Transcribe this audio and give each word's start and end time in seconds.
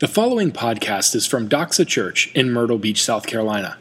The 0.00 0.06
following 0.06 0.52
podcast 0.52 1.16
is 1.16 1.26
from 1.26 1.48
Doxa 1.48 1.84
Church 1.84 2.30
in 2.32 2.52
Myrtle 2.52 2.78
Beach, 2.78 3.02
South 3.02 3.26
Carolina. 3.26 3.78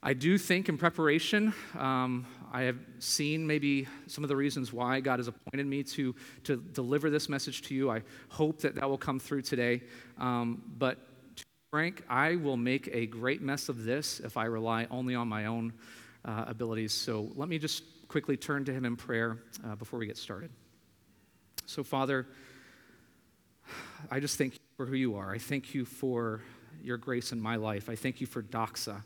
I 0.03 0.13
do 0.13 0.39
think 0.39 0.69
in 0.69 0.79
preparation, 0.79 1.53
um, 1.77 2.27
I 2.53 2.63
have 2.63 2.79
seen 3.01 3.45
maybe 3.45 3.89
some 4.07 4.23
of 4.23 4.29
the 4.29 4.37
reasons 4.37 4.73
why 4.73 5.01
God 5.01 5.19
has 5.19 5.27
appointed 5.27 5.67
me 5.67 5.83
to, 5.83 6.15
to 6.45 6.57
deliver 6.57 7.11
this 7.11 7.29
message 7.29 7.63
to 7.63 7.75
you. 7.75 7.91
I 7.91 8.03
hope 8.29 8.61
that 8.61 8.77
that 8.77 8.89
will 8.89 8.99
come 8.99 9.19
through 9.19 9.43
today. 9.43 9.83
Um, 10.19 10.63
but 10.79 10.99
to 11.37 11.45
be 11.45 11.51
Frank, 11.73 12.05
I 12.09 12.37
will 12.37 12.57
make 12.57 12.89
a 12.93 13.07
great 13.07 13.43
mess 13.43 13.69
of 13.69 13.85
this 13.85 14.21
if 14.21 14.37
I 14.37 14.45
rely 14.45 14.87
only 14.93 15.17
on 15.17 15.27
my 15.27 15.47
own 15.47 15.73
uh, 16.25 16.45
abilities. 16.47 16.93
So 16.93 17.33
let 17.35 17.49
me 17.49 17.59
just 17.59 17.83
quickly 18.09 18.37
turn 18.37 18.65
to 18.65 18.73
him 18.73 18.85
in 18.85 18.97
prayer 18.97 19.39
uh, 19.65 19.75
before 19.75 19.99
we 19.99 20.07
get 20.07 20.17
started. 20.17 20.51
So, 21.67 21.83
Father, 21.83 22.27
I 24.11 24.21
just 24.21 24.39
thank 24.39 24.55
you 24.55 24.61
for 24.77 24.87
who 24.87 24.97
you 24.97 25.17
are. 25.17 25.33
I 25.33 25.39
thank 25.39 25.75
you 25.75 25.85
for 25.85 26.41
your 26.83 26.97
grace 26.97 27.33
in 27.33 27.41
my 27.41 27.57
life. 27.57 27.89
I 27.89 27.97
thank 27.97 28.21
you 28.21 28.27
for 28.27 28.43
Doxa. 28.43 29.03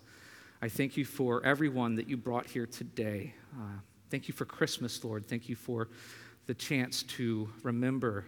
I 0.60 0.68
thank 0.68 0.96
you 0.96 1.04
for 1.04 1.42
everyone 1.44 1.94
that 1.96 2.08
you 2.08 2.16
brought 2.16 2.46
here 2.46 2.66
today. 2.66 3.34
Uh, 3.58 3.78
thank 4.10 4.28
you 4.28 4.34
for 4.34 4.44
Christmas, 4.44 5.02
Lord. 5.02 5.26
Thank 5.26 5.48
you 5.48 5.56
for 5.56 5.88
the 6.46 6.54
chance 6.54 7.02
to 7.04 7.48
remember 7.62 8.26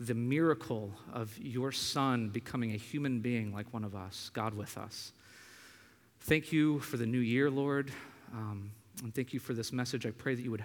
the 0.00 0.14
miracle 0.14 0.92
of 1.12 1.38
your 1.38 1.72
Son 1.72 2.28
becoming 2.28 2.72
a 2.72 2.76
human 2.76 3.20
being 3.20 3.52
like 3.52 3.72
one 3.72 3.84
of 3.84 3.94
us, 3.94 4.30
God 4.32 4.54
with 4.54 4.78
us. 4.78 5.12
Thank 6.20 6.52
you 6.52 6.80
for 6.80 6.96
the 6.96 7.06
new 7.06 7.18
year, 7.18 7.50
Lord. 7.50 7.90
Um, 8.32 8.70
and 9.02 9.14
thank 9.14 9.32
you 9.32 9.40
for 9.40 9.52
this 9.52 9.72
message. 9.72 10.06
I 10.06 10.10
pray 10.10 10.34
that 10.34 10.42
you 10.42 10.50
would 10.50 10.64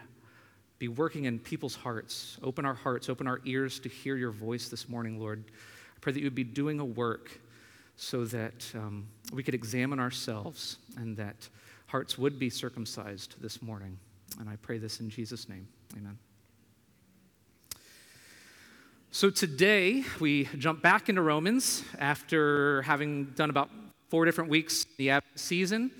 be 0.80 0.88
working 0.88 1.26
in 1.26 1.38
people's 1.38 1.76
hearts. 1.76 2.38
Open 2.42 2.66
our 2.66 2.74
hearts, 2.74 3.10
open 3.10 3.28
our 3.28 3.42
ears 3.46 3.80
to 3.82 3.90
hear 3.90 4.16
your 4.16 4.32
voice 4.32 4.70
this 4.70 4.88
morning, 4.88 5.20
Lord. 5.20 5.44
I 5.48 6.00
pray 6.00 6.14
that 6.14 6.20
you 6.20 6.26
would 6.26 6.36
be 6.36 6.44
doing 6.44 6.80
a 6.80 6.86
work 6.86 7.40
so 7.98 8.26
that 8.26 8.66
um, 8.74 9.08
we 9.34 9.44
could 9.44 9.54
examine 9.54 10.00
ourselves 10.00 10.78
and 10.98 11.16
that 11.18 11.50
hearts 11.88 12.18
would 12.18 12.40
be 12.40 12.50
circumcised 12.50 13.36
this 13.42 13.62
morning. 13.62 13.98
And 14.40 14.50
I 14.50 14.56
pray 14.56 14.78
this 14.78 15.02
in 15.02 15.10
Jesus' 15.10 15.50
name. 15.50 15.68
Amen. 15.98 16.18
So 19.12 19.30
today 19.30 20.06
we 20.22 20.46
jump 20.58 20.82
back 20.82 21.10
into 21.10 21.22
Romans 21.22 21.84
after 22.00 22.82
having 22.84 23.26
done 23.36 23.50
about 23.50 23.70
four 24.10 24.24
different 24.24 24.50
weeks 24.50 24.86
in 24.98 25.06
the 25.06 25.22
season. 25.36 25.92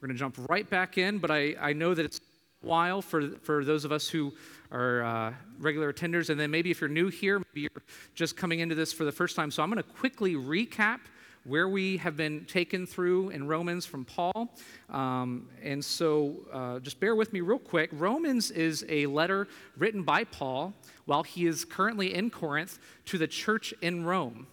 We're 0.00 0.06
going 0.06 0.16
to 0.16 0.20
jump 0.20 0.36
right 0.48 0.68
back 0.70 0.96
in, 0.96 1.18
but 1.18 1.32
I, 1.32 1.56
I 1.60 1.72
know 1.72 1.92
that 1.92 2.04
it's 2.04 2.20
a 2.62 2.66
while 2.66 3.02
for, 3.02 3.30
for 3.42 3.64
those 3.64 3.84
of 3.84 3.90
us 3.90 4.08
who 4.08 4.32
are 4.70 5.02
uh, 5.02 5.34
regular 5.58 5.92
attenders, 5.92 6.30
and 6.30 6.38
then 6.38 6.52
maybe 6.52 6.70
if 6.70 6.80
you're 6.80 6.88
new 6.88 7.08
here, 7.08 7.40
maybe 7.40 7.62
you're 7.62 7.82
just 8.14 8.36
coming 8.36 8.60
into 8.60 8.76
this 8.76 8.92
for 8.92 9.04
the 9.04 9.10
first 9.10 9.34
time. 9.34 9.50
So 9.50 9.60
I'm 9.60 9.70
going 9.70 9.82
to 9.82 9.88
quickly 9.88 10.36
recap 10.36 11.00
where 11.42 11.68
we 11.68 11.96
have 11.96 12.16
been 12.16 12.44
taken 12.44 12.86
through 12.86 13.30
in 13.30 13.48
Romans 13.48 13.86
from 13.86 14.04
Paul. 14.04 14.54
Um, 14.88 15.48
and 15.64 15.84
so 15.84 16.36
uh, 16.52 16.78
just 16.78 17.00
bear 17.00 17.16
with 17.16 17.32
me 17.32 17.40
real 17.40 17.58
quick. 17.58 17.90
Romans 17.92 18.52
is 18.52 18.84
a 18.88 19.06
letter 19.06 19.48
written 19.78 20.04
by 20.04 20.22
Paul 20.22 20.74
while 21.06 21.24
he 21.24 21.46
is 21.46 21.64
currently 21.64 22.14
in 22.14 22.30
Corinth 22.30 22.78
to 23.06 23.18
the 23.18 23.26
church 23.26 23.74
in 23.82 24.04
Rome. 24.04 24.46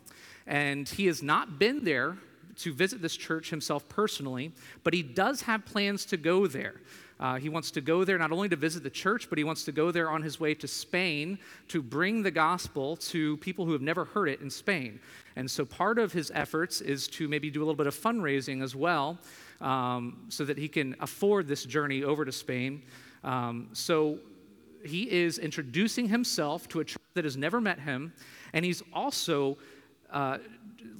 And 0.47 0.89
he 0.89 1.05
has 1.05 1.21
not 1.21 1.59
been 1.59 1.83
there 1.83 2.17
to 2.57 2.73
visit 2.73 3.01
this 3.01 3.15
church 3.15 3.49
himself 3.49 3.87
personally, 3.89 4.51
but 4.83 4.93
he 4.93 5.03
does 5.03 5.41
have 5.41 5.65
plans 5.65 6.05
to 6.05 6.17
go 6.17 6.47
there. 6.47 6.81
Uh, 7.19 7.35
he 7.35 7.47
wants 7.47 7.71
to 7.71 7.81
go 7.81 8.03
there 8.03 8.17
not 8.17 8.31
only 8.31 8.49
to 8.49 8.55
visit 8.55 8.83
the 8.83 8.89
church, 8.89 9.29
but 9.29 9.37
he 9.37 9.43
wants 9.43 9.63
to 9.63 9.71
go 9.71 9.89
there 9.89 10.09
on 10.09 10.21
his 10.21 10.39
way 10.39 10.53
to 10.53 10.67
Spain 10.67 11.39
to 11.69 11.81
bring 11.81 12.21
the 12.21 12.31
gospel 12.31 12.97
to 12.97 13.37
people 13.37 13.65
who 13.65 13.71
have 13.71 13.81
never 13.81 14.03
heard 14.03 14.27
it 14.27 14.41
in 14.41 14.49
Spain. 14.49 14.99
And 15.37 15.49
so 15.49 15.63
part 15.63 15.97
of 15.97 16.11
his 16.11 16.29
efforts 16.35 16.81
is 16.81 17.07
to 17.09 17.27
maybe 17.27 17.49
do 17.49 17.59
a 17.59 17.63
little 17.63 17.75
bit 17.75 17.87
of 17.87 17.95
fundraising 17.95 18.61
as 18.61 18.75
well 18.75 19.17
um, 19.61 20.25
so 20.27 20.43
that 20.43 20.57
he 20.57 20.67
can 20.67 20.95
afford 20.99 21.47
this 21.47 21.63
journey 21.63 22.03
over 22.03 22.25
to 22.25 22.31
Spain. 22.31 22.81
Um, 23.23 23.69
so 23.71 24.19
he 24.83 25.09
is 25.09 25.39
introducing 25.39 26.09
himself 26.09 26.67
to 26.69 26.81
a 26.81 26.83
church 26.85 27.01
that 27.13 27.23
has 27.23 27.37
never 27.37 27.61
met 27.61 27.79
him, 27.79 28.13
and 28.53 28.63
he's 28.65 28.83
also 28.93 29.57
uh, 30.11 30.37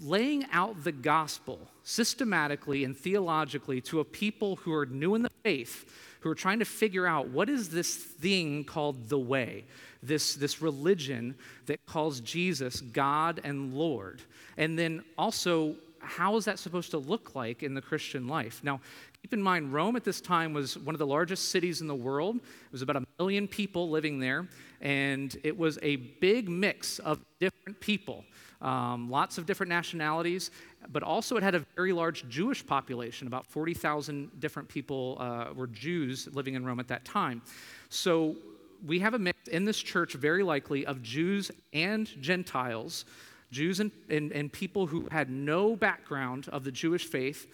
laying 0.02 0.46
out 0.52 0.84
the 0.84 0.92
gospel 0.92 1.60
systematically 1.84 2.84
and 2.84 2.98
theologically 2.98 3.82
to 3.82 4.00
a 4.00 4.06
people 4.06 4.58
who 4.58 4.74
are 4.74 4.86
new 4.86 5.16
in 5.16 5.22
the 5.22 5.32
faith 5.44 5.86
who 6.26 6.32
are 6.32 6.36
trying 6.36 6.58
to 6.58 6.66
figure 6.66 7.06
out 7.06 7.28
what 7.28 7.52
is 7.52 7.70
this 7.70 7.96
thing 7.96 8.64
called 8.64 9.10
the 9.10 9.20
way, 9.20 9.64
this, 10.02 10.34
this 10.34 10.60
religion 10.60 11.36
that 11.68 11.86
calls 11.86 12.20
Jesus 12.20 12.82
God 12.82 13.40
and 13.44 13.76
Lord. 13.76 14.24
And 14.58 14.78
then 14.78 15.04
also, 15.20 15.76
how 16.00 16.36
is 16.36 16.46
that 16.46 16.58
supposed 16.58 16.90
to 16.92 16.98
look 16.98 17.36
like 17.36 17.62
in 17.62 17.76
the 17.76 17.82
Christian 17.82 18.28
life? 18.28 18.62
Now, 18.64 18.82
keep 19.22 19.34
in 19.34 19.42
mind, 19.42 19.72
Rome 19.72 19.96
at 19.98 20.04
this 20.04 20.20
time 20.20 20.52
was 20.52 20.80
one 20.80 20.96
of 20.96 21.00
the 21.00 21.06
largest 21.06 21.50
cities 21.50 21.82
in 21.82 21.88
the 21.88 21.94
world. 21.94 22.38
It 22.38 22.72
was 22.72 22.82
about 22.82 22.96
a 22.96 23.04
million 23.20 23.48
people 23.48 23.92
living 23.92 24.20
there, 24.20 24.48
and 24.86 25.36
it 25.44 25.58
was 25.58 25.78
a 25.82 25.96
big 25.96 26.48
mix 26.48 27.00
of 27.00 27.20
different 27.40 27.80
people 27.80 28.24
um, 28.62 29.10
lots 29.10 29.38
of 29.38 29.46
different 29.46 29.70
nationalities, 29.70 30.52
but 30.92 31.04
also 31.04 31.38
it 31.38 31.44
had 31.44 31.56
a 31.56 31.60
very 31.76 31.94
large 31.94 32.28
Jewish 32.30 32.66
population. 32.66 33.28
About 33.28 33.46
40,000 33.46 34.40
different 34.40 34.68
people 34.68 35.18
uh, 35.20 35.54
were 35.54 35.68
Jews 35.68 36.28
living 36.34 36.56
in 36.56 36.66
Rome 36.66 36.80
at 36.80 36.88
that 36.88 37.06
time. 37.06 37.42
So 37.90 38.36
we 38.86 39.00
have 39.00 39.14
a 39.14 39.20
mix 39.20 39.48
in 39.50 39.66
this 39.66 39.78
church, 39.78 40.14
very 40.14 40.44
likely, 40.44 40.86
of 40.86 41.02
Jews 41.04 41.52
and 41.74 42.10
Gentiles, 42.22 43.06
Jews 43.52 43.80
and, 43.80 43.92
and, 44.10 44.32
and 44.32 44.52
people 44.52 44.88
who 44.88 45.08
had 45.12 45.30
no 45.30 45.76
background 45.76 46.50
of 46.50 46.64
the 46.64 46.72
Jewish 46.72 47.06
faith, 47.06 47.48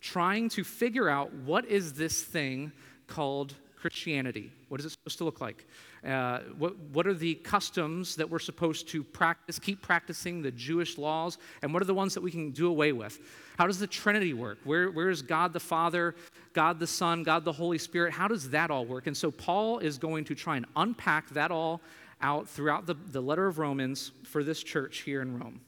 trying 0.00 0.48
to 0.50 0.64
figure 0.64 1.08
out 1.08 1.32
what 1.32 1.64
is 1.64 1.94
this 1.94 2.22
thing 2.22 2.72
called 3.06 3.54
Christianity? 3.76 4.52
What 4.68 4.80
is 4.80 4.86
it 4.86 4.90
supposed 4.90 5.18
to 5.18 5.24
look 5.24 5.40
like? 5.40 5.66
Uh, 6.06 6.40
what, 6.58 6.78
what 6.92 7.06
are 7.06 7.14
the 7.14 7.34
customs 7.36 8.16
that 8.16 8.28
we're 8.28 8.38
supposed 8.38 8.88
to 8.88 9.02
practice, 9.02 9.58
keep 9.58 9.82
practicing 9.82 10.42
the 10.42 10.50
Jewish 10.50 10.96
laws, 10.96 11.38
and 11.62 11.72
what 11.72 11.82
are 11.82 11.86
the 11.86 11.94
ones 11.94 12.14
that 12.14 12.20
we 12.20 12.30
can 12.30 12.50
do 12.50 12.68
away 12.68 12.92
with? 12.92 13.18
How 13.58 13.66
does 13.66 13.78
the 13.78 13.86
Trinity 13.86 14.32
work? 14.32 14.58
Where, 14.64 14.90
where 14.90 15.10
is 15.10 15.22
God 15.22 15.52
the 15.52 15.60
Father, 15.60 16.14
God 16.52 16.78
the 16.78 16.86
Son, 16.86 17.24
God 17.24 17.44
the 17.44 17.52
Holy 17.52 17.78
Spirit? 17.78 18.12
How 18.12 18.28
does 18.28 18.50
that 18.50 18.70
all 18.70 18.84
work? 18.84 19.08
And 19.08 19.16
so 19.16 19.30
Paul 19.30 19.80
is 19.80 19.98
going 19.98 20.24
to 20.26 20.34
try 20.34 20.56
and 20.56 20.66
unpack 20.76 21.28
that 21.30 21.50
all 21.50 21.80
out 22.20 22.48
throughout 22.48 22.86
the, 22.86 22.94
the 22.94 23.20
letter 23.20 23.46
of 23.46 23.58
Romans 23.58 24.12
for 24.24 24.44
this 24.44 24.62
church 24.62 24.98
here 24.98 25.22
in 25.22 25.38
Rome. 25.38 25.60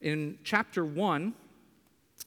In 0.00 0.38
chapter 0.44 0.84
1, 0.84 1.34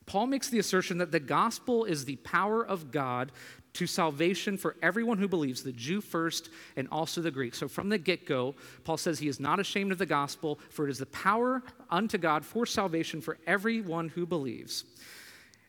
Paul 0.06 0.28
makes 0.28 0.50
the 0.50 0.60
assertion 0.60 0.98
that 0.98 1.12
the 1.12 1.20
gospel 1.20 1.86
is 1.86 2.06
the 2.06 2.18
power 2.18 2.66
of 2.66 2.92
God 2.92 3.32
to 3.74 3.88
salvation 3.88 4.58
for 4.58 4.76
everyone 4.82 5.18
who 5.18 5.28
believes, 5.28 5.64
the 5.64 5.72
Jew 5.72 6.02
first 6.02 6.50
and 6.76 6.88
also 6.92 7.22
the 7.22 7.32
Greek. 7.32 7.56
So 7.56 7.68
from 7.68 7.90
the 7.90 7.98
get 7.98 8.26
go, 8.26 8.56
Paul 8.84 8.98
says 8.98 9.20
he 9.20 9.28
is 9.28 9.40
not 9.40 9.60
ashamed 9.60 9.92
of 9.92 9.98
the 9.98 10.06
gospel, 10.06 10.60
for 10.70 10.88
it 10.88 10.92
is 10.92 10.98
the 10.98 11.06
power 11.08 11.64
unto 11.90 12.18
God 12.18 12.46
for 12.46 12.66
salvation 12.66 13.22
for 13.22 13.38
everyone 13.48 14.10
who 14.10 14.26
believes. 14.26 14.84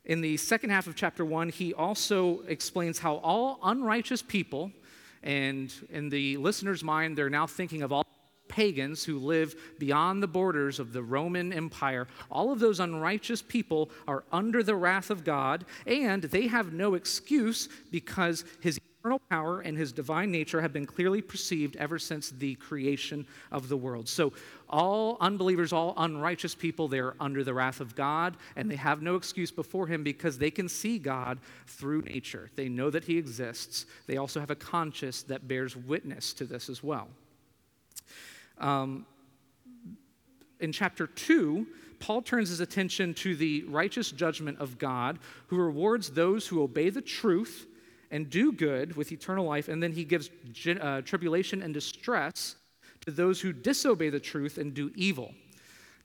In 0.05 0.21
the 0.21 0.37
second 0.37 0.71
half 0.71 0.89
of 0.89 0.97
chapter 0.97 1.25
one, 1.25 1.49
he 1.49 1.73
also 1.75 2.41
explains 2.49 2.99
how 2.99 3.17
all 3.17 3.61
unrighteous 3.63 4.23
people, 4.23 4.73
and 5.23 5.73
in 5.91 6.09
the 6.09 6.37
listener's 6.39 6.83
mind, 6.83 7.17
they're 7.17 7.31
now 7.31 7.47
thinking 7.47 7.83
of 7.83 7.93
all 7.93 8.05
pagans 8.53 9.03
who 9.03 9.19
live 9.19 9.57
beyond 9.79 10.23
the 10.23 10.29
borders 10.29 10.79
of 10.79 10.93
the 10.93 11.03
Roman 11.03 11.55
Empire, 11.55 12.07
all 12.31 12.53
of 12.53 12.61
those 12.61 12.81
unrighteous 12.81 13.41
people 13.41 13.91
are 14.07 14.25
under 14.31 14.63
the 14.63 14.77
wrath 14.77 15.09
of 15.09 15.25
God, 15.25 15.65
and 15.87 16.23
they 16.23 16.49
have 16.49 16.75
no 16.75 16.93
excuse 16.93 17.71
because 17.91 18.45
his 18.61 18.79
eternal 19.01 19.23
power 19.31 19.61
and 19.61 19.77
his 19.77 19.91
divine 19.91 20.31
nature 20.31 20.61
have 20.61 20.73
been 20.73 20.85
clearly 20.85 21.23
perceived 21.23 21.77
ever 21.77 21.99
since 21.99 22.29
the 22.29 22.55
creation 22.57 23.27
of 23.51 23.71
the 23.71 23.77
world. 23.77 24.07
So, 24.07 24.35
all 24.69 25.17
unbelievers, 25.21 25.73
all 25.73 25.95
unrighteous 25.97 26.55
people, 26.55 26.89
they're 26.89 27.15
under 27.19 27.43
the 27.43 27.55
wrath 27.55 27.81
of 27.81 27.97
God, 27.97 28.37
and 28.55 28.71
they 28.71 28.77
have 28.77 29.01
no 29.01 29.17
excuse 29.17 29.51
before 29.51 29.87
him 29.87 30.05
because 30.05 30.37
they 30.37 30.51
can 30.51 30.69
see 30.69 30.99
God 30.99 31.39
through 31.67 32.03
nature. 32.03 32.51
They 32.55 32.69
know 32.69 32.91
that 32.91 33.05
he 33.05 33.17
exists. 33.17 33.87
They 34.07 34.19
also 34.19 34.41
have 34.41 34.51
a 34.51 34.57
conscience 34.57 35.23
that 35.23 35.49
bears 35.49 35.75
witness 35.75 36.35
to 36.35 36.45
this 36.45 36.69
as 36.69 36.83
well. 36.83 37.09
Um, 38.59 39.07
in 40.61 40.73
chapter 40.73 41.07
2, 41.07 41.67
Paul 41.99 42.23
turns 42.23 42.49
his 42.49 42.61
attention 42.61 43.15
to 43.15 43.37
the 43.37 43.65
righteous 43.65 44.11
judgment 44.11 44.59
of 44.59 44.79
God, 44.79 45.19
who 45.49 45.57
rewards 45.57 46.11
those 46.11 46.47
who 46.47 46.63
obey 46.63 46.91
the 46.91 47.01
truth 47.01 47.67
and 48.11 48.29
do 48.29 48.53
good 48.53 48.97
with 48.97 49.11
eternal 49.13 49.47
life, 49.47 49.69
and 49.69 49.83
then 49.83 49.93
he 49.93 50.05
gives 50.05 50.31
uh, 50.81 51.01
tribulation 51.03 51.63
and 51.63 51.73
distress 51.73 52.57
to 53.01 53.11
those 53.11 53.41
who 53.41 53.53
disobey 53.53 54.11
the 54.11 54.21
truth 54.21 54.59
and 54.59 54.75
do 54.75 54.93
evil. 54.95 55.33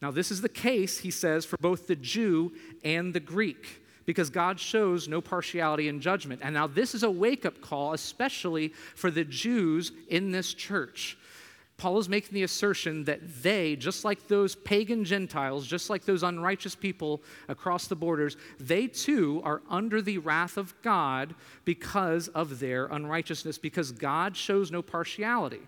Now, 0.01 0.11
this 0.11 0.31
is 0.31 0.41
the 0.41 0.49
case, 0.49 0.99
he 0.99 1.11
says, 1.11 1.45
for 1.45 1.57
both 1.57 1.87
the 1.87 1.95
Jew 1.95 2.53
and 2.83 3.13
the 3.13 3.19
Greek, 3.19 3.81
because 4.05 4.29
God 4.29 4.59
shows 4.59 5.07
no 5.07 5.19
partiality 5.19 5.87
in 5.87 5.99
judgment. 5.99 6.41
And 6.43 6.53
now, 6.53 6.67
this 6.67 6.93
is 6.95 7.03
a 7.03 7.11
wake 7.11 7.45
up 7.45 7.59
call, 7.61 7.93
especially 7.93 8.69
for 8.95 9.11
the 9.11 9.25
Jews 9.25 9.91
in 10.07 10.31
this 10.31 10.53
church. 10.53 11.17
Paul 11.77 11.99
is 11.99 12.09
making 12.09 12.33
the 12.33 12.41
assertion 12.41 13.03
that 13.03 13.43
they, 13.43 13.75
just 13.75 14.03
like 14.03 14.27
those 14.27 14.55
pagan 14.55 15.05
Gentiles, 15.05 15.67
just 15.67 15.91
like 15.91 16.05
those 16.05 16.23
unrighteous 16.23 16.73
people 16.73 17.21
across 17.47 17.85
the 17.85 17.95
borders, 17.95 18.35
they 18.59 18.87
too 18.87 19.41
are 19.43 19.61
under 19.69 20.01
the 20.01 20.17
wrath 20.17 20.57
of 20.57 20.73
God 20.81 21.35
because 21.65 22.29
of 22.29 22.59
their 22.59 22.87
unrighteousness, 22.87 23.59
because 23.59 23.91
God 23.91 24.35
shows 24.35 24.71
no 24.71 24.81
partiality. 24.81 25.61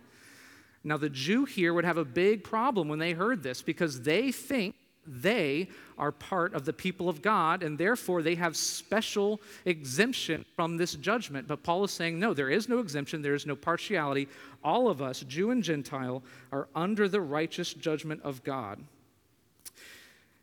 Now, 0.83 0.97
the 0.97 1.09
Jew 1.09 1.45
here 1.45 1.75
would 1.75 1.85
have 1.85 1.97
a 1.97 2.06
big 2.06 2.44
problem 2.44 2.88
when 2.88 3.00
they 3.00 3.11
heard 3.11 3.44
this 3.44 3.61
because 3.61 4.01
they 4.01 4.31
think 4.31 4.75
they 5.09 5.67
are 5.97 6.11
part 6.11 6.53
of 6.53 6.65
the 6.65 6.73
people 6.73 7.09
of 7.09 7.21
God, 7.21 7.63
and 7.63 7.77
therefore 7.77 8.21
they 8.21 8.35
have 8.35 8.56
special 8.56 9.41
exemption 9.65 10.45
from 10.56 10.77
this 10.77 10.94
judgment. 10.95 11.47
But 11.47 11.63
Paul 11.63 11.83
is 11.83 11.91
saying, 11.91 12.19
no, 12.19 12.33
there 12.33 12.50
is 12.50 12.69
no 12.69 12.79
exemption, 12.79 13.21
there 13.21 13.33
is 13.33 13.45
no 13.45 13.56
partiality. 13.56 14.27
All 14.63 14.88
of 14.88 15.01
us, 15.01 15.21
Jew 15.21 15.51
and 15.51 15.63
Gentile, 15.63 16.23
are 16.51 16.67
under 16.75 17.09
the 17.09 17.21
righteous 17.21 17.73
judgment 17.73 18.21
of 18.23 18.44
God. 18.44 18.79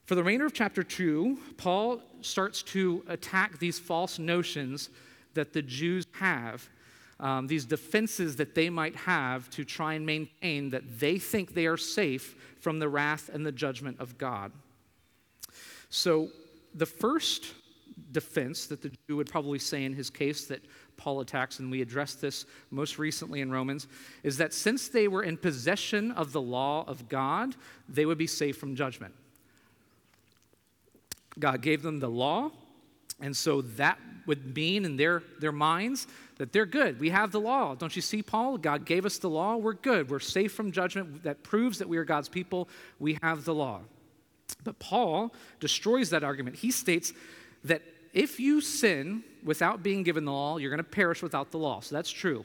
For 0.04 0.14
the 0.14 0.22
remainder 0.22 0.46
of 0.46 0.52
chapter 0.52 0.82
2, 0.82 1.38
Paul 1.56 2.00
starts 2.20 2.62
to 2.64 3.04
attack 3.08 3.58
these 3.58 3.78
false 3.78 4.18
notions 4.18 4.90
that 5.34 5.52
the 5.52 5.62
Jews 5.62 6.06
have, 6.12 6.68
um, 7.18 7.46
these 7.46 7.64
defenses 7.64 8.36
that 8.36 8.54
they 8.54 8.68
might 8.68 8.94
have 8.96 9.48
to 9.50 9.64
try 9.64 9.94
and 9.94 10.04
maintain 10.04 10.70
that 10.70 10.98
they 11.00 11.18
think 11.18 11.54
they 11.54 11.66
are 11.66 11.76
safe 11.76 12.36
from 12.60 12.78
the 12.78 12.88
wrath 12.88 13.30
and 13.32 13.44
the 13.44 13.52
judgment 13.52 13.98
of 14.00 14.18
God. 14.18 14.52
So, 15.88 16.28
the 16.74 16.86
first 16.86 17.54
defense 18.12 18.66
that 18.66 18.82
the 18.82 18.90
Jew 19.08 19.16
would 19.16 19.30
probably 19.30 19.58
say 19.58 19.84
in 19.84 19.94
his 19.94 20.10
case 20.10 20.46
that 20.46 20.60
Paul 20.96 21.20
attacks, 21.20 21.58
and 21.58 21.70
we 21.70 21.80
addressed 21.80 22.20
this 22.20 22.44
most 22.70 22.98
recently 22.98 23.40
in 23.40 23.50
Romans, 23.50 23.86
is 24.22 24.36
that 24.38 24.52
since 24.52 24.88
they 24.88 25.08
were 25.08 25.22
in 25.22 25.36
possession 25.36 26.12
of 26.12 26.32
the 26.32 26.40
law 26.40 26.84
of 26.86 27.08
God, 27.08 27.54
they 27.88 28.04
would 28.04 28.18
be 28.18 28.26
safe 28.26 28.56
from 28.58 28.74
judgment. 28.74 29.14
God 31.38 31.62
gave 31.62 31.82
them 31.82 32.00
the 32.00 32.08
law, 32.08 32.50
and 33.20 33.36
so 33.36 33.62
that 33.62 33.98
would 34.26 34.54
mean 34.54 34.84
in 34.84 34.96
their, 34.96 35.22
their 35.40 35.52
minds 35.52 36.06
that 36.38 36.52
they're 36.52 36.66
good. 36.66 37.00
We 37.00 37.10
have 37.10 37.32
the 37.32 37.40
law. 37.40 37.74
Don't 37.74 37.94
you 37.94 38.02
see, 38.02 38.22
Paul? 38.22 38.58
God 38.58 38.84
gave 38.84 39.06
us 39.06 39.18
the 39.18 39.30
law. 39.30 39.56
We're 39.56 39.74
good. 39.74 40.10
We're 40.10 40.20
safe 40.20 40.52
from 40.52 40.72
judgment. 40.72 41.22
That 41.22 41.42
proves 41.42 41.78
that 41.78 41.88
we 41.88 41.96
are 41.96 42.04
God's 42.04 42.28
people. 42.28 42.68
We 42.98 43.18
have 43.22 43.44
the 43.44 43.54
law. 43.54 43.80
But 44.64 44.78
Paul 44.78 45.32
destroys 45.60 46.10
that 46.10 46.24
argument. 46.24 46.56
He 46.56 46.70
states 46.70 47.12
that 47.64 47.82
if 48.12 48.40
you 48.40 48.60
sin 48.60 49.24
without 49.44 49.82
being 49.82 50.02
given 50.02 50.24
the 50.24 50.32
law, 50.32 50.56
you're 50.56 50.70
going 50.70 50.78
to 50.78 50.84
perish 50.84 51.22
without 51.22 51.50
the 51.50 51.58
law. 51.58 51.80
So 51.80 51.94
that's 51.94 52.10
true. 52.10 52.44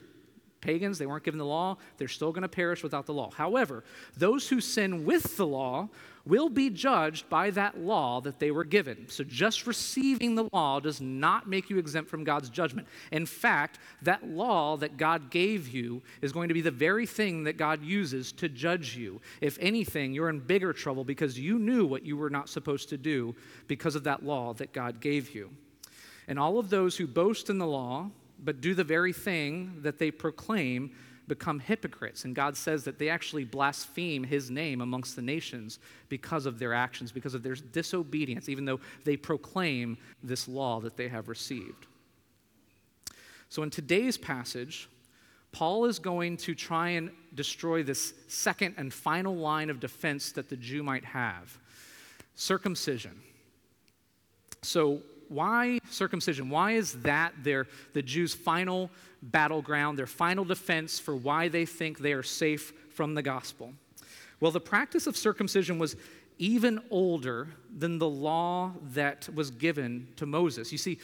Pagans, 0.62 0.98
they 0.98 1.08
weren't 1.08 1.24
given 1.24 1.40
the 1.40 1.46
law, 1.46 1.78
they're 1.98 2.08
still 2.08 2.32
going 2.32 2.44
to 2.44 2.48
perish 2.48 2.84
without 2.84 3.06
the 3.06 3.14
law. 3.14 3.32
However, 3.32 3.84
those 4.16 4.48
who 4.48 4.62
sin 4.62 5.06
with 5.06 5.36
the 5.38 5.46
law 5.46 5.90
will 6.26 6.50
be 6.50 6.70
judged 6.70 7.28
by 7.30 7.50
that 7.50 7.80
law 7.80 8.22
that 8.22 8.40
they 8.40 8.52
were 8.52 8.64
given. 8.64 9.08
So 9.10 9.24
just 9.24 9.66
receiving 9.66 10.36
the 10.36 10.48
law 10.54 10.80
does 10.80 11.02
not 11.02 11.50
make 11.50 11.70
you 11.70 11.80
exempt 11.80 12.10
from 12.10 12.24
God's 12.24 12.50
judgment. 12.50 12.88
In 13.12 13.26
fact, 13.26 13.80
that 14.04 14.28
law 14.28 14.78
that 14.78 14.98
God 14.98 15.32
gave 15.32 15.68
you 15.68 16.02
is 16.22 16.32
going 16.32 16.50
to 16.50 16.54
be 16.54 16.62
the 16.62 16.70
very 16.70 17.08
thing 17.08 17.44
that 17.46 17.58
God 17.58 17.84
uses 17.84 18.32
to 18.34 18.50
judge 18.50 18.96
you. 18.96 19.20
If 19.42 19.58
anything, 19.60 20.14
you're 20.14 20.30
in 20.30 20.40
bigger 20.40 20.74
trouble 20.74 21.04
because 21.04 21.40
you 21.40 21.58
knew 21.58 21.86
what 21.86 22.06
you 22.06 22.16
were 22.18 22.30
not 22.30 22.50
supposed 22.50 22.90
to 22.90 22.98
do 22.98 23.36
because 23.68 23.96
of 23.96 24.04
that 24.04 24.24
law 24.24 24.54
that 24.54 24.74
God 24.74 25.00
gave 25.00 25.34
you. 25.34 25.50
And 26.28 26.38
all 26.38 26.60
of 26.60 26.70
those 26.70 26.96
who 26.96 27.08
boast 27.08 27.50
in 27.50 27.58
the 27.58 27.68
law, 27.68 28.10
but 28.44 28.62
do 28.62 28.74
the 28.74 28.84
very 28.84 29.14
thing 29.14 29.78
that 29.82 30.00
they 30.00 30.12
proclaim, 30.12 30.92
become 31.28 31.60
hypocrites. 31.60 32.26
And 32.26 32.36
God 32.36 32.58
says 32.58 32.84
that 32.84 33.00
they 33.00 33.10
actually 33.10 33.46
blaspheme 33.46 34.24
his 34.24 34.50
name 34.50 34.82
amongst 34.82 35.16
the 35.16 35.22
nations 35.22 35.80
because 36.10 36.46
of 36.46 36.60
their 36.60 36.74
actions, 36.74 37.12
because 37.12 37.34
of 37.34 37.44
their 37.44 37.56
disobedience, 37.56 38.50
even 38.50 38.66
though 38.66 38.80
they 39.06 39.16
proclaim 39.16 39.98
this 40.24 40.48
law 40.48 40.80
that 40.82 40.98
they 40.98 41.08
have 41.08 41.30
received. 41.30 41.88
So 43.50 43.64
in 43.64 43.70
today's 43.70 44.18
passage, 44.18 44.90
Paul 45.52 45.86
is 45.86 46.00
going 46.00 46.38
to 46.38 46.56
try 46.56 46.90
and 46.90 47.12
destroy 47.36 47.84
this 47.84 48.14
second 48.28 48.76
and 48.78 48.94
final 48.94 49.36
line 49.36 49.70
of 49.70 49.80
defense 49.80 50.32
that 50.34 50.50
the 50.50 50.56
Jew 50.56 50.84
might 50.84 51.04
have 51.04 51.58
circumcision. 52.36 53.22
So, 54.62 55.02
why 55.32 55.80
circumcision? 55.90 56.50
Why 56.50 56.74
is 56.74 56.94
that 57.02 57.34
their, 57.42 57.68
the 57.94 58.02
Jews' 58.02 58.34
final 58.34 58.92
battleground, 59.22 59.98
their 59.98 60.08
final 60.08 60.44
defense 60.44 61.00
for 61.00 61.16
why 61.16 61.48
they 61.48 61.66
think 61.66 62.00
they 62.00 62.14
are 62.14 62.24
safe 62.24 62.74
from 62.90 63.16
the 63.16 63.22
gospel? 63.22 63.74
Well, 64.40 64.52
the 64.52 64.60
practice 64.60 65.08
of 65.08 65.16
circumcision 65.16 65.80
was 65.80 65.96
even 66.38 66.82
older 66.90 67.48
than 67.78 68.00
the 68.00 68.10
law 68.10 68.74
that 68.94 69.30
was 69.34 69.52
given 69.52 70.08
to 70.18 70.26
Moses. 70.26 70.72
You 70.72 70.78
see, 70.78 70.98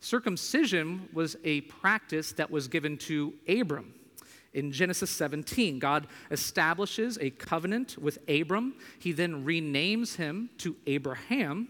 circumcision 0.00 1.08
was 1.12 1.36
a 1.44 1.62
practice 1.62 2.32
that 2.32 2.50
was 2.50 2.68
given 2.68 2.98
to 2.98 3.32
Abram. 3.48 3.94
In 4.54 4.70
Genesis 4.70 5.10
17, 5.10 5.78
God 5.78 6.06
establishes 6.30 7.16
a 7.20 7.30
covenant 7.30 7.96
with 7.96 8.18
Abram. 8.28 8.74
He 8.98 9.12
then 9.12 9.46
renames 9.46 10.16
him 10.16 10.50
to 10.58 10.76
Abraham 10.86 11.68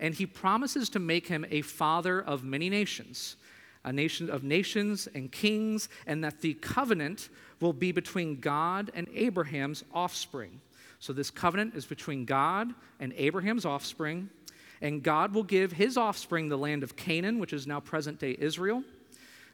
and 0.00 0.14
he 0.14 0.26
promises 0.26 0.88
to 0.90 0.98
make 0.98 1.26
him 1.26 1.46
a 1.50 1.62
father 1.62 2.20
of 2.20 2.44
many 2.44 2.68
nations, 2.68 3.36
a 3.84 3.92
nation 3.92 4.30
of 4.30 4.44
nations 4.44 5.08
and 5.14 5.30
kings, 5.30 5.88
and 6.06 6.22
that 6.24 6.40
the 6.40 6.54
covenant 6.54 7.28
will 7.60 7.72
be 7.72 7.92
between 7.92 8.40
God 8.40 8.90
and 8.94 9.08
Abraham's 9.14 9.84
offspring. 9.92 10.60
So, 10.98 11.12
this 11.12 11.30
covenant 11.30 11.74
is 11.74 11.84
between 11.84 12.24
God 12.24 12.72
and 12.98 13.12
Abraham's 13.16 13.64
offspring. 13.64 14.30
And 14.80 15.02
God 15.02 15.32
will 15.34 15.44
give 15.44 15.72
his 15.72 15.96
offspring 15.96 16.48
the 16.48 16.58
land 16.58 16.82
of 16.82 16.96
Canaan, 16.96 17.38
which 17.38 17.52
is 17.52 17.66
now 17.66 17.80
present 17.80 18.18
day 18.18 18.36
Israel, 18.38 18.82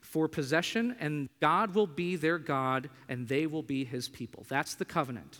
for 0.00 0.26
possession, 0.26 0.96
and 0.98 1.28
God 1.40 1.74
will 1.74 1.86
be 1.86 2.16
their 2.16 2.38
God, 2.38 2.90
and 3.08 3.28
they 3.28 3.46
will 3.46 3.62
be 3.62 3.84
his 3.84 4.08
people. 4.08 4.44
That's 4.48 4.74
the 4.74 4.84
covenant. 4.84 5.38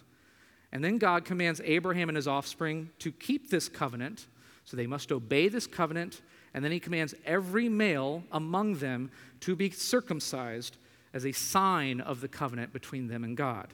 And 0.72 0.84
then 0.84 0.98
God 0.98 1.24
commands 1.24 1.60
Abraham 1.64 2.08
and 2.08 2.14
his 2.14 2.28
offspring 2.28 2.90
to 3.00 3.10
keep 3.10 3.50
this 3.50 3.68
covenant, 3.68 4.26
so 4.64 4.76
they 4.76 4.86
must 4.86 5.12
obey 5.12 5.48
this 5.48 5.66
covenant. 5.66 6.20
And 6.52 6.64
then 6.64 6.72
he 6.72 6.80
commands 6.80 7.14
every 7.24 7.68
male 7.68 8.24
among 8.32 8.74
them 8.74 9.10
to 9.40 9.54
be 9.54 9.70
circumcised 9.70 10.76
as 11.14 11.24
a 11.24 11.32
sign 11.32 12.00
of 12.00 12.20
the 12.20 12.28
covenant 12.28 12.72
between 12.72 13.08
them 13.08 13.24
and 13.24 13.36
God. 13.36 13.68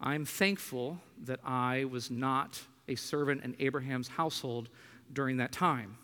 I'm 0.00 0.24
thankful 0.24 0.98
that 1.24 1.40
I 1.44 1.84
was 1.84 2.10
not 2.10 2.60
a 2.88 2.94
servant 2.94 3.44
in 3.44 3.54
Abraham's 3.58 4.08
household 4.08 4.68
during 5.12 5.36
that 5.38 5.52
time 5.52 5.96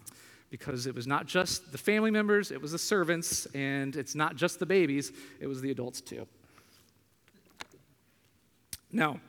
because 0.51 0.87
it 0.87 0.95
was 0.95 1.07
not 1.07 1.27
just 1.27 1.73
the 1.73 1.79
family 1.79 2.11
members, 2.11 2.51
it 2.51 2.61
was 2.61 2.73
the 2.73 2.79
servants, 2.79 3.47
and 3.55 3.97
it's 3.97 4.15
not 4.15 4.37
just 4.37 4.59
the 4.59 4.67
babies, 4.67 5.13
it 5.41 5.47
was 5.47 5.61
the 5.61 5.71
adults 5.71 6.01
too. 6.01 6.27
Now, 8.93 9.21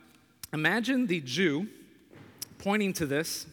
imagine 0.52 1.06
the 1.06 1.20
Jew 1.20 1.66
pointing 2.58 2.92
to 2.94 3.06
this 3.06 3.46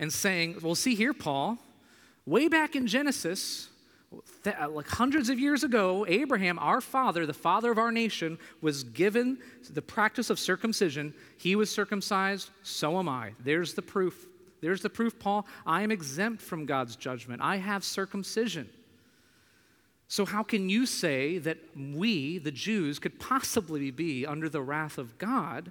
and 0.00 0.12
saying, 0.12 0.56
Well, 0.62 0.74
see 0.74 0.96
here, 0.96 1.14
Paul, 1.14 1.58
way 2.26 2.48
back 2.48 2.74
in 2.74 2.88
Genesis, 2.88 3.68
uh, 4.44 4.68
like 4.68 4.88
hundreds 4.88 5.28
of 5.28 5.38
years 5.38 5.62
ago, 5.62 6.04
Abraham, 6.08 6.58
our 6.58 6.80
father, 6.80 7.26
the 7.26 7.34
father 7.34 7.70
of 7.70 7.78
our 7.78 7.92
nation, 7.92 8.38
was 8.60 8.82
given 8.82 9.38
the 9.70 9.82
practice 9.82 10.30
of 10.30 10.40
circumcision. 10.40 11.14
He 11.38 11.54
was 11.54 11.70
circumcised, 11.70 12.50
so 12.64 12.98
am 12.98 13.08
I. 13.08 13.32
There's 13.44 13.74
the 13.74 13.82
proof. 13.82 14.26
There's 14.60 14.82
the 14.82 14.90
proof, 14.90 15.18
Paul. 15.18 15.46
I 15.64 15.82
am 15.82 15.92
exempt 15.92 16.42
from 16.42 16.66
God's 16.66 16.96
judgment. 16.96 17.40
I 17.40 17.56
have 17.56 17.84
circumcision. 17.84 18.68
So, 20.08 20.26
how 20.26 20.42
can 20.42 20.68
you 20.68 20.86
say 20.86 21.38
that 21.38 21.58
we, 21.76 22.38
the 22.38 22.50
Jews, 22.50 22.98
could 22.98 23.20
possibly 23.20 23.92
be 23.92 24.26
under 24.26 24.48
the 24.48 24.60
wrath 24.60 24.98
of 24.98 25.16
God 25.18 25.70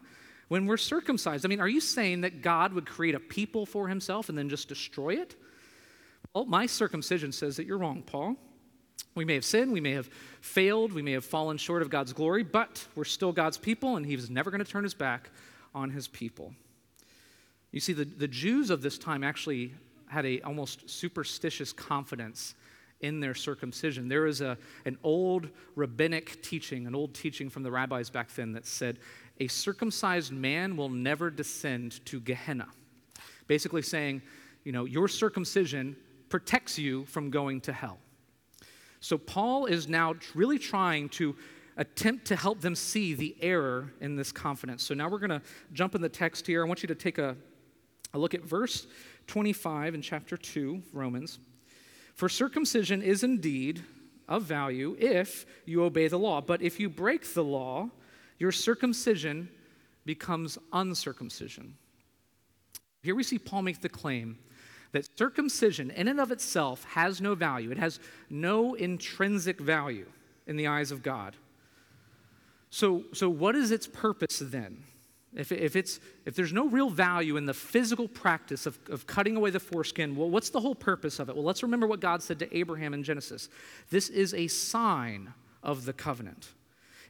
when 0.50 0.65
we're 0.65 0.77
circumcised? 0.77 1.46
I 1.46 1.48
mean, 1.48 1.62
are 1.62 1.70
you 1.70 1.79
saying 1.79 2.22
that 2.22 2.41
God 2.41 2.74
would 2.74 2.86
create 2.86 3.15
a 3.15 3.20
people 3.20 3.65
for 3.65 3.88
himself 3.88 4.29
and 4.29 4.38
then 4.38 4.50
just 4.50 4.68
destroy 4.68 5.15
it? 5.15 5.36
Well, 6.34 6.46
my 6.46 6.65
circumcision 6.65 7.32
says 7.32 7.56
that 7.56 7.65
you're 7.65 7.77
wrong, 7.77 8.03
Paul. 8.03 8.36
We 9.15 9.25
may 9.25 9.36
have 9.36 9.46
sinned, 9.46 9.72
we 9.72 9.82
may 9.82 9.94
have 9.94 10.10
failed, 10.41 10.94
we 10.94 11.01
may 11.01 11.13
have 11.13 11.25
fallen 11.25 11.58
short 11.58 11.82
of 11.82 11.89
God's 11.89 12.13
glory, 12.13 12.44
but 12.44 12.86
we're 12.96 13.06
still 13.06 13.32
God's 13.32 13.58
people, 13.58 13.96
and 13.96 14.06
He's 14.06 14.29
never 14.29 14.51
going 14.51 14.63
to 14.63 14.70
turn 14.70 14.84
His 14.84 14.94
back 14.94 15.32
on 15.74 15.89
His 15.89 16.08
people. 16.08 16.53
You 17.72 17.79
see, 17.79 17.94
the, 17.94 18.06
the 18.06 18.27
Jews 18.27 18.70
of 18.70 18.82
this 18.82 18.98
time 18.98 19.24
actually 19.24 19.74
had 20.08 20.25
a 20.25 20.41
almost 20.41 20.89
superstitious 20.89 21.72
confidence 21.72 22.56
in 23.01 23.20
their 23.20 23.34
circumcision. 23.34 24.10
There 24.10 24.25
is 24.25 24.41
a, 24.41 24.58
an 24.86 24.98
old 25.03 25.50
rabbinic 25.75 26.44
teaching, 26.44 26.86
an 26.86 26.96
old 26.96 27.13
teaching 27.13 27.50
from 27.50 27.63
the 27.63 27.72
rabbis 27.72 28.10
back 28.10 28.34
then 28.36 28.53
that 28.53 28.65
said, 28.65 29.00
a 29.39 29.48
circumcised 29.48 30.31
man 30.31 30.75
will 30.75 30.89
never 30.89 31.29
descend 31.29 32.03
to 32.05 32.19
Gehenna. 32.19 32.67
Basically 33.48 33.81
saying, 33.81 34.22
you 34.63 34.72
know, 34.72 34.86
your 34.86 35.08
circumcision 35.08 35.96
protects 36.29 36.77
you 36.77 37.05
from 37.05 37.29
going 37.29 37.62
to 37.62 37.74
hell. 37.74 37.98
So 39.00 39.17
Paul 39.17 39.65
is 39.65 39.88
now 39.88 40.15
really 40.36 40.60
trying 40.60 41.10
to 41.10 41.36
attempt 41.77 42.25
to 42.25 42.36
help 42.36 42.60
them 42.60 42.75
see 42.75 43.13
the 43.13 43.36
error 43.41 43.93
in 44.01 44.17
this 44.17 44.31
confidence. 44.31 44.84
So 44.84 44.93
now 44.93 45.08
we're 45.10 45.19
going 45.19 45.29
to 45.29 45.41
jump 45.72 45.96
in 45.96 46.01
the 46.01 46.10
text 46.10 46.46
here. 46.46 46.63
I 46.63 46.67
want 46.67 46.84
you 46.84 46.88
to 46.88 46.96
take 46.96 47.17
a, 47.17 47.38
a 48.13 48.19
look 48.19 48.34
at 48.34 48.43
verse 48.43 48.88
25 49.27 49.96
in 49.96 50.01
chapter 50.01 50.36
2, 50.36 50.84
Romans. 50.91 51.39
For 52.15 52.27
circumcision 52.27 53.01
is 53.01 53.24
indeed 53.24 53.81
of 54.27 54.43
value 54.43 54.98
if 55.00 55.46
you 55.65 55.84
obey 55.84 56.10
the 56.10 56.19
law, 56.19 56.41
but 56.41 56.62
if 56.62 56.79
you 56.79 56.89
break 56.89 57.34
the 57.34 57.43
law, 57.43 57.89
your 58.39 58.51
circumcision 58.51 59.50
becomes 60.05 60.58
uncircumcision. 60.74 61.75
Here 63.03 63.15
we 63.15 63.24
see 63.24 63.38
Paul 63.38 63.62
make 63.62 63.81
the 63.81 63.89
claim 63.89 64.39
that 64.91 65.08
circumcision, 65.17 65.91
in 65.91 66.08
and 66.08 66.19
of 66.19 66.31
itself, 66.31 66.84
has 66.86 67.22
no 67.22 67.36
value. 67.36 67.69
It 67.69 67.77
has 67.77 68.00
no 68.29 68.74
intrinsic 68.74 69.60
value 69.60 70.08
in 70.48 70.55
the 70.55 70.67
eyes 70.67 70.91
of 70.91 71.03
God. 71.03 71.36
So, 72.72 73.03
so 73.13 73.29
what 73.29 73.55
is 73.55 73.72
its 73.72 73.88
purpose 73.88 74.39
then? 74.39 74.84
If, 75.36 75.51
if, 75.51 75.75
it's, 75.75 76.00
if 76.25 76.34
there's 76.34 76.53
no 76.53 76.67
real 76.67 76.89
value 76.89 77.38
in 77.38 77.46
the 77.46 77.53
physical 77.53 78.08
practice 78.08 78.65
of, 78.65 78.79
of 78.89 79.05
cutting 79.05 79.38
away 79.38 79.51
the 79.51 79.60
foreskin, 79.60 80.15
well, 80.15 80.29
what's 80.29 80.50
the 80.50 80.60
whole 80.60 80.74
purpose 80.74 81.19
of 81.19 81.29
it? 81.29 81.36
Well, 81.36 81.46
let's 81.46 81.62
remember 81.62 81.86
what 81.86 82.00
God 82.00 82.24
said 82.24 82.39
to 82.39 82.58
Abraham 82.58 82.96
in 82.96 83.03
Genesis. 83.03 83.48
This 83.91 84.10
is 84.10 84.34
a 84.34 84.48
sign 84.48 85.34
of 85.62 85.86
the 85.86 85.93
covenant. 85.93 86.50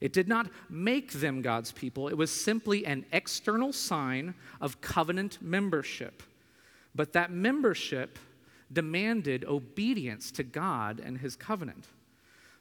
It 0.01 0.13
did 0.13 0.27
not 0.27 0.48
make 0.70 1.12
them 1.12 1.41
God's 1.41 1.72
people, 1.72 2.08
it 2.08 2.18
was 2.18 2.32
simply 2.32 2.86
an 2.86 3.06
external 3.12 3.74
sign 3.74 4.34
of 4.62 4.82
covenant 4.82 5.39
membership. 5.41 6.24
But 6.96 7.13
that 7.13 7.32
membership 7.32 8.18
demanded 8.72 9.46
obedience 9.46 10.32
to 10.32 10.44
God 10.44 11.01
and 11.03 11.18
his 11.18 11.36
covenant. 11.36 11.86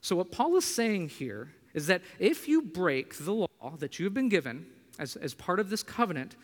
So, 0.01 0.17
what 0.17 0.31
Paul 0.31 0.57
is 0.57 0.65
saying 0.65 1.11
here 1.11 1.53
is 1.75 1.87
that 1.89 2.03
if 2.19 2.49
you 2.49 2.63
break 2.63 3.17
the 3.19 3.33
law 3.33 3.77
that 3.79 3.99
you 3.99 4.05
have 4.05 4.15
been 4.15 4.29
given 4.29 4.67
as, 4.99 5.17
as 5.17 5.35
part 5.35 5.61
of 5.61 5.71
this 5.71 5.83
covenant, 5.83 6.37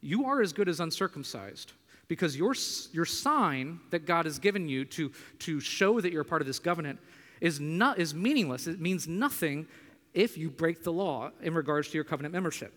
you 0.00 0.26
are 0.26 0.40
as 0.40 0.52
good 0.52 0.68
as 0.68 0.80
uncircumcised 0.80 1.72
because 2.08 2.36
your, 2.36 2.54
your 2.92 3.04
sign 3.04 3.80
that 3.90 4.06
God 4.06 4.24
has 4.24 4.38
given 4.38 4.68
you 4.68 4.84
to, 4.86 5.12
to 5.40 5.60
show 5.60 6.00
that 6.00 6.12
you're 6.12 6.24
part 6.24 6.42
of 6.42 6.46
this 6.46 6.58
covenant 6.58 6.98
is, 7.40 7.60
not, 7.60 7.98
is 7.98 8.14
meaningless. 8.14 8.66
It 8.66 8.80
means 8.80 9.08
nothing 9.08 9.66
if 10.14 10.36
you 10.36 10.50
break 10.50 10.82
the 10.82 10.92
law 10.92 11.30
in 11.42 11.54
regards 11.54 11.88
to 11.88 11.94
your 11.94 12.04
covenant 12.04 12.32
membership. 12.32 12.72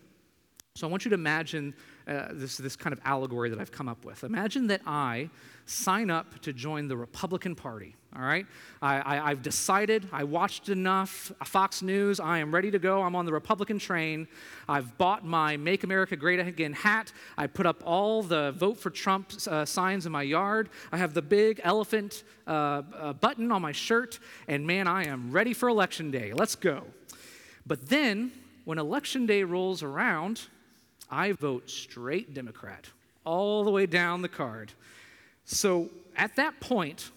So 0.76 0.86
I 0.86 0.90
want 0.90 1.06
you 1.06 1.08
to 1.08 1.14
imagine 1.14 1.74
uh, 2.06 2.28
this, 2.32 2.58
this 2.58 2.76
kind 2.76 2.92
of 2.92 3.00
allegory 3.04 3.48
that 3.48 3.58
I've 3.58 3.72
come 3.72 3.88
up 3.88 4.04
with. 4.04 4.24
Imagine 4.24 4.66
that 4.66 4.82
I 4.86 5.30
sign 5.64 6.10
up 6.10 6.38
to 6.42 6.52
join 6.52 6.86
the 6.86 6.96
Republican 6.96 7.54
Party, 7.54 7.96
all 8.14 8.22
right? 8.22 8.46
I, 8.82 9.30
have 9.30 9.42
decided, 9.42 10.06
I 10.12 10.24
watched 10.24 10.68
enough 10.68 11.32
Fox 11.44 11.80
News, 11.80 12.20
I 12.20 12.38
am 12.38 12.54
ready 12.54 12.70
to 12.70 12.78
go. 12.78 13.02
I'm 13.02 13.16
on 13.16 13.24
the 13.24 13.32
Republican 13.32 13.78
train. 13.78 14.28
I've 14.68 14.96
bought 14.98 15.24
my 15.24 15.56
Make 15.56 15.82
America 15.82 16.14
Great 16.14 16.40
Again 16.40 16.74
hat. 16.74 17.10
I 17.38 17.46
put 17.46 17.64
up 17.64 17.82
all 17.84 18.22
the 18.22 18.52
vote 18.52 18.76
for 18.76 18.90
Trump 18.90 19.32
uh, 19.48 19.64
signs 19.64 20.04
in 20.04 20.12
my 20.12 20.22
yard. 20.22 20.68
I 20.92 20.98
have 20.98 21.14
the 21.14 21.22
big 21.22 21.60
elephant 21.64 22.22
uh, 22.46 22.82
uh 22.94 23.12
button 23.14 23.50
on 23.50 23.62
my 23.62 23.72
shirt, 23.72 24.20
and 24.46 24.66
man, 24.66 24.86
I 24.86 25.06
am 25.06 25.32
ready 25.32 25.54
for 25.54 25.70
Election 25.70 26.10
Day. 26.10 26.32
Let's 26.34 26.54
go. 26.54 26.84
But 27.66 27.88
then, 27.88 28.32
when 28.64 28.78
Election 28.78 29.26
Day 29.26 29.42
rolls 29.42 29.82
around, 29.82 30.42
I 31.10 31.32
vote 31.32 31.70
straight 31.70 32.34
Democrat 32.34 32.88
all 33.24 33.64
the 33.64 33.70
way 33.70 33.86
down 33.86 34.22
the 34.22 34.28
card. 34.28 34.72
So 35.44 35.90
at 36.16 36.36
that 36.36 36.60
point, 36.60 37.10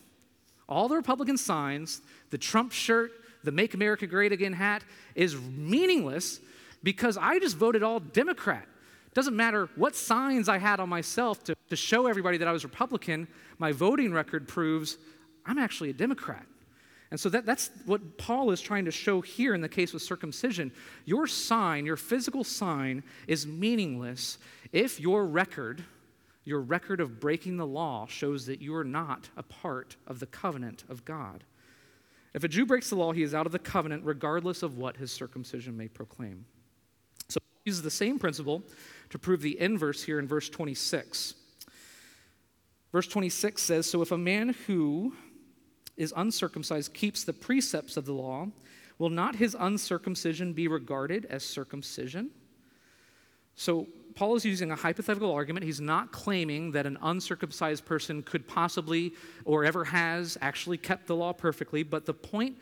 all 0.68 0.88
the 0.88 0.96
Republican 0.96 1.38
signs, 1.38 2.02
the 2.30 2.38
Trump 2.38 2.72
shirt, 2.72 3.12
the 3.44 3.52
Make 3.52 3.74
America 3.74 4.06
Great 4.06 4.32
Again 4.32 4.54
hat 4.54 4.84
is 5.16 5.36
meaningless 5.36 6.40
because 6.84 7.18
I 7.18 7.40
just 7.40 7.58
voted 7.58 7.84
all 7.84 8.00
Democrat. 8.00 8.68
Doesn't 9.14 9.36
matter 9.36 9.70
what 9.76 9.96
signs 9.96 10.48
I 10.50 10.58
had 10.58 10.80
on 10.80 10.90
myself 10.90 11.44
to, 11.46 11.56
to 11.70 11.76
show 11.76 12.08
everybody 12.08 12.38
that 12.38 12.48
I 12.48 12.52
was 12.52 12.64
Republican, 12.64 13.28
my 13.58 13.72
voting 13.72 14.14
record 14.14 14.48
proves 14.48 14.98
I'm 15.46 15.58
actually 15.58 15.90
a 15.90 15.94
Democrat. 15.94 16.46
And 17.12 17.20
so 17.20 17.30
that, 17.30 17.46
that's 17.46 17.72
what 17.86 18.18
Paul 18.18 18.52
is 18.52 18.62
trying 18.62 18.86
to 18.86 18.92
show 18.92 19.22
here 19.22 19.56
in 19.56 19.62
the 19.62 19.70
case 19.70 19.94
with 19.94 20.04
circumcision. 20.04 20.72
Your 21.06 21.26
sign, 21.26 21.86
your 21.86 21.98
physical 21.98 22.44
sign, 22.44 23.04
is 23.28 23.48
meaningless 23.48 24.38
if 24.72 25.00
your 25.00 25.26
record, 25.26 25.84
your 26.46 26.62
record 26.62 27.00
of 27.00 27.20
breaking 27.20 27.58
the 27.58 27.66
law, 27.66 28.06
shows 28.06 28.46
that 28.46 28.62
you 28.62 28.76
are 28.76 28.84
not 28.84 29.30
a 29.36 29.44
part 29.44 29.96
of 30.06 30.20
the 30.20 30.28
covenant 30.28 30.84
of 30.88 31.04
God. 31.04 31.44
If 32.36 32.44
a 32.44 32.48
Jew 32.48 32.68
breaks 32.68 32.90
the 32.90 32.96
law, 32.96 33.12
he 33.12 33.24
is 33.24 33.34
out 33.34 33.48
of 33.48 33.52
the 33.52 33.60
covenant 33.60 34.06
regardless 34.06 34.62
of 34.62 34.78
what 34.78 34.98
his 34.98 35.12
circumcision 35.12 35.76
may 35.76 35.88
proclaim. 35.88 36.46
So 37.28 37.40
he 37.64 37.70
uses 37.72 37.82
the 37.82 37.90
same 37.90 38.20
principle 38.20 38.62
to 39.10 39.18
prove 39.18 39.42
the 39.42 39.60
inverse 39.60 40.04
here 40.04 40.20
in 40.20 40.28
verse 40.28 40.48
26. 40.48 41.34
Verse 42.92 43.08
26 43.08 43.62
says 43.62 43.90
So 43.90 44.04
if 44.04 44.12
a 44.12 44.18
man 44.18 44.56
who 44.68 45.14
is 46.00 46.14
uncircumcised 46.18 46.94
keeps 46.94 47.24
the 47.24 47.34
precepts 47.34 47.98
of 47.98 48.06
the 48.06 48.14
law, 48.14 48.48
will 48.98 49.10
not 49.10 49.36
his 49.36 49.56
uncircumcision 49.60 50.54
be 50.54 50.68
regarded 50.68 51.26
as 51.26 51.44
circumcision? 51.44 52.32
So, 53.56 53.88
Paul 54.16 54.36
is 54.36 54.44
using 54.44 54.72
a 54.72 54.76
hypothetical 54.76 55.32
argument. 55.32 55.66
He's 55.66 55.80
not 55.80 56.12
claiming 56.12 56.72
that 56.72 56.86
an 56.86 56.98
uncircumcised 57.02 57.86
person 57.86 58.24
could 58.24 58.48
possibly 58.48 59.14
or 59.46 59.64
ever 59.64 59.86
has 59.86 60.38
actually 60.42 60.78
kept 60.78 61.08
the 61.08 61.16
law 61.16 61.32
perfectly, 61.32 61.84
but 61.84 62.06
the 62.06 62.14
point 62.14 62.58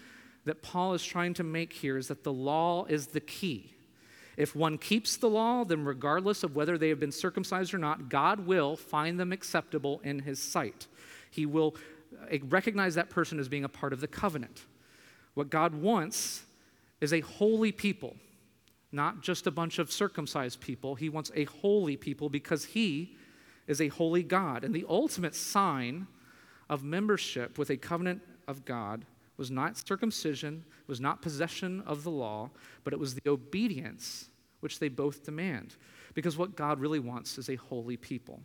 that 0.46 0.62
Paul 0.62 0.94
is 0.94 1.03
trying 1.03 1.34
to 1.36 1.44
make 1.44 1.74
here 1.74 1.98
is 1.98 2.10
that 2.10 2.24
the 2.24 2.34
law 2.34 2.86
is 2.86 3.08
the 3.08 3.22
key. 3.22 3.74
If 4.36 4.56
one 4.56 4.77
keeps 4.77 5.17
the 5.17 5.29
law, 5.29 5.63
then 5.63 5.84
regardless 5.84 6.44
of 6.44 6.56
whether 6.56 6.77
they 6.77 6.89
have 6.89 7.00
been 7.00 7.12
circumcised 7.12 7.74
or 7.74 7.79
not, 7.79 8.08
God 8.08 8.46
will 8.46 8.75
find 8.75 9.20
them 9.20 9.32
acceptable 9.32 10.00
in 10.03 10.20
his 10.20 10.39
sight. 10.39 10.86
He 11.32 11.48
will 11.48 11.75
recognize 12.50 12.96
that 12.96 13.10
person 13.10 13.39
as 13.39 13.50
being 13.50 13.63
a 13.63 13.69
part 13.69 13.93
of 13.93 14.01
the 14.01 14.07
covenant. 14.07 14.65
What 15.34 15.50
God 15.50 15.75
wants 15.75 16.43
is 17.01 17.13
a 17.13 17.19
holy 17.22 17.72
people, 17.72 18.15
not 18.91 19.22
just 19.22 19.48
a 19.48 19.51
bunch 19.51 19.79
of 19.79 19.91
circumcised 19.91 20.60
people. 20.60 20.96
He 20.96 21.10
wants 21.10 21.31
a 21.36 21.46
holy 21.46 21.96
people 21.96 22.29
because 22.29 22.65
he 22.65 23.15
is 23.67 23.81
a 23.81 23.89
holy 23.89 24.24
God. 24.24 24.63
And 24.63 24.74
the 24.74 24.86
ultimate 24.89 25.36
sign 25.36 26.07
of 26.69 26.84
membership 26.84 27.57
with 27.57 27.69
a 27.69 27.77
covenant 27.77 28.22
of 28.48 28.65
God 28.65 29.05
was 29.38 29.51
not 29.51 29.77
circumcision, 29.77 30.65
was 30.88 31.00
not 31.00 31.22
possession 31.22 31.81
of 31.86 32.03
the 32.03 32.12
law, 32.12 32.50
but 32.84 32.93
it 32.93 33.00
was 33.00 33.13
the 33.13 33.29
obedience 33.29 34.29
which 34.62 34.79
they 34.79 34.89
both 34.89 35.24
demand. 35.24 35.75
Because 36.13 36.38
what 36.38 36.55
God 36.55 36.79
really 36.79 37.00
wants 37.00 37.38
is 37.38 37.50
a 37.50 37.55
holy 37.55 37.98
people. 37.98 38.41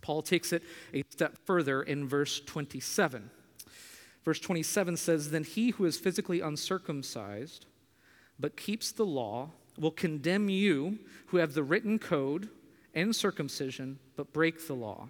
Paul 0.00 0.22
takes 0.22 0.52
it 0.52 0.62
a 0.94 1.04
step 1.10 1.36
further 1.44 1.82
in 1.82 2.08
verse 2.08 2.40
27. 2.40 3.30
Verse 4.24 4.40
27 4.40 4.96
says, 4.96 5.30
Then 5.30 5.44
he 5.44 5.70
who 5.70 5.84
is 5.84 5.98
physically 5.98 6.40
uncircumcised 6.40 7.66
but 8.38 8.56
keeps 8.56 8.90
the 8.92 9.04
law 9.04 9.50
will 9.78 9.90
condemn 9.90 10.48
you 10.48 10.98
who 11.26 11.36
have 11.36 11.54
the 11.54 11.62
written 11.62 11.98
code 11.98 12.48
and 12.94 13.14
circumcision 13.14 13.98
but 14.16 14.32
break 14.32 14.66
the 14.66 14.74
law. 14.74 15.08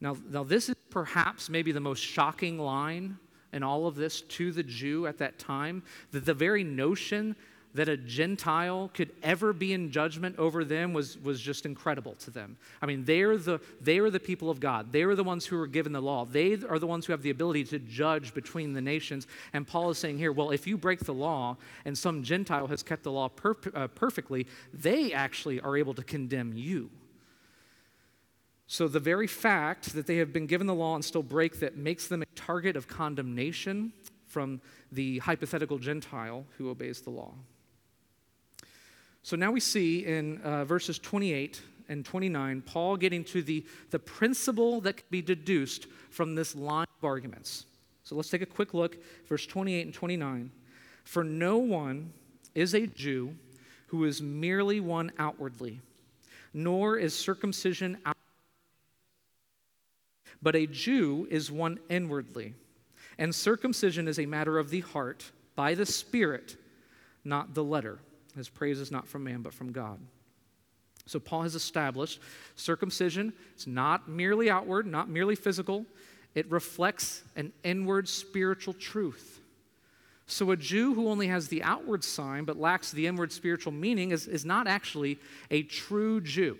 Now, 0.00 0.16
now 0.30 0.44
this 0.44 0.68
is 0.68 0.76
perhaps 0.90 1.48
maybe 1.48 1.72
the 1.72 1.80
most 1.80 2.00
shocking 2.00 2.58
line 2.58 3.18
in 3.52 3.62
all 3.62 3.86
of 3.86 3.94
this 3.94 4.22
to 4.22 4.52
the 4.52 4.62
Jew 4.62 5.06
at 5.06 5.18
that 5.18 5.38
time, 5.38 5.82
that 6.10 6.24
the 6.24 6.34
very 6.34 6.64
notion 6.64 7.36
that 7.76 7.88
a 7.88 7.96
Gentile 7.96 8.90
could 8.94 9.12
ever 9.22 9.52
be 9.52 9.72
in 9.72 9.90
judgment 9.90 10.38
over 10.38 10.64
them 10.64 10.92
was, 10.92 11.18
was 11.18 11.40
just 11.40 11.66
incredible 11.66 12.14
to 12.14 12.30
them. 12.30 12.56
I 12.80 12.86
mean, 12.86 13.04
they're 13.04 13.36
the, 13.36 13.60
they 13.80 13.98
are 13.98 14.10
the 14.10 14.20
people 14.20 14.50
of 14.50 14.60
God. 14.60 14.92
They 14.92 15.02
are 15.02 15.14
the 15.14 15.24
ones 15.24 15.46
who 15.46 15.60
are 15.60 15.66
given 15.66 15.92
the 15.92 16.00
law. 16.00 16.24
They 16.24 16.54
are 16.54 16.78
the 16.78 16.86
ones 16.86 17.06
who 17.06 17.12
have 17.12 17.22
the 17.22 17.30
ability 17.30 17.64
to 17.64 17.78
judge 17.78 18.32
between 18.34 18.72
the 18.72 18.80
nations. 18.80 19.26
And 19.52 19.66
Paul 19.66 19.90
is 19.90 19.98
saying 19.98 20.18
here, 20.18 20.32
well, 20.32 20.50
if 20.50 20.66
you 20.66 20.78
break 20.78 21.00
the 21.00 21.14
law 21.14 21.58
and 21.84 21.96
some 21.96 22.22
Gentile 22.22 22.66
has 22.68 22.82
kept 22.82 23.02
the 23.02 23.12
law 23.12 23.30
uh, 23.74 23.88
perfectly, 23.88 24.46
they 24.72 25.12
actually 25.12 25.60
are 25.60 25.76
able 25.76 25.94
to 25.94 26.02
condemn 26.02 26.54
you. 26.54 26.90
So, 28.68 28.88
the 28.88 28.98
very 28.98 29.28
fact 29.28 29.94
that 29.94 30.08
they 30.08 30.16
have 30.16 30.32
been 30.32 30.46
given 30.46 30.66
the 30.66 30.74
law 30.74 30.96
and 30.96 31.04
still 31.04 31.22
break 31.22 31.60
that 31.60 31.76
makes 31.76 32.08
them 32.08 32.22
a 32.22 32.26
target 32.34 32.74
of 32.74 32.88
condemnation 32.88 33.92
from 34.26 34.60
the 34.90 35.18
hypothetical 35.20 35.78
Gentile 35.78 36.44
who 36.58 36.68
obeys 36.68 37.00
the 37.00 37.10
law. 37.10 37.32
So, 39.26 39.34
now 39.34 39.50
we 39.50 39.58
see 39.58 40.06
in 40.06 40.40
uh, 40.42 40.64
verses 40.64 41.00
28 41.00 41.60
and 41.88 42.04
29, 42.04 42.62
Paul 42.62 42.96
getting 42.96 43.24
to 43.24 43.42
the, 43.42 43.66
the 43.90 43.98
principle 43.98 44.80
that 44.82 44.98
can 44.98 45.06
be 45.10 45.20
deduced 45.20 45.88
from 46.10 46.36
this 46.36 46.54
line 46.54 46.86
of 47.00 47.04
arguments. 47.04 47.66
So, 48.04 48.14
let's 48.14 48.30
take 48.30 48.42
a 48.42 48.46
quick 48.46 48.72
look, 48.72 48.98
verse 49.28 49.44
28 49.44 49.86
and 49.86 49.92
29. 49.92 50.52
For 51.02 51.24
no 51.24 51.58
one 51.58 52.12
is 52.54 52.72
a 52.72 52.86
Jew 52.86 53.34
who 53.88 54.04
is 54.04 54.22
merely 54.22 54.78
one 54.78 55.10
outwardly, 55.18 55.80
nor 56.54 56.96
is 56.96 57.12
circumcision 57.12 57.96
outwardly 58.04 58.12
but 60.40 60.54
a 60.54 60.68
Jew 60.68 61.26
is 61.32 61.50
one 61.50 61.80
inwardly, 61.88 62.54
and 63.18 63.34
circumcision 63.34 64.06
is 64.06 64.20
a 64.20 64.26
matter 64.26 64.56
of 64.56 64.70
the 64.70 64.82
heart 64.82 65.32
by 65.56 65.74
the 65.74 65.86
Spirit, 65.86 66.54
not 67.24 67.54
the 67.54 67.64
letter. 67.64 67.98
His 68.36 68.48
praise 68.48 68.78
is 68.78 68.92
not 68.92 69.08
from 69.08 69.24
man, 69.24 69.42
but 69.42 69.54
from 69.54 69.72
God. 69.72 69.98
So 71.06 71.18
Paul 71.20 71.42
has 71.42 71.54
established 71.54 72.20
circumcision 72.56 73.32
it's 73.54 73.66
not 73.66 74.08
merely 74.08 74.50
outward, 74.50 74.86
not 74.86 75.08
merely 75.08 75.36
physical. 75.36 75.86
It 76.34 76.50
reflects 76.50 77.22
an 77.34 77.52
inward 77.64 78.08
spiritual 78.08 78.74
truth. 78.74 79.40
So 80.26 80.50
a 80.50 80.56
Jew 80.56 80.92
who 80.92 81.08
only 81.08 81.28
has 81.28 81.48
the 81.48 81.62
outward 81.62 82.02
sign 82.04 82.44
but 82.44 82.58
lacks 82.58 82.90
the 82.90 83.06
inward 83.06 83.32
spiritual 83.32 83.72
meaning 83.72 84.10
is, 84.10 84.26
is 84.26 84.44
not 84.44 84.66
actually 84.66 85.18
a 85.50 85.62
true 85.62 86.20
Jew. 86.20 86.58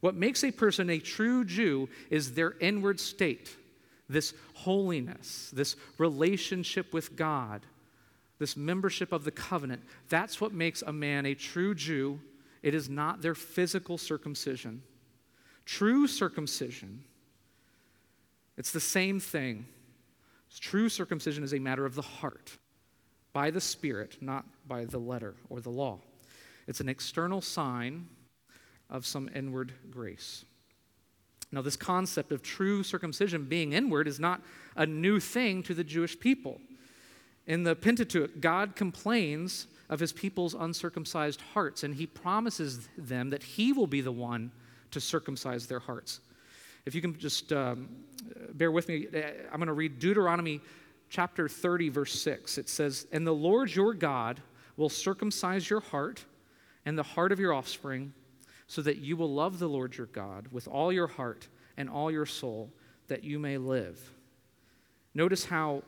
What 0.00 0.14
makes 0.14 0.42
a 0.42 0.52
person 0.52 0.88
a 0.88 0.98
true 0.98 1.44
Jew 1.44 1.88
is 2.10 2.32
their 2.32 2.54
inward 2.60 2.98
state, 2.98 3.56
this 4.08 4.32
holiness, 4.54 5.50
this 5.52 5.76
relationship 5.98 6.92
with 6.92 7.14
God, 7.16 7.62
this 8.42 8.56
membership 8.56 9.12
of 9.12 9.22
the 9.22 9.30
covenant. 9.30 9.80
That's 10.08 10.40
what 10.40 10.52
makes 10.52 10.82
a 10.82 10.92
man 10.92 11.26
a 11.26 11.34
true 11.34 11.76
Jew. 11.76 12.18
It 12.60 12.74
is 12.74 12.88
not 12.88 13.22
their 13.22 13.36
physical 13.36 13.96
circumcision. 13.96 14.82
True 15.64 16.08
circumcision, 16.08 17.04
it's 18.56 18.72
the 18.72 18.80
same 18.80 19.20
thing. 19.20 19.66
True 20.58 20.88
circumcision 20.88 21.44
is 21.44 21.54
a 21.54 21.60
matter 21.60 21.86
of 21.86 21.94
the 21.94 22.02
heart, 22.02 22.58
by 23.32 23.52
the 23.52 23.60
Spirit, 23.60 24.18
not 24.20 24.44
by 24.66 24.86
the 24.86 24.98
letter 24.98 25.36
or 25.48 25.60
the 25.60 25.70
law. 25.70 26.00
It's 26.66 26.80
an 26.80 26.88
external 26.88 27.40
sign 27.40 28.08
of 28.90 29.06
some 29.06 29.30
inward 29.36 29.72
grace. 29.88 30.44
Now, 31.52 31.62
this 31.62 31.76
concept 31.76 32.32
of 32.32 32.42
true 32.42 32.82
circumcision 32.82 33.44
being 33.44 33.72
inward 33.72 34.08
is 34.08 34.18
not 34.18 34.42
a 34.74 34.84
new 34.84 35.20
thing 35.20 35.62
to 35.62 35.74
the 35.74 35.84
Jewish 35.84 36.18
people. 36.18 36.60
In 37.46 37.64
the 37.64 37.74
Pentateuch, 37.74 38.40
God 38.40 38.76
complains 38.76 39.66
of 39.88 40.00
his 40.00 40.12
people's 40.12 40.54
uncircumcised 40.54 41.40
hearts, 41.52 41.82
and 41.82 41.94
he 41.94 42.06
promises 42.06 42.88
them 42.96 43.30
that 43.30 43.42
he 43.42 43.72
will 43.72 43.86
be 43.86 44.00
the 44.00 44.12
one 44.12 44.52
to 44.90 45.00
circumcise 45.00 45.66
their 45.66 45.80
hearts. 45.80 46.20
If 46.86 46.94
you 46.94 47.00
can 47.00 47.18
just 47.18 47.52
um, 47.52 47.88
bear 48.54 48.70
with 48.70 48.88
me, 48.88 49.06
I'm 49.50 49.58
going 49.58 49.66
to 49.66 49.72
read 49.72 49.98
Deuteronomy 49.98 50.60
chapter 51.10 51.48
30, 51.48 51.90
verse 51.90 52.20
6. 52.22 52.58
It 52.58 52.68
says, 52.68 53.06
And 53.12 53.26
the 53.26 53.32
Lord 53.32 53.74
your 53.74 53.94
God 53.94 54.40
will 54.76 54.88
circumcise 54.88 55.68
your 55.68 55.80
heart 55.80 56.24
and 56.84 56.98
the 56.98 57.02
heart 57.02 57.32
of 57.32 57.38
your 57.38 57.52
offspring 57.52 58.12
so 58.66 58.82
that 58.82 58.98
you 58.98 59.16
will 59.16 59.32
love 59.32 59.58
the 59.58 59.68
Lord 59.68 59.96
your 59.96 60.06
God 60.06 60.48
with 60.50 60.66
all 60.66 60.92
your 60.92 61.06
heart 61.06 61.48
and 61.76 61.90
all 61.90 62.10
your 62.10 62.26
soul, 62.26 62.70
that 63.08 63.22
you 63.24 63.38
may 63.38 63.58
live. 63.58 64.00
Notice 65.14 65.44
how 65.44 65.82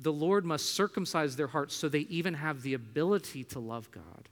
the 0.00 0.12
Lord 0.12 0.44
must 0.44 0.74
circumcise 0.74 1.36
their 1.36 1.48
hearts 1.48 1.74
so 1.74 1.88
they 1.88 2.00
even 2.00 2.34
have 2.34 2.62
the 2.62 2.74
ability 2.74 3.44
to 3.44 3.58
love 3.58 3.90
God. 3.90 4.28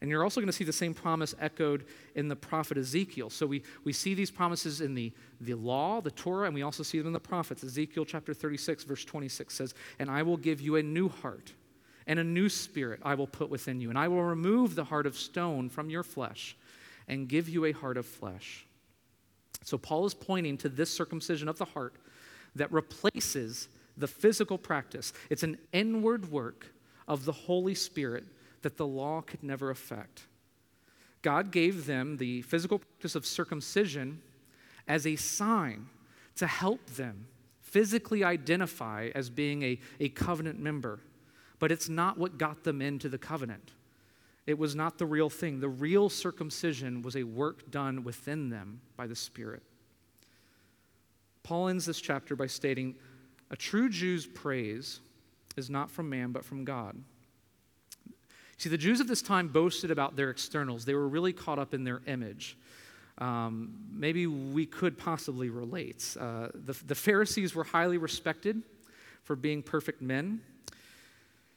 And 0.00 0.08
you're 0.08 0.24
also 0.24 0.40
going 0.40 0.48
to 0.48 0.52
see 0.52 0.64
the 0.64 0.72
same 0.72 0.94
promise 0.94 1.34
echoed 1.38 1.84
in 2.14 2.28
the 2.28 2.36
prophet 2.36 2.78
Ezekiel. 2.78 3.28
So 3.28 3.46
we, 3.46 3.62
we 3.84 3.92
see 3.92 4.14
these 4.14 4.30
promises 4.30 4.80
in 4.80 4.94
the, 4.94 5.12
the 5.42 5.54
law, 5.54 6.00
the 6.00 6.10
Torah, 6.10 6.46
and 6.46 6.54
we 6.54 6.62
also 6.62 6.82
see 6.82 6.96
them 6.96 7.08
in 7.08 7.12
the 7.12 7.20
prophets. 7.20 7.62
Ezekiel 7.62 8.06
chapter 8.06 8.32
36, 8.32 8.84
verse 8.84 9.04
26 9.04 9.54
says, 9.54 9.74
And 9.98 10.10
I 10.10 10.22
will 10.22 10.38
give 10.38 10.62
you 10.62 10.76
a 10.76 10.82
new 10.82 11.10
heart, 11.10 11.52
and 12.06 12.18
a 12.18 12.24
new 12.24 12.48
spirit 12.48 13.00
I 13.04 13.14
will 13.14 13.26
put 13.26 13.50
within 13.50 13.80
you, 13.82 13.90
and 13.90 13.98
I 13.98 14.08
will 14.08 14.22
remove 14.22 14.74
the 14.74 14.84
heart 14.84 15.06
of 15.06 15.18
stone 15.18 15.68
from 15.68 15.90
your 15.90 16.02
flesh 16.02 16.56
and 17.06 17.28
give 17.28 17.48
you 17.48 17.66
a 17.66 17.72
heart 17.72 17.98
of 17.98 18.06
flesh. 18.06 18.64
So, 19.64 19.76
Paul 19.76 20.06
is 20.06 20.14
pointing 20.14 20.56
to 20.58 20.70
this 20.70 20.90
circumcision 20.90 21.46
of 21.46 21.58
the 21.58 21.66
heart 21.66 21.94
that 22.56 22.72
replaces 22.72 23.68
the 24.00 24.08
physical 24.08 24.58
practice. 24.58 25.12
It's 25.28 25.42
an 25.42 25.58
inward 25.72 26.30
work 26.30 26.66
of 27.06 27.24
the 27.24 27.32
Holy 27.32 27.74
Spirit 27.74 28.24
that 28.62 28.76
the 28.76 28.86
law 28.86 29.20
could 29.20 29.42
never 29.42 29.70
affect. 29.70 30.26
God 31.22 31.50
gave 31.50 31.86
them 31.86 32.16
the 32.16 32.42
physical 32.42 32.78
practice 32.78 33.14
of 33.14 33.26
circumcision 33.26 34.22
as 34.88 35.06
a 35.06 35.16
sign 35.16 35.86
to 36.36 36.46
help 36.46 36.84
them 36.86 37.26
physically 37.60 38.24
identify 38.24 39.10
as 39.14 39.30
being 39.30 39.62
a, 39.62 39.78
a 40.00 40.08
covenant 40.08 40.58
member, 40.58 41.00
but 41.58 41.70
it's 41.70 41.88
not 41.88 42.18
what 42.18 42.38
got 42.38 42.64
them 42.64 42.82
into 42.82 43.08
the 43.08 43.18
covenant. 43.18 43.72
It 44.46 44.58
was 44.58 44.74
not 44.74 44.98
the 44.98 45.06
real 45.06 45.30
thing. 45.30 45.60
The 45.60 45.68
real 45.68 46.08
circumcision 46.08 47.02
was 47.02 47.14
a 47.14 47.22
work 47.22 47.70
done 47.70 48.02
within 48.02 48.48
them 48.48 48.80
by 48.96 49.06
the 49.06 49.14
Spirit. 49.14 49.62
Paul 51.42 51.68
ends 51.68 51.86
this 51.86 52.00
chapter 52.00 52.34
by 52.34 52.46
stating 52.46 52.96
a 53.50 53.56
true 53.56 53.88
Jew's 53.88 54.26
praise 54.26 55.00
is 55.56 55.68
not 55.70 55.90
from 55.90 56.08
man, 56.08 56.32
but 56.32 56.44
from 56.44 56.64
God. 56.64 56.96
See, 58.58 58.68
the 58.68 58.78
Jews 58.78 59.00
of 59.00 59.08
this 59.08 59.22
time 59.22 59.48
boasted 59.48 59.90
about 59.90 60.16
their 60.16 60.30
externals, 60.30 60.84
they 60.84 60.94
were 60.94 61.08
really 61.08 61.32
caught 61.32 61.58
up 61.58 61.72
in 61.72 61.84
their 61.84 62.02
image. 62.06 62.58
Um, 63.18 63.74
maybe 63.90 64.26
we 64.26 64.66
could 64.66 64.96
possibly 64.96 65.50
relate. 65.50 66.16
Uh, 66.18 66.48
the, 66.54 66.76
the 66.86 66.94
Pharisees 66.94 67.54
were 67.54 67.64
highly 67.64 67.98
respected 67.98 68.62
for 69.24 69.36
being 69.36 69.62
perfect 69.62 70.00
men. 70.00 70.40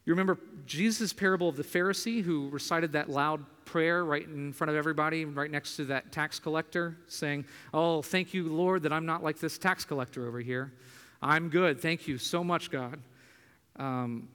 You 0.06 0.12
remember 0.12 0.38
Jesus' 0.66 1.14
parable 1.14 1.48
of 1.48 1.56
the 1.56 1.64
Pharisee 1.64 2.22
who 2.22 2.50
recited 2.50 2.92
that 2.94 3.10
loud 3.10 3.46
prayer 3.64 4.04
right 4.04 4.26
in 4.28 4.52
front 4.52 4.70
of 4.70 4.76
everybody, 4.76 5.24
right 5.24 5.50
next 5.50 5.78
to 5.78 5.86
that 5.86 6.12
tax 6.12 6.40
collector, 6.40 6.98
saying, 7.08 7.46
Oh, 7.74 8.02
thank 8.02 8.34
you, 8.34 8.50
Lord, 8.50 8.84
that 8.84 8.92
I'm 8.92 9.06
not 9.06 9.24
like 9.24 9.40
this 9.40 9.58
tax 9.58 9.86
collector 9.86 10.28
over 10.28 10.40
here. 10.40 10.74
I'm 11.24 11.48
good. 11.50 11.80
Thank 11.80 12.08
you 12.08 12.18
so 12.18 12.44
much, 12.44 12.70
God. 12.70 13.00
Um, 13.78 14.28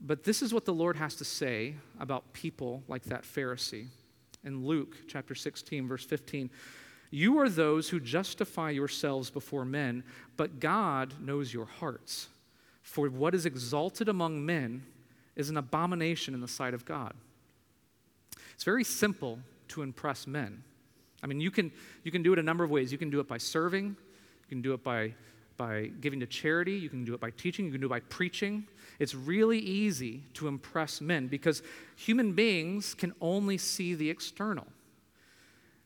But 0.00 0.22
this 0.22 0.42
is 0.42 0.54
what 0.54 0.64
the 0.64 0.72
Lord 0.72 0.96
has 0.96 1.16
to 1.16 1.24
say 1.24 1.74
about 1.98 2.32
people 2.32 2.84
like 2.86 3.02
that 3.06 3.24
Pharisee. 3.24 3.88
In 4.44 4.64
Luke 4.64 4.96
chapter 5.08 5.34
16, 5.34 5.88
verse 5.88 6.04
15, 6.04 6.50
you 7.10 7.38
are 7.38 7.48
those 7.48 7.88
who 7.88 7.98
justify 7.98 8.70
yourselves 8.70 9.30
before 9.30 9.64
men, 9.64 10.04
but 10.36 10.60
God 10.60 11.14
knows 11.20 11.52
your 11.52 11.64
hearts. 11.64 12.28
For 12.82 13.08
what 13.08 13.34
is 13.34 13.44
exalted 13.44 14.08
among 14.08 14.46
men 14.46 14.84
is 15.34 15.50
an 15.50 15.56
abomination 15.56 16.34
in 16.34 16.40
the 16.40 16.48
sight 16.48 16.74
of 16.74 16.84
God. 16.84 17.14
It's 18.54 18.64
very 18.64 18.84
simple 18.84 19.40
to 19.68 19.82
impress 19.82 20.26
men. 20.26 20.62
I 21.22 21.26
mean, 21.26 21.40
you 21.40 21.50
can, 21.50 21.72
you 22.04 22.12
can 22.12 22.22
do 22.22 22.32
it 22.32 22.38
a 22.38 22.42
number 22.42 22.62
of 22.62 22.70
ways. 22.70 22.92
You 22.92 22.98
can 22.98 23.10
do 23.10 23.18
it 23.18 23.26
by 23.26 23.38
serving, 23.38 23.86
you 23.86 24.48
can 24.48 24.62
do 24.62 24.74
it 24.74 24.84
by, 24.84 25.14
by 25.58 25.90
giving 26.00 26.20
to 26.20 26.26
charity, 26.26 26.72
you 26.72 26.88
can 26.88 27.04
do 27.04 27.12
it 27.12 27.20
by 27.20 27.30
teaching, 27.30 27.66
you 27.66 27.72
can 27.72 27.80
do 27.80 27.86
it 27.86 27.90
by 27.90 28.00
preaching. 28.00 28.66
It's 28.98 29.14
really 29.14 29.58
easy 29.58 30.22
to 30.34 30.48
impress 30.48 31.00
men 31.00 31.26
because 31.26 31.62
human 31.96 32.32
beings 32.32 32.94
can 32.94 33.12
only 33.20 33.58
see 33.58 33.94
the 33.94 34.08
external. 34.08 34.66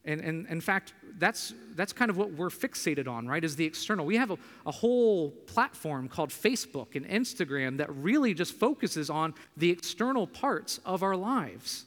And, 0.04 0.20
and 0.20 0.46
in 0.48 0.60
fact, 0.60 0.94
that's, 1.18 1.54
that's 1.74 1.92
kind 1.92 2.10
of 2.10 2.16
what 2.16 2.32
we're 2.32 2.48
fixated 2.48 3.06
on, 3.06 3.26
right? 3.26 3.42
Is 3.42 3.56
the 3.56 3.64
external. 3.64 4.04
We 4.04 4.16
have 4.16 4.30
a, 4.30 4.38
a 4.66 4.72
whole 4.72 5.30
platform 5.30 6.08
called 6.08 6.30
Facebook 6.30 6.96
and 6.96 7.06
Instagram 7.08 7.76
that 7.78 7.94
really 7.94 8.34
just 8.34 8.54
focuses 8.54 9.10
on 9.10 9.34
the 9.56 9.70
external 9.70 10.26
parts 10.26 10.80
of 10.84 11.02
our 11.02 11.16
lives. 11.16 11.84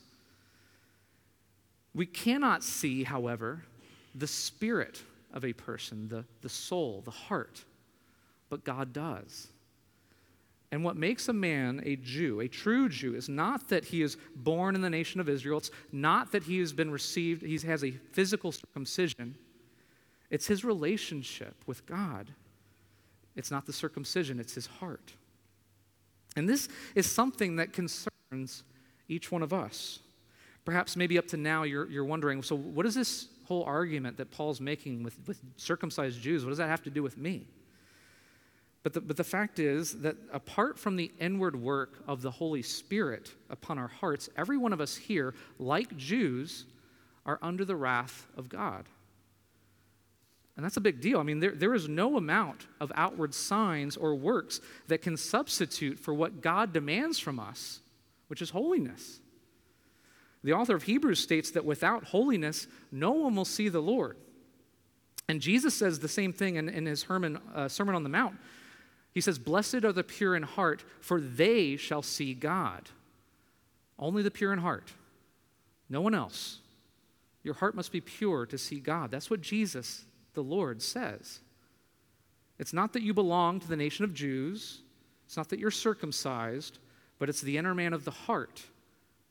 We 1.94 2.06
cannot 2.06 2.64
see, 2.64 3.04
however, 3.04 3.64
the 4.14 4.28
spirit 4.28 5.02
of 5.34 5.44
a 5.44 5.54
person, 5.54 6.08
the, 6.08 6.24
the 6.42 6.50
soul, 6.50 7.02
the 7.04 7.12
heart, 7.12 7.64
but 8.50 8.64
God 8.64 8.94
does. 8.94 9.48
And 10.72 10.84
what 10.84 10.98
makes 10.98 11.30
a 11.30 11.34
man 11.34 11.82
a 11.86 11.96
Jew, 11.96 12.40
a 12.40 12.48
true 12.48 12.90
Jew, 12.90 13.16
is 13.16 13.30
not 13.30 13.70
that 13.70 13.86
he 13.86 14.02
is 14.02 14.18
born 14.36 14.76
in 14.76 14.82
the 14.82 14.90
nation 14.90 15.22
of 15.22 15.30
Israel. 15.30 15.60
It's 15.60 15.72
not 15.92 16.32
that 16.32 16.44
he 16.44 16.60
has 16.60 16.74
been 16.74 16.92
received, 16.92 17.44
he 17.44 17.58
has 17.68 17.84
a 17.84 17.92
physical 17.92 18.52
circumcision. 18.52 19.36
It's 20.30 20.48
his 20.48 20.66
relationship 20.66 21.56
with 21.66 21.86
God. 21.86 22.34
It's 23.36 23.52
not 23.52 23.66
the 23.66 23.74
circumcision, 23.74 24.40
it's 24.40 24.56
his 24.56 24.66
heart. 24.66 25.14
And 26.36 26.50
this 26.50 26.68
is 26.96 27.10
something 27.10 27.58
that 27.58 27.72
concerns 27.72 28.64
each 29.08 29.32
one 29.32 29.44
of 29.44 29.54
us. 29.54 30.00
Perhaps 30.66 30.96
maybe 30.96 31.18
up 31.18 31.28
to 31.28 31.38
now 31.38 31.64
you're, 31.64 31.90
you're 31.90 32.04
wondering 32.04 32.42
so, 32.42 32.56
what 32.56 32.86
is 32.86 32.96
this 32.96 33.28
whole 33.46 33.64
argument 33.64 34.18
that 34.18 34.32
Paul's 34.32 34.60
making 34.60 35.04
with, 35.04 35.16
with 35.28 35.40
circumcised 35.58 36.20
Jews? 36.20 36.44
What 36.44 36.50
does 36.50 36.58
that 36.58 36.68
have 36.68 36.84
to 36.84 36.90
do 36.90 37.04
with 37.04 37.18
me? 37.18 37.48
But 38.86 38.94
the, 38.94 39.02
but 39.02 39.18
the 39.18 39.24
fact 39.24 39.58
is 39.58 40.02
that 40.02 40.16
apart 40.32 40.78
from 40.78 40.96
the 40.96 41.12
inward 41.20 41.56
work 41.56 42.04
of 42.08 42.22
the 42.22 42.30
Holy 42.30 42.62
Spirit 42.62 43.34
upon 43.50 43.80
our 43.80 43.88
hearts, 43.88 44.30
every 44.38 44.58
one 44.58 44.74
of 44.74 44.80
us 44.80 44.96
here, 44.96 45.34
like 45.58 45.98
Jews, 45.98 46.66
are 47.26 47.40
under 47.42 47.66
the 47.66 47.76
wrath 47.76 48.28
of 48.38 48.48
God. 48.48 48.86
And 50.56 50.64
that's 50.64 50.78
a 50.78 50.82
big 50.82 51.02
deal. 51.02 51.20
I 51.20 51.24
mean, 51.24 51.40
there, 51.40 51.54
there 51.54 51.74
is 51.74 51.90
no 51.90 52.16
amount 52.16 52.68
of 52.80 52.92
outward 52.94 53.34
signs 53.34 53.98
or 53.98 54.14
works 54.14 54.62
that 54.88 55.02
can 55.02 55.18
substitute 55.18 55.98
for 55.98 56.14
what 56.14 56.42
God 56.42 56.72
demands 56.72 57.18
from 57.18 57.40
us, 57.40 57.80
which 58.28 58.40
is 58.40 58.52
holiness. 58.52 59.20
The 60.44 60.54
author 60.54 60.76
of 60.76 60.84
Hebrews 60.84 61.20
states 61.20 61.50
that 61.50 61.66
without 61.66 62.04
holiness, 62.04 62.68
no 62.92 63.14
one 63.14 63.36
will 63.36 63.46
see 63.46 63.68
the 63.68 63.82
Lord. 63.82 64.16
And 65.28 65.42
Jesus 65.42 65.74
says 65.74 65.98
the 65.98 66.08
same 66.08 66.32
thing 66.32 66.58
in, 66.58 66.70
in 66.70 66.86
his 66.86 67.02
Herman, 67.02 67.40
uh, 67.56 67.68
Sermon 67.68 67.96
on 67.96 68.04
the 68.04 68.10
Mount. 68.10 68.36
He 69.16 69.22
says, 69.22 69.40
Blessed 69.40 69.86
are 69.86 69.94
the 69.94 70.04
pure 70.04 70.36
in 70.36 70.44
heart, 70.44 70.84
for 71.00 71.20
they 71.22 71.78
shall 71.78 72.02
see 72.02 72.34
God. 72.34 72.90
Only 73.98 74.22
the 74.22 74.30
pure 74.30 74.52
in 74.52 74.60
heart, 74.60 74.92
no 75.90 76.02
one 76.02 76.14
else. 76.14 76.60
Your 77.42 77.54
heart 77.54 77.76
must 77.76 77.92
be 77.92 78.02
pure 78.02 78.46
to 78.48 78.58
see 78.58 78.80
God. 78.80 79.12
That's 79.12 79.30
what 79.30 79.40
Jesus, 79.40 80.04
the 80.34 80.44
Lord, 80.44 80.82
says. 80.82 81.40
It's 82.60 82.74
not 82.74 82.92
that 82.94 83.04
you 83.04 83.14
belong 83.14 83.60
to 83.62 83.68
the 83.68 83.78
nation 83.78 84.04
of 84.04 84.14
Jews, 84.14 84.82
it's 85.26 85.38
not 85.38 85.50
that 85.50 85.60
you're 85.60 85.72
circumcised, 85.72 86.80
but 87.18 87.30
it's 87.30 87.42
the 87.42 87.58
inner 87.58 87.74
man 87.74 87.94
of 87.94 88.04
the 88.04 88.12
heart, 88.12 88.64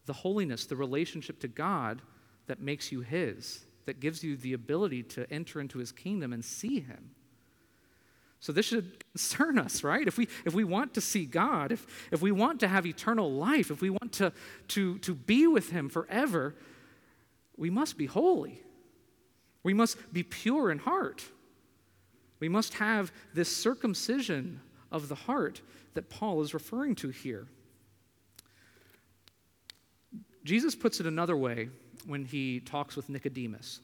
the 0.06 0.12
holiness, 0.14 0.64
the 0.64 0.76
relationship 0.76 1.40
to 1.40 1.48
God 1.48 2.00
that 2.46 2.60
makes 2.60 2.90
you 2.90 3.00
His, 3.00 3.64
that 3.84 4.00
gives 4.00 4.24
you 4.24 4.36
the 4.36 4.54
ability 4.54 5.02
to 5.02 5.30
enter 5.30 5.60
into 5.60 5.78
His 5.78 5.92
kingdom 5.92 6.32
and 6.32 6.42
see 6.42 6.80
Him. 6.80 7.10
So 8.44 8.52
this 8.52 8.66
should 8.66 9.02
concern 9.12 9.58
us, 9.58 9.82
right? 9.82 10.06
If 10.06 10.18
we, 10.18 10.28
if 10.44 10.52
we 10.52 10.64
want 10.64 10.92
to 10.94 11.00
see 11.00 11.24
God, 11.24 11.72
if, 11.72 11.86
if 12.12 12.20
we 12.20 12.30
want 12.30 12.60
to 12.60 12.68
have 12.68 12.84
eternal 12.84 13.32
life, 13.32 13.70
if 13.70 13.80
we 13.80 13.88
want 13.88 14.12
to, 14.12 14.34
to, 14.68 14.98
to 14.98 15.14
be 15.14 15.46
with 15.46 15.70
Him 15.70 15.88
forever, 15.88 16.54
we 17.56 17.70
must 17.70 17.96
be 17.96 18.04
holy. 18.04 18.60
We 19.62 19.72
must 19.72 20.12
be 20.12 20.22
pure 20.22 20.70
in 20.70 20.78
heart. 20.78 21.24
We 22.38 22.50
must 22.50 22.74
have 22.74 23.12
this 23.32 23.48
circumcision 23.48 24.60
of 24.92 25.08
the 25.08 25.14
heart 25.14 25.62
that 25.94 26.10
Paul 26.10 26.42
is 26.42 26.52
referring 26.52 26.96
to 26.96 27.08
here. 27.08 27.46
Jesus 30.44 30.74
puts 30.74 31.00
it 31.00 31.06
another 31.06 31.34
way 31.34 31.70
when 32.06 32.26
he 32.26 32.60
talks 32.60 32.94
with 32.94 33.08
Nicodemus. 33.08 33.80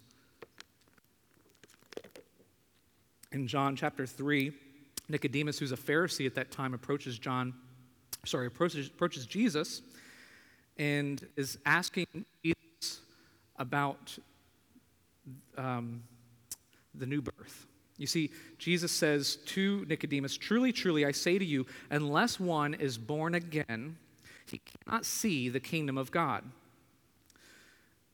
In 3.32 3.46
John 3.46 3.76
chapter 3.76 4.06
3, 4.06 4.52
Nicodemus, 5.08 5.58
who's 5.58 5.70
a 5.70 5.76
Pharisee 5.76 6.26
at 6.26 6.34
that 6.34 6.50
time, 6.50 6.74
approaches 6.74 7.16
John, 7.16 7.54
sorry, 8.24 8.48
approaches, 8.48 8.88
approaches 8.88 9.24
Jesus 9.24 9.82
and 10.78 11.24
is 11.36 11.58
asking 11.64 12.06
Jesus 12.42 13.00
about 13.56 14.18
um, 15.56 16.02
the 16.94 17.06
new 17.06 17.22
birth. 17.22 17.66
You 17.98 18.08
see, 18.08 18.30
Jesus 18.58 18.90
says 18.90 19.36
to 19.46 19.84
Nicodemus, 19.88 20.36
Truly, 20.36 20.72
truly, 20.72 21.04
I 21.04 21.12
say 21.12 21.38
to 21.38 21.44
you, 21.44 21.66
unless 21.90 22.40
one 22.40 22.74
is 22.74 22.98
born 22.98 23.36
again, 23.36 23.96
he 24.46 24.58
cannot 24.58 25.04
see 25.04 25.48
the 25.48 25.60
kingdom 25.60 25.98
of 25.98 26.10
God. 26.10 26.42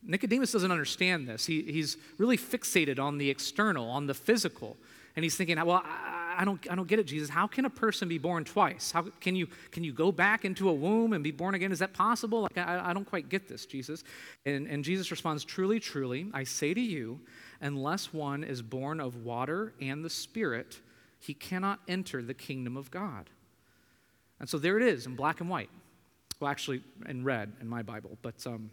Nicodemus 0.02 0.52
doesn't 0.52 0.70
understand 0.70 1.26
this. 1.26 1.46
He, 1.46 1.62
he's 1.62 1.96
really 2.18 2.36
fixated 2.36 2.98
on 2.98 3.16
the 3.16 3.30
external, 3.30 3.88
on 3.88 4.06
the 4.06 4.14
physical. 4.14 4.76
And 5.16 5.24
he's 5.24 5.34
thinking, 5.34 5.56
well, 5.64 5.82
I, 5.84 6.36
I, 6.38 6.44
don't, 6.44 6.60
I 6.70 6.74
don't 6.74 6.86
get 6.86 6.98
it, 6.98 7.04
Jesus. 7.04 7.30
How 7.30 7.46
can 7.46 7.64
a 7.64 7.70
person 7.70 8.06
be 8.06 8.18
born 8.18 8.44
twice? 8.44 8.90
How 8.90 9.02
can 9.20 9.34
you, 9.34 9.48
can 9.70 9.82
you 9.82 9.92
go 9.92 10.12
back 10.12 10.44
into 10.44 10.68
a 10.68 10.72
womb 10.72 11.14
and 11.14 11.24
be 11.24 11.30
born 11.30 11.54
again? 11.54 11.72
Is 11.72 11.78
that 11.78 11.94
possible? 11.94 12.42
Like, 12.42 12.58
I, 12.58 12.90
I 12.90 12.92
don't 12.92 13.06
quite 13.06 13.30
get 13.30 13.48
this, 13.48 13.64
Jesus. 13.64 14.04
And, 14.44 14.66
and 14.66 14.84
Jesus 14.84 15.10
responds, 15.10 15.42
Truly, 15.44 15.80
truly, 15.80 16.30
I 16.34 16.44
say 16.44 16.74
to 16.74 16.80
you, 16.80 17.20
unless 17.62 18.12
one 18.12 18.44
is 18.44 18.60
born 18.60 19.00
of 19.00 19.24
water 19.24 19.72
and 19.80 20.04
the 20.04 20.10
Spirit, 20.10 20.80
he 21.18 21.32
cannot 21.32 21.80
enter 21.88 22.22
the 22.22 22.34
kingdom 22.34 22.76
of 22.76 22.90
God. 22.90 23.30
And 24.38 24.48
so 24.48 24.58
there 24.58 24.76
it 24.76 24.82
is 24.82 25.06
in 25.06 25.16
black 25.16 25.40
and 25.40 25.48
white. 25.48 25.70
Well, 26.40 26.50
actually, 26.50 26.82
in 27.08 27.24
red 27.24 27.52
in 27.62 27.68
my 27.68 27.82
Bible. 27.82 28.18
But, 28.20 28.46
um, 28.46 28.70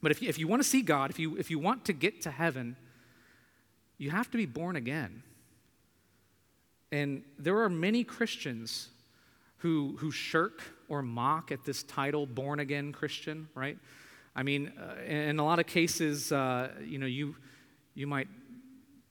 but 0.00 0.10
if 0.10 0.22
you, 0.22 0.30
if 0.30 0.38
you 0.38 0.48
want 0.48 0.62
to 0.62 0.68
see 0.68 0.80
God, 0.80 1.10
if 1.10 1.18
you, 1.18 1.36
if 1.36 1.50
you 1.50 1.58
want 1.58 1.84
to 1.84 1.92
get 1.92 2.22
to 2.22 2.30
heaven, 2.30 2.76
you 3.98 4.10
have 4.10 4.30
to 4.30 4.38
be 4.38 4.46
born 4.46 4.76
again. 4.76 5.22
And 6.90 7.22
there 7.38 7.58
are 7.60 7.68
many 7.68 8.04
Christians 8.04 8.88
who, 9.58 9.96
who 9.98 10.10
shirk 10.10 10.62
or 10.88 11.02
mock 11.02 11.52
at 11.52 11.64
this 11.64 11.82
title, 11.82 12.26
born 12.26 12.60
again 12.60 12.92
Christian, 12.92 13.48
right? 13.54 13.76
I 14.34 14.42
mean, 14.42 14.72
uh, 14.78 15.02
in 15.02 15.38
a 15.38 15.44
lot 15.44 15.58
of 15.58 15.66
cases, 15.66 16.32
uh, 16.32 16.70
you 16.82 16.98
know, 16.98 17.06
you, 17.06 17.34
you 17.94 18.06
might 18.06 18.28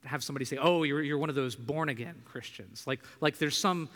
have 0.04 0.24
somebody 0.24 0.44
say, 0.44 0.56
oh, 0.56 0.82
you're, 0.82 1.02
you're 1.02 1.18
one 1.18 1.28
of 1.28 1.34
those 1.34 1.54
born 1.54 1.88
again 1.88 2.22
Christians. 2.24 2.86
Like, 2.86 3.00
like 3.20 3.38
there's 3.38 3.56
some 3.56 3.90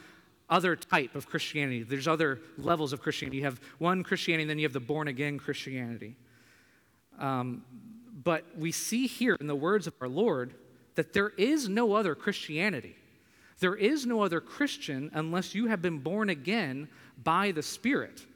other 0.50 0.76
type 0.76 1.14
of 1.14 1.26
Christianity, 1.26 1.82
there's 1.82 2.06
other 2.06 2.40
levels 2.58 2.92
of 2.92 3.00
Christianity. 3.00 3.38
You 3.38 3.44
have 3.44 3.60
one 3.78 4.02
Christianity, 4.02 4.42
and 4.42 4.50
then 4.50 4.58
you 4.58 4.66
have 4.66 4.74
the 4.74 4.80
born 4.80 5.08
again 5.08 5.38
Christianity. 5.38 6.14
Um, 7.18 7.64
but 8.22 8.44
we 8.56 8.70
see 8.70 9.06
here 9.06 9.36
in 9.40 9.46
the 9.46 9.54
words 9.56 9.86
of 9.86 9.94
our 10.00 10.08
Lord 10.08 10.54
that 10.94 11.14
there 11.14 11.30
is 11.30 11.68
no 11.68 11.94
other 11.94 12.14
Christianity. 12.14 12.96
There 13.62 13.76
is 13.76 14.06
no 14.06 14.22
other 14.22 14.40
Christian 14.40 15.08
unless 15.14 15.54
you 15.54 15.68
have 15.68 15.80
been 15.80 16.00
born 16.00 16.30
again 16.30 16.88
by 17.22 17.52
the 17.52 17.62
Spirit. 17.62 18.26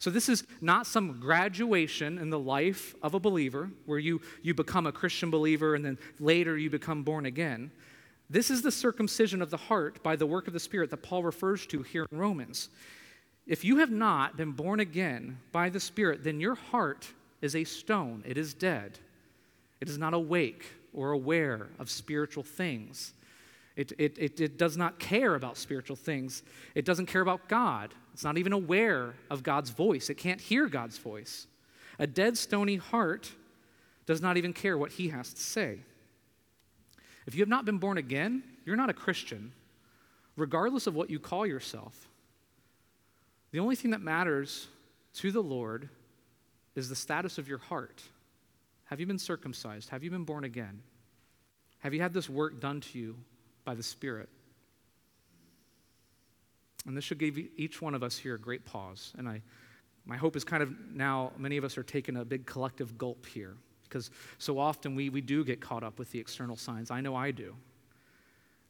So, 0.00 0.10
this 0.10 0.28
is 0.28 0.42
not 0.60 0.88
some 0.88 1.20
graduation 1.20 2.18
in 2.18 2.30
the 2.30 2.38
life 2.38 2.96
of 3.00 3.14
a 3.14 3.20
believer 3.20 3.70
where 3.86 4.00
you, 4.00 4.20
you 4.42 4.54
become 4.54 4.88
a 4.88 4.92
Christian 4.92 5.30
believer 5.30 5.76
and 5.76 5.84
then 5.84 5.98
later 6.18 6.58
you 6.58 6.68
become 6.68 7.04
born 7.04 7.26
again. 7.26 7.70
This 8.28 8.50
is 8.50 8.60
the 8.60 8.72
circumcision 8.72 9.40
of 9.40 9.50
the 9.50 9.56
heart 9.56 10.02
by 10.02 10.16
the 10.16 10.26
work 10.26 10.48
of 10.48 10.52
the 10.52 10.58
Spirit 10.58 10.90
that 10.90 11.02
Paul 11.04 11.22
refers 11.22 11.64
to 11.68 11.84
here 11.84 12.04
in 12.10 12.18
Romans. 12.18 12.68
If 13.46 13.64
you 13.64 13.76
have 13.76 13.92
not 13.92 14.36
been 14.36 14.50
born 14.50 14.80
again 14.80 15.38
by 15.52 15.68
the 15.68 15.78
Spirit, 15.78 16.24
then 16.24 16.40
your 16.40 16.56
heart 16.56 17.06
is 17.40 17.54
a 17.54 17.62
stone, 17.62 18.24
it 18.26 18.36
is 18.36 18.52
dead. 18.52 18.98
It 19.80 19.88
is 19.88 19.96
not 19.96 20.12
awake 20.12 20.64
or 20.92 21.12
aware 21.12 21.68
of 21.78 21.88
spiritual 21.88 22.42
things. 22.42 23.12
It, 23.76 23.92
it, 23.98 24.16
it, 24.18 24.40
it, 24.40 24.56
does 24.56 24.76
not 24.78 24.98
care 24.98 25.34
about 25.34 25.58
spiritual 25.58 25.96
things. 25.96 26.42
It 26.74 26.86
doesn't 26.86 27.06
care 27.06 27.20
about 27.20 27.46
God. 27.46 27.92
It's 28.14 28.24
not 28.24 28.38
even 28.38 28.54
aware 28.54 29.14
of 29.30 29.42
God's 29.42 29.68
voice. 29.68 30.08
It 30.08 30.14
can't 30.14 30.40
hear 30.40 30.66
God's 30.66 30.96
voice. 30.96 31.46
A 31.98 32.06
dead, 32.06 32.38
stony 32.38 32.76
heart 32.76 33.30
does 34.06 34.22
not 34.22 34.38
even 34.38 34.54
care 34.54 34.78
what 34.78 34.92
he 34.92 35.08
has 35.08 35.32
to 35.34 35.40
say. 35.40 35.80
If 37.26 37.34
you 37.34 37.40
have 37.40 37.50
not 37.50 37.66
been 37.66 37.76
born 37.76 37.98
again, 37.98 38.42
you're 38.64 38.76
not 38.76 38.88
a 38.88 38.94
Christian, 38.94 39.52
regardless 40.36 40.86
of 40.86 40.94
what 40.94 41.10
you 41.10 41.18
call 41.18 41.46
yourself. 41.46 42.08
The 43.50 43.58
only 43.58 43.76
thing 43.76 43.90
that 43.90 44.00
matters 44.00 44.68
to 45.14 45.30
the 45.30 45.42
Lord 45.42 45.90
is 46.74 46.88
the 46.88 46.96
status 46.96 47.36
of 47.36 47.48
your 47.48 47.58
heart. 47.58 48.02
Have 48.84 49.00
you 49.00 49.06
been 49.06 49.18
circumcised? 49.18 49.90
Have 49.90 50.02
you 50.02 50.10
been 50.10 50.24
born 50.24 50.44
again? 50.44 50.82
Have 51.80 51.92
you 51.92 52.00
had 52.00 52.14
this 52.14 52.30
work 52.30 52.60
done 52.60 52.80
to 52.80 52.98
you 52.98 53.16
by 53.66 53.74
the 53.74 53.82
Spirit? 53.82 54.30
And 56.86 56.96
this 56.96 57.04
should 57.04 57.18
give 57.18 57.36
each 57.36 57.82
one 57.82 57.94
of 57.94 58.02
us 58.02 58.16
here 58.16 58.36
a 58.36 58.38
great 58.38 58.64
pause. 58.64 59.12
And 59.18 59.28
I, 59.28 59.42
my 60.06 60.16
hope 60.16 60.36
is 60.36 60.44
kind 60.44 60.62
of 60.62 60.72
now 60.94 61.32
many 61.36 61.58
of 61.58 61.64
us 61.64 61.76
are 61.76 61.82
taking 61.82 62.16
a 62.16 62.24
big 62.24 62.46
collective 62.46 62.96
gulp 62.96 63.26
here 63.26 63.56
because 63.82 64.10
so 64.38 64.58
often 64.58 64.94
we, 64.94 65.10
we 65.10 65.20
do 65.20 65.44
get 65.44 65.60
caught 65.60 65.82
up 65.82 65.98
with 65.98 66.10
the 66.12 66.18
external 66.18 66.56
signs. 66.56 66.90
I 66.90 67.00
know 67.00 67.14
I 67.14 67.32
do. 67.32 67.54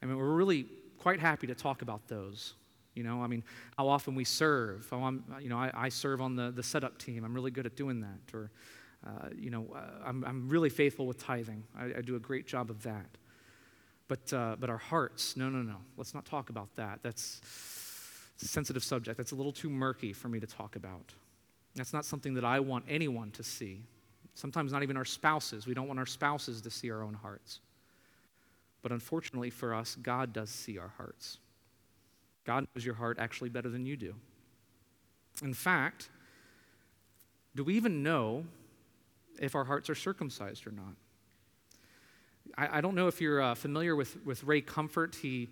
I 0.03 0.07
mean, 0.07 0.17
we're 0.17 0.35
really 0.35 0.67
quite 0.99 1.21
happy 1.21 1.47
to 1.47 1.55
talk 1.55 1.83
about 1.83 2.09
those. 2.09 2.55
You 2.95 3.03
know, 3.03 3.23
I 3.23 3.27
mean, 3.27 3.45
how 3.77 3.89
often 3.89 4.15
we 4.15 4.25
serve. 4.25 4.89
Oh, 4.91 5.03
I'm, 5.03 5.23
you 5.41 5.51
know, 5.51 5.59
I, 5.59 5.71
I 5.75 5.89
serve 5.91 6.23
on 6.23 6.37
the, 6.37 6.51
the 6.51 6.63
setup 6.63 6.97
team. 6.97 7.25
I'm 7.25 7.35
really 7.35 7.51
good 7.51 7.67
at 7.67 7.77
doing 7.77 8.01
that. 8.01 8.35
Or, 8.35 8.51
uh, 9.07 9.29
you 9.39 9.51
know, 9.51 9.67
uh, 9.75 10.07
I'm, 10.07 10.25
I'm 10.25 10.49
really 10.49 10.71
faithful 10.71 11.07
with 11.07 11.23
tithing. 11.23 11.63
I, 11.79 11.99
I 11.99 12.01
do 12.01 12.17
a 12.17 12.19
great 12.19 12.47
job 12.47 12.71
of 12.71 12.83
that. 12.85 13.07
But, 14.09 14.33
uh, 14.33 14.57
but 14.59 14.71
our 14.71 14.79
hearts, 14.79 15.37
no, 15.37 15.49
no, 15.49 15.63
no. 15.63 15.77
Let's 15.97 16.15
not 16.15 16.25
talk 16.25 16.51
about 16.51 16.75
that. 16.77 17.01
That's 17.03 17.41
a 18.41 18.45
sensitive 18.45 18.85
subject. 18.85 19.17
That's 19.17 19.33
a 19.33 19.35
little 19.35 19.53
too 19.53 19.71
murky 19.71 20.13
for 20.13 20.29
me 20.29 20.39
to 20.41 20.47
talk 20.47 20.77
about. 20.77 21.13
That's 21.75 21.93
not 21.93 22.05
something 22.05 22.35
that 22.35 22.45
I 22.45 22.61
want 22.61 22.85
anyone 22.89 23.31
to 23.33 23.43
see. 23.43 23.83
Sometimes 24.35 24.73
not 24.73 24.83
even 24.83 24.97
our 24.97 25.05
spouses. 25.05 25.67
We 25.67 25.75
don't 25.75 25.89
want 25.89 25.99
our 25.99 26.07
spouses 26.07 26.61
to 26.63 26.71
see 26.71 26.91
our 26.91 27.03
own 27.03 27.15
hearts. 27.15 27.61
But 28.83 28.93
unfortunately 28.93 29.51
for 29.51 29.75
us, 29.75 29.97
God 29.97 30.33
does 30.33 30.51
see 30.51 30.79
our 30.79 30.93
hearts. 30.97 31.39
God 32.45 32.67
knows 32.75 32.85
your 32.85 32.95
heart 32.95 33.19
actually 33.19 33.49
better 33.49 33.69
than 33.69 33.85
you 33.85 33.97
do. 33.97 34.15
In 35.43 35.53
fact, 35.53 36.09
do 37.55 37.65
we 37.65 37.75
even 37.75 38.03
know 38.03 38.45
if 39.41 39.55
our 39.55 39.65
hearts 39.65 39.91
are 39.91 39.95
circumcised 39.95 40.67
or 40.67 40.71
not? 40.71 40.95
I, 42.57 42.79
I 42.79 42.81
don't 42.81 42.95
know 42.95 43.09
if 43.09 43.21
you're 43.21 43.41
uh, 43.41 43.55
familiar 43.55 43.97
with, 43.97 44.17
with 44.25 44.43
Ray 44.45 44.61
Comfort. 44.61 45.15
He 45.15 45.49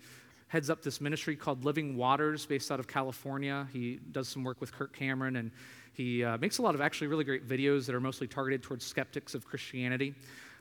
heads 0.47 0.69
up 0.69 0.81
this 0.81 1.01
ministry 1.01 1.35
called 1.35 1.65
Living 1.65 1.97
Waters 1.97 2.45
based 2.45 2.71
out 2.71 2.79
of 2.79 2.87
California. 2.87 3.67
He 3.73 3.99
does 4.11 4.27
some 4.27 4.43
work 4.43 4.61
with 4.61 4.71
Kirk 4.71 4.95
Cameron 4.95 5.35
and 5.35 5.51
he 5.93 6.23
uh, 6.23 6.37
makes 6.37 6.57
a 6.57 6.61
lot 6.61 6.75
of 6.75 6.81
actually 6.81 7.07
really 7.07 7.23
great 7.23 7.47
videos 7.47 7.85
that 7.85 7.95
are 7.95 8.01
mostly 8.01 8.27
targeted 8.27 8.61
towards 8.61 8.85
skeptics 8.85 9.33
of 9.33 9.45
Christianity. 9.45 10.13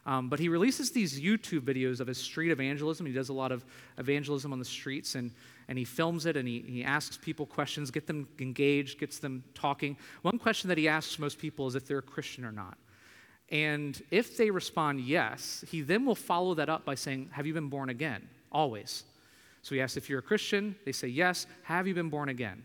Um, 0.06 0.28
but 0.28 0.38
he 0.38 0.48
releases 0.48 0.90
these 0.90 1.18
YouTube 1.18 1.62
videos 1.62 2.00
of 2.00 2.06
his 2.06 2.18
street 2.18 2.50
evangelism. 2.50 3.06
He 3.06 3.12
does 3.12 3.30
a 3.30 3.32
lot 3.32 3.52
of 3.52 3.64
evangelism 3.98 4.52
on 4.52 4.58
the 4.58 4.64
streets, 4.64 5.14
and, 5.14 5.30
and 5.68 5.78
he 5.78 5.84
films 5.84 6.26
it 6.26 6.36
and 6.36 6.46
he, 6.46 6.60
he 6.60 6.84
asks 6.84 7.16
people 7.16 7.46
questions, 7.46 7.90
get 7.90 8.06
them 8.06 8.28
engaged, 8.38 9.00
gets 9.00 9.18
them 9.18 9.42
talking. 9.54 9.96
One 10.22 10.38
question 10.38 10.68
that 10.68 10.78
he 10.78 10.88
asks 10.88 11.18
most 11.18 11.38
people 11.38 11.66
is 11.66 11.74
if 11.74 11.86
they're 11.86 11.98
a 11.98 12.02
Christian 12.02 12.44
or 12.44 12.52
not. 12.52 12.76
And 13.54 14.02
if 14.10 14.36
they 14.36 14.50
respond 14.50 15.00
yes, 15.00 15.64
he 15.68 15.80
then 15.80 16.04
will 16.04 16.16
follow 16.16 16.54
that 16.54 16.68
up 16.68 16.84
by 16.84 16.96
saying, 16.96 17.30
Have 17.32 17.46
you 17.46 17.54
been 17.54 17.68
born 17.68 17.88
again? 17.88 18.28
Always. 18.50 19.04
So 19.62 19.76
he 19.76 19.80
asks 19.80 19.96
if 19.96 20.10
you're 20.10 20.18
a 20.18 20.22
Christian, 20.22 20.74
they 20.84 20.90
say 20.90 21.06
yes. 21.06 21.46
Have 21.62 21.86
you 21.86 21.94
been 21.94 22.10
born 22.10 22.28
again? 22.28 22.64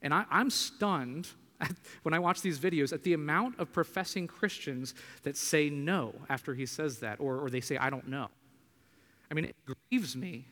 And 0.00 0.14
I, 0.14 0.24
I'm 0.30 0.48
stunned 0.48 1.28
when 2.02 2.14
I 2.14 2.18
watch 2.18 2.40
these 2.40 2.58
videos 2.58 2.94
at 2.94 3.02
the 3.02 3.12
amount 3.12 3.60
of 3.60 3.72
professing 3.72 4.26
Christians 4.26 4.94
that 5.22 5.36
say 5.36 5.68
no 5.68 6.14
after 6.30 6.54
he 6.54 6.64
says 6.64 6.98
that, 7.00 7.20
or, 7.20 7.38
or 7.38 7.50
they 7.50 7.60
say, 7.60 7.76
I 7.76 7.90
don't 7.90 8.08
know. 8.08 8.28
I 9.30 9.34
mean, 9.34 9.44
it 9.44 9.56
grieves 9.90 10.16
me 10.16 10.46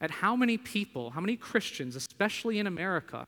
at 0.00 0.10
how 0.10 0.36
many 0.36 0.58
people, 0.58 1.10
how 1.10 1.20
many 1.20 1.36
Christians, 1.36 1.96
especially 1.96 2.58
in 2.58 2.66
America, 2.66 3.26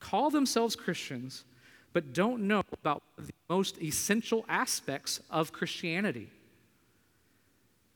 call 0.00 0.30
themselves 0.30 0.74
Christians 0.74 1.44
but 1.94 2.12
don't 2.12 2.42
know 2.42 2.62
about 2.72 3.02
the 3.16 3.32
most 3.48 3.80
essential 3.80 4.44
aspects 4.48 5.20
of 5.30 5.52
Christianity. 5.52 6.28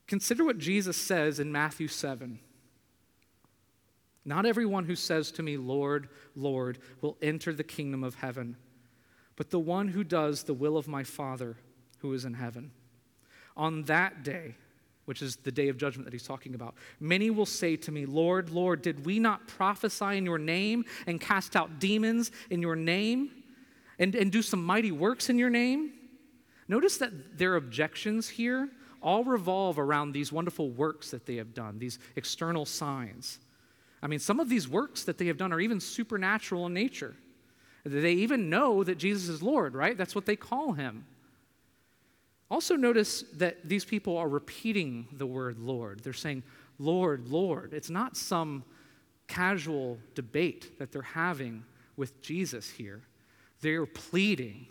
Consider 0.07 0.45
what 0.45 0.57
Jesus 0.57 0.97
says 0.97 1.41
in 1.41 1.53
Matthew 1.53 1.89
7. 1.89 2.39
Not 4.25 4.47
everyone 4.47 4.85
who 4.85 4.95
says 4.95 5.33
to 5.33 5.43
me, 5.43 5.57
Lord, 5.57 6.09
Lord, 6.37 6.79
will 7.01 7.17
enter 7.21 7.53
the 7.53 7.65
kingdom 7.65 8.05
of 8.05 8.15
heaven, 8.15 8.57
but 9.37 9.51
the 9.51 9.59
one 9.59 9.89
who 9.89 10.05
does 10.05 10.45
the 10.45 10.55
will 10.55 10.77
of 10.77 10.87
my 10.87 11.03
Father 11.03 11.57
who 11.99 12.13
is 12.15 12.25
in 12.25 12.35
heaven. 12.35 12.71
On 13.57 13.83
that 13.85 14.23
day, 14.23 14.55
which 15.07 15.23
is 15.23 15.37
the 15.37 15.51
day 15.51 15.69
of 15.69 15.77
judgment 15.77 16.05
that 16.05 16.13
he's 16.13 16.27
talking 16.27 16.55
about, 16.55 16.75
many 17.01 17.31
will 17.31 17.47
say 17.47 17.75
to 17.75 17.91
me, 17.91 18.07
Lord, 18.07 18.51
Lord, 18.51 18.81
did 18.81 19.05
we 19.05 19.19
not 19.19 19.49
prophesy 19.49 20.19
in 20.19 20.25
your 20.25 20.39
name 20.39 20.85
and 21.07 21.21
cast 21.21 21.57
out 21.57 21.81
demons 21.81 22.31
in 22.51 22.63
your 22.63 22.77
name 22.77 23.31
and, 23.99 24.15
and 24.15 24.31
do 24.31 24.43
some 24.43 24.65
mighty 24.65 24.93
works 24.93 25.29
in 25.29 25.39
your 25.39 25.51
name? 25.51 25.93
Notice 26.69 26.99
that 26.99 27.39
their 27.39 27.57
objections 27.57 28.29
here 28.29 28.69
all 29.01 29.25
revolve 29.25 29.79
around 29.79 30.13
these 30.13 30.33
wonderful 30.33 30.71
works 30.71 31.11
that 31.11 31.27
they 31.27 31.37
have 31.37 31.55
done, 31.55 31.79
these 31.79 31.99
external 32.17 32.67
signs. 32.67 33.39
I 34.03 34.07
mean, 34.07 34.19
some 34.19 34.41
of 34.41 34.49
these 34.49 34.69
works 34.69 35.05
that 35.05 35.19
they 35.19 35.27
have 35.27 35.37
done 35.37 35.53
are 35.53 35.61
even 35.61 35.81
supernatural 35.81 36.67
in 36.67 36.75
nature. 36.75 37.17
They 37.85 38.13
even 38.13 38.51
know 38.51 38.85
that 38.85 38.99
Jesus 38.99 39.29
is 39.29 39.43
Lord, 39.43 39.75
right? 39.75 39.97
That's 39.97 40.15
what 40.15 40.27
they 40.27 40.37
call 40.37 40.73
him. 40.73 41.07
Also, 42.51 42.77
notice 42.77 43.25
that 43.35 43.69
these 43.69 43.85
people 43.85 44.17
are 44.17 44.29
repeating 44.29 45.09
the 45.13 45.27
word 45.27 45.59
Lord. 45.59 46.01
They're 46.01 46.13
saying, 46.13 46.43
Lord, 46.79 47.29
Lord. 47.29 47.73
It's 47.75 47.91
not 47.91 48.17
some 48.17 48.65
casual 49.27 49.99
debate 50.15 50.79
that 50.79 50.91
they're 50.91 51.03
having 51.03 51.65
with 51.97 52.21
Jesus 52.23 52.71
here. 52.71 53.03
They're 53.61 53.87
pleading 53.87 54.67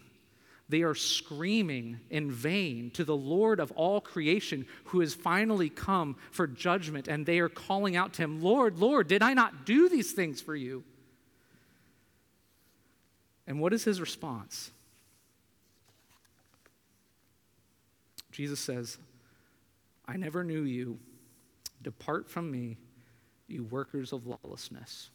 they 0.69 0.81
are 0.81 0.95
screaming 0.95 1.99
in 2.09 2.29
vain 2.29 2.91
to 2.91 3.05
the 3.05 3.15
Lord 3.15 3.59
of 3.59 3.71
all 3.71 4.01
creation 4.01 4.65
who 4.85 4.99
has 4.99 5.13
finally 5.13 5.69
come 5.69 6.17
for 6.31 6.45
judgment, 6.45 7.07
and 7.07 7.25
they 7.25 7.39
are 7.39 7.49
calling 7.49 7.95
out 7.95 8.13
to 8.13 8.23
him, 8.23 8.41
Lord, 8.41 8.77
Lord, 8.77 9.07
did 9.07 9.23
I 9.23 9.33
not 9.33 9.65
do 9.65 9.87
these 9.87 10.11
things 10.11 10.41
for 10.41 10.55
you? 10.55 10.83
And 13.45 13.61
what 13.61 13.71
is 13.71 13.85
his 13.85 14.01
response? 14.01 14.71
Jesus 18.31 18.59
says, 18.59 18.97
I 20.05 20.17
never 20.17 20.43
knew 20.43 20.63
you. 20.63 20.99
Depart 21.81 22.29
from 22.29 22.51
me, 22.51 22.77
you 23.47 23.63
workers 23.63 24.11
of 24.11 24.27
lawlessness. 24.27 25.09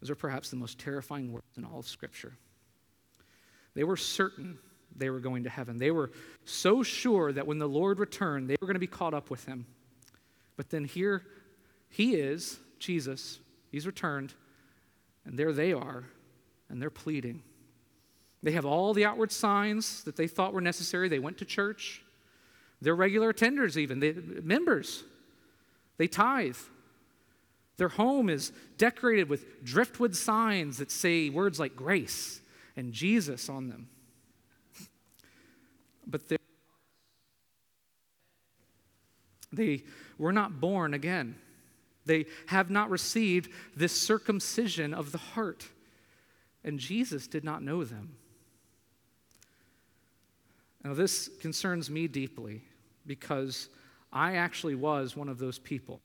Those 0.00 0.10
are 0.10 0.16
perhaps 0.16 0.50
the 0.50 0.56
most 0.56 0.78
terrifying 0.78 1.32
words 1.32 1.56
in 1.56 1.64
all 1.64 1.78
of 1.78 1.86
Scripture. 1.86 2.32
They 3.74 3.84
were 3.84 3.96
certain 3.96 4.58
they 4.96 5.10
were 5.10 5.20
going 5.20 5.44
to 5.44 5.50
heaven. 5.50 5.78
They 5.78 5.90
were 5.90 6.10
so 6.44 6.82
sure 6.82 7.32
that 7.32 7.46
when 7.46 7.58
the 7.58 7.68
Lord 7.68 7.98
returned, 7.98 8.48
they 8.48 8.56
were 8.60 8.66
going 8.66 8.74
to 8.74 8.80
be 8.80 8.86
caught 8.86 9.14
up 9.14 9.30
with 9.30 9.44
him. 9.46 9.66
But 10.56 10.70
then 10.70 10.84
here 10.84 11.22
he 11.88 12.14
is, 12.16 12.58
Jesus, 12.78 13.38
he's 13.70 13.86
returned, 13.86 14.34
and 15.24 15.38
there 15.38 15.52
they 15.52 15.72
are, 15.72 16.04
and 16.68 16.80
they're 16.80 16.90
pleading. 16.90 17.42
They 18.42 18.52
have 18.52 18.64
all 18.64 18.94
the 18.94 19.04
outward 19.04 19.32
signs 19.32 20.04
that 20.04 20.16
they 20.16 20.26
thought 20.26 20.52
were 20.52 20.60
necessary. 20.60 21.08
They 21.08 21.18
went 21.18 21.38
to 21.38 21.44
church. 21.44 22.02
They're 22.80 22.94
regular 22.94 23.32
attenders, 23.32 23.76
even, 23.76 24.00
they, 24.00 24.12
members. 24.12 25.04
They 25.98 26.06
tithe. 26.08 26.56
Their 27.80 27.88
home 27.88 28.28
is 28.28 28.52
decorated 28.76 29.30
with 29.30 29.64
driftwood 29.64 30.14
signs 30.14 30.76
that 30.76 30.90
say 30.90 31.30
words 31.30 31.58
like 31.58 31.74
grace 31.74 32.42
and 32.76 32.92
Jesus 32.92 33.48
on 33.48 33.70
them. 33.70 33.88
But 36.06 36.20
they 39.50 39.82
were 40.18 40.30
not 40.30 40.60
born 40.60 40.92
again. 40.92 41.36
They 42.04 42.26
have 42.48 42.68
not 42.68 42.90
received 42.90 43.50
this 43.74 43.98
circumcision 43.98 44.92
of 44.92 45.10
the 45.10 45.16
heart. 45.16 45.66
And 46.62 46.78
Jesus 46.78 47.26
did 47.26 47.44
not 47.44 47.62
know 47.62 47.82
them. 47.84 48.14
Now, 50.84 50.92
this 50.92 51.30
concerns 51.40 51.88
me 51.88 52.08
deeply 52.08 52.60
because 53.06 53.70
I 54.12 54.34
actually 54.34 54.74
was 54.74 55.16
one 55.16 55.30
of 55.30 55.38
those 55.38 55.58
people. 55.58 56.02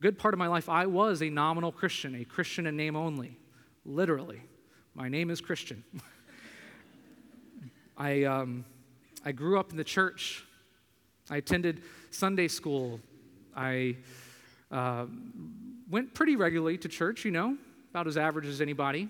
Good 0.00 0.18
part 0.18 0.34
of 0.34 0.38
my 0.38 0.48
life, 0.48 0.68
I 0.68 0.86
was 0.86 1.22
a 1.22 1.30
nominal 1.30 1.72
Christian, 1.72 2.14
a 2.14 2.24
Christian 2.24 2.66
in 2.66 2.76
name 2.76 2.96
only, 2.96 3.38
literally. 3.84 4.42
My 4.94 5.08
name 5.08 5.30
is 5.30 5.40
Christian. 5.40 5.84
I, 7.96 8.24
um, 8.24 8.64
I 9.24 9.32
grew 9.32 9.58
up 9.58 9.70
in 9.70 9.76
the 9.76 9.84
church. 9.84 10.44
I 11.30 11.38
attended 11.38 11.82
Sunday 12.10 12.48
school 12.48 13.00
I 13.56 13.96
uh, 14.70 15.06
went 15.88 16.14
pretty 16.14 16.36
regularly 16.36 16.78
to 16.78 16.88
church, 16.88 17.24
you 17.24 17.30
know, 17.30 17.56
about 17.90 18.06
as 18.06 18.16
average 18.16 18.46
as 18.46 18.60
anybody. 18.60 19.08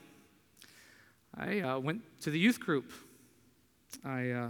I 1.36 1.60
uh, 1.60 1.78
went 1.78 2.02
to 2.20 2.30
the 2.30 2.38
youth 2.38 2.60
group. 2.60 2.92
I, 4.04 4.30
uh, 4.30 4.48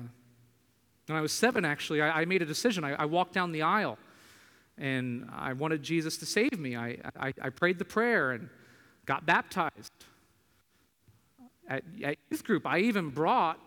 when 1.07 1.17
I 1.17 1.21
was 1.21 1.33
seven, 1.33 1.65
actually, 1.65 2.03
I, 2.03 2.23
I 2.23 2.25
made 2.25 2.43
a 2.43 2.47
decision. 2.47 2.83
I, 2.83 2.95
I, 2.95 3.05
walked 3.05 3.35
down 3.35 3.53
the 3.53 3.63
aisle 3.63 3.99
and 4.79 5.29
I 5.33 5.53
wanted 5.53 5.83
Jesus 5.83 6.17
to 6.19 6.27
save 6.27 6.59
me. 6.59 6.77
I, 6.77 6.99
I, 7.19 7.33
I 7.41 7.51
prayed 7.51 7.79
the 7.79 7.85
prayer 7.85 8.33
and 8.33 8.49
got 9.07 9.25
baptized. 9.25 9.93
At, 11.69 11.85
at, 12.03 12.17
youth 12.31 12.45
group, 12.45 12.67
I 12.67 12.81
even 12.81 13.11
brought 13.11 13.59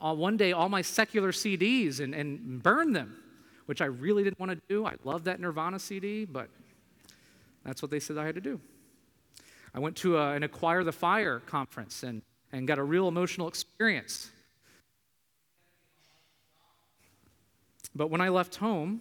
uh, 0.00 0.14
one 0.14 0.36
day 0.36 0.52
all 0.52 0.68
my 0.68 0.82
secular 0.82 1.32
CDs 1.32 2.00
and, 2.00 2.14
and 2.14 2.62
burned 2.62 2.94
them, 2.94 3.16
which 3.66 3.82
I 3.82 3.86
really 3.86 4.24
didn't 4.24 4.38
want 4.38 4.52
to 4.52 4.60
do. 4.68 4.86
I 4.86 4.94
love 5.04 5.24
that 5.24 5.40
Nirvana 5.40 5.78
CD, 5.78 6.24
but 6.24 6.48
that's 7.64 7.82
what 7.82 7.90
they 7.90 8.00
said 8.00 8.16
I 8.16 8.24
had 8.24 8.34
to 8.36 8.40
do. 8.40 8.60
I 9.74 9.80
went 9.80 9.96
to 9.96 10.18
a, 10.18 10.32
an 10.32 10.42
Acquire 10.42 10.84
the 10.84 10.92
Fire 10.92 11.40
conference 11.40 12.02
and, 12.02 12.22
and 12.52 12.66
got 12.66 12.78
a 12.78 12.84
real 12.84 13.08
emotional 13.08 13.48
experience. 13.48 14.30
But 17.94 18.08
when 18.10 18.20
I 18.20 18.28
left 18.28 18.56
home, 18.56 19.00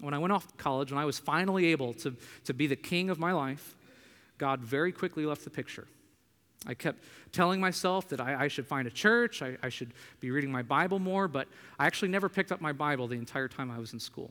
when 0.00 0.14
I 0.14 0.18
went 0.18 0.32
off 0.32 0.46
to 0.46 0.54
college, 0.54 0.92
when 0.92 1.00
I 1.00 1.04
was 1.04 1.18
finally 1.18 1.66
able 1.66 1.94
to, 1.94 2.14
to 2.44 2.54
be 2.54 2.66
the 2.66 2.76
king 2.76 3.10
of 3.10 3.18
my 3.18 3.32
life, 3.32 3.74
God 4.38 4.60
very 4.60 4.92
quickly 4.92 5.24
left 5.24 5.44
the 5.44 5.50
picture. 5.50 5.86
I 6.66 6.74
kept 6.74 7.04
telling 7.32 7.60
myself 7.60 8.08
that 8.08 8.20
I, 8.20 8.44
I 8.44 8.48
should 8.48 8.66
find 8.66 8.88
a 8.88 8.90
church, 8.90 9.42
I, 9.42 9.56
I, 9.62 9.68
should 9.68 9.92
be 10.20 10.30
reading 10.30 10.50
my 10.50 10.62
Bible 10.62 10.98
more, 10.98 11.28
but 11.28 11.48
I 11.78 11.86
actually 11.86 12.08
never 12.08 12.28
picked 12.28 12.50
up 12.50 12.60
my 12.60 12.72
Bible 12.72 13.06
the 13.06 13.16
entire 13.16 13.48
time 13.48 13.70
I 13.70 13.78
was 13.78 13.92
in 13.92 14.00
school. 14.00 14.30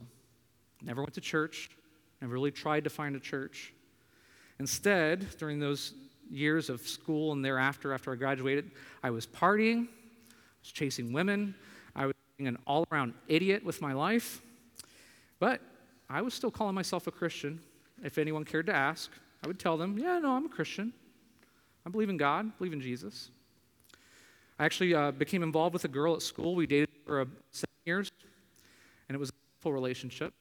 Never 0.82 1.02
went 1.02 1.14
to 1.14 1.20
church, 1.20 1.70
never 2.20 2.34
really 2.34 2.50
tried 2.50 2.84
to 2.84 2.90
find 2.90 3.16
a 3.16 3.20
church. 3.20 3.72
Instead, 4.58 5.26
during 5.38 5.58
those 5.60 5.94
years 6.30 6.68
of 6.68 6.80
school 6.80 7.32
and 7.32 7.44
thereafter, 7.44 7.92
after 7.92 8.12
I 8.12 8.16
graduated, 8.16 8.70
I 9.02 9.10
was 9.10 9.26
partying, 9.26 9.84
I 9.84 10.62
was 10.62 10.72
chasing 10.72 11.12
women, 11.12 11.54
I 11.94 12.06
was 12.06 12.14
being 12.36 12.48
an 12.48 12.58
all 12.66 12.86
around 12.92 13.14
idiot 13.28 13.64
with 13.64 13.80
my 13.80 13.92
life, 13.92 14.42
but 15.38 15.60
I 16.08 16.22
was 16.22 16.34
still 16.34 16.50
calling 16.50 16.74
myself 16.74 17.06
a 17.06 17.10
Christian. 17.10 17.60
If 18.02 18.18
anyone 18.18 18.44
cared 18.44 18.66
to 18.66 18.74
ask, 18.74 19.10
I 19.42 19.46
would 19.46 19.58
tell 19.58 19.76
them, 19.76 19.98
yeah, 19.98 20.18
no, 20.18 20.32
I'm 20.32 20.46
a 20.46 20.48
Christian. 20.48 20.92
I 21.84 21.90
believe 21.90 22.08
in 22.08 22.16
God, 22.16 22.56
believe 22.58 22.72
in 22.72 22.80
Jesus. 22.80 23.30
I 24.58 24.64
actually 24.64 24.94
uh, 24.94 25.10
became 25.10 25.42
involved 25.42 25.72
with 25.72 25.84
a 25.84 25.88
girl 25.88 26.14
at 26.14 26.22
school. 26.22 26.54
We 26.54 26.66
dated 26.66 26.88
for 27.04 27.20
uh, 27.20 27.24
seven 27.50 27.74
years, 27.84 28.10
and 29.08 29.14
it 29.14 29.18
was 29.18 29.30
a 29.30 29.32
full 29.60 29.72
relationship. 29.72 30.32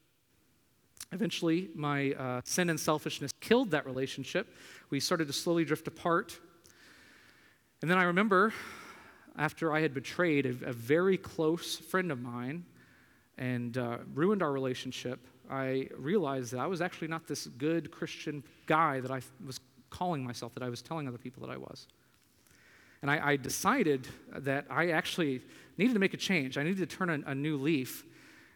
Eventually, 1.12 1.70
my 1.76 2.12
uh, 2.14 2.42
sin 2.46 2.70
and 2.70 2.80
selfishness 2.80 3.32
killed 3.40 3.72
that 3.72 3.86
relationship. 3.86 4.54
We 4.90 5.00
started 5.00 5.28
to 5.28 5.34
slowly 5.34 5.66
drift 5.66 5.88
apart. 5.88 6.40
And 7.82 7.92
then 7.92 7.98
I 7.98 8.04
remember, 8.04 8.54
after 9.38 9.72
I 9.72 9.82
had 9.82 9.94
betrayed 9.94 10.46
a, 10.46 10.70
a 10.70 10.74
very 10.74 11.18
close 11.18 11.76
friend 11.76 12.12
of 12.12 12.22
mine 12.22 12.66
and 13.38 13.78
uh, 13.78 13.98
ruined 14.14 14.42
our 14.42 14.52
relationship, 14.52 15.20
I 15.50 15.90
realized 15.98 16.54
that 16.54 16.60
I 16.60 16.68
was 16.68 16.82
actually 16.82 17.08
not 17.08 17.28
this 17.28 17.48
good 17.48 17.92
Christian 17.92 18.44
guy 18.66 19.00
that 19.00 19.12
I 19.12 19.22
was 19.46 19.60
calling 19.90 20.24
myself, 20.24 20.54
that 20.56 20.64
I 20.64 20.70
was 20.70 20.82
telling 20.82 21.08
other 21.08 21.18
people 21.18 21.46
that 21.46 21.54
I 21.54 21.58
was. 21.58 21.88
And 23.02 23.12
I, 23.12 23.32
I 23.32 23.36
decided 23.36 24.08
that 24.38 24.66
I 24.70 24.90
actually 24.90 25.42
needed 25.78 25.94
to 25.94 26.00
make 26.00 26.14
a 26.14 26.18
change. 26.18 26.58
I 26.58 26.64
needed 26.64 26.90
to 26.90 26.96
turn 26.96 27.10
a, 27.10 27.32
a 27.32 27.36
new 27.36 27.58
leaf. 27.58 28.04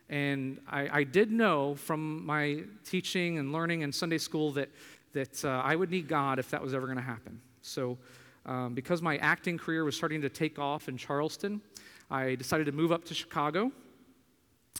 And 0.10 0.60
I, 0.68 1.00
I, 1.00 1.04
did 1.04 1.32
know 1.32 1.76
from 1.76 2.26
my 2.26 2.63
teaching 2.84 3.38
and 3.38 3.54
learning 3.54 3.82
in 3.82 3.92
Sunday 3.92 4.18
school 4.18 4.52
that, 4.54 4.70
that 5.13 5.46
uh, 5.46 5.62
I 5.63 5.76
would 5.76 5.92
need 5.92 6.08
God 6.08 6.39
if 6.39 6.50
that 6.50 6.63
was 6.63 6.74
ever 6.74 6.88
going 6.88 6.98
to 6.98 7.04
happen. 7.04 7.39
So, 7.62 8.00
um, 8.48 8.74
because 8.74 9.04
my 9.04 9.18
acting 9.18 9.60
career 9.60 9.84
was 9.84 9.96
starting 9.96 10.22
to 10.22 10.30
take 10.30 10.58
off 10.58 10.89
in 10.89 10.98
Charleston, 10.98 11.62
I 12.10 12.34
decided 12.34 12.65
to 12.65 12.72
move 12.72 12.92
up 12.92 13.06
to 13.06 13.13
Chicago 13.13 13.72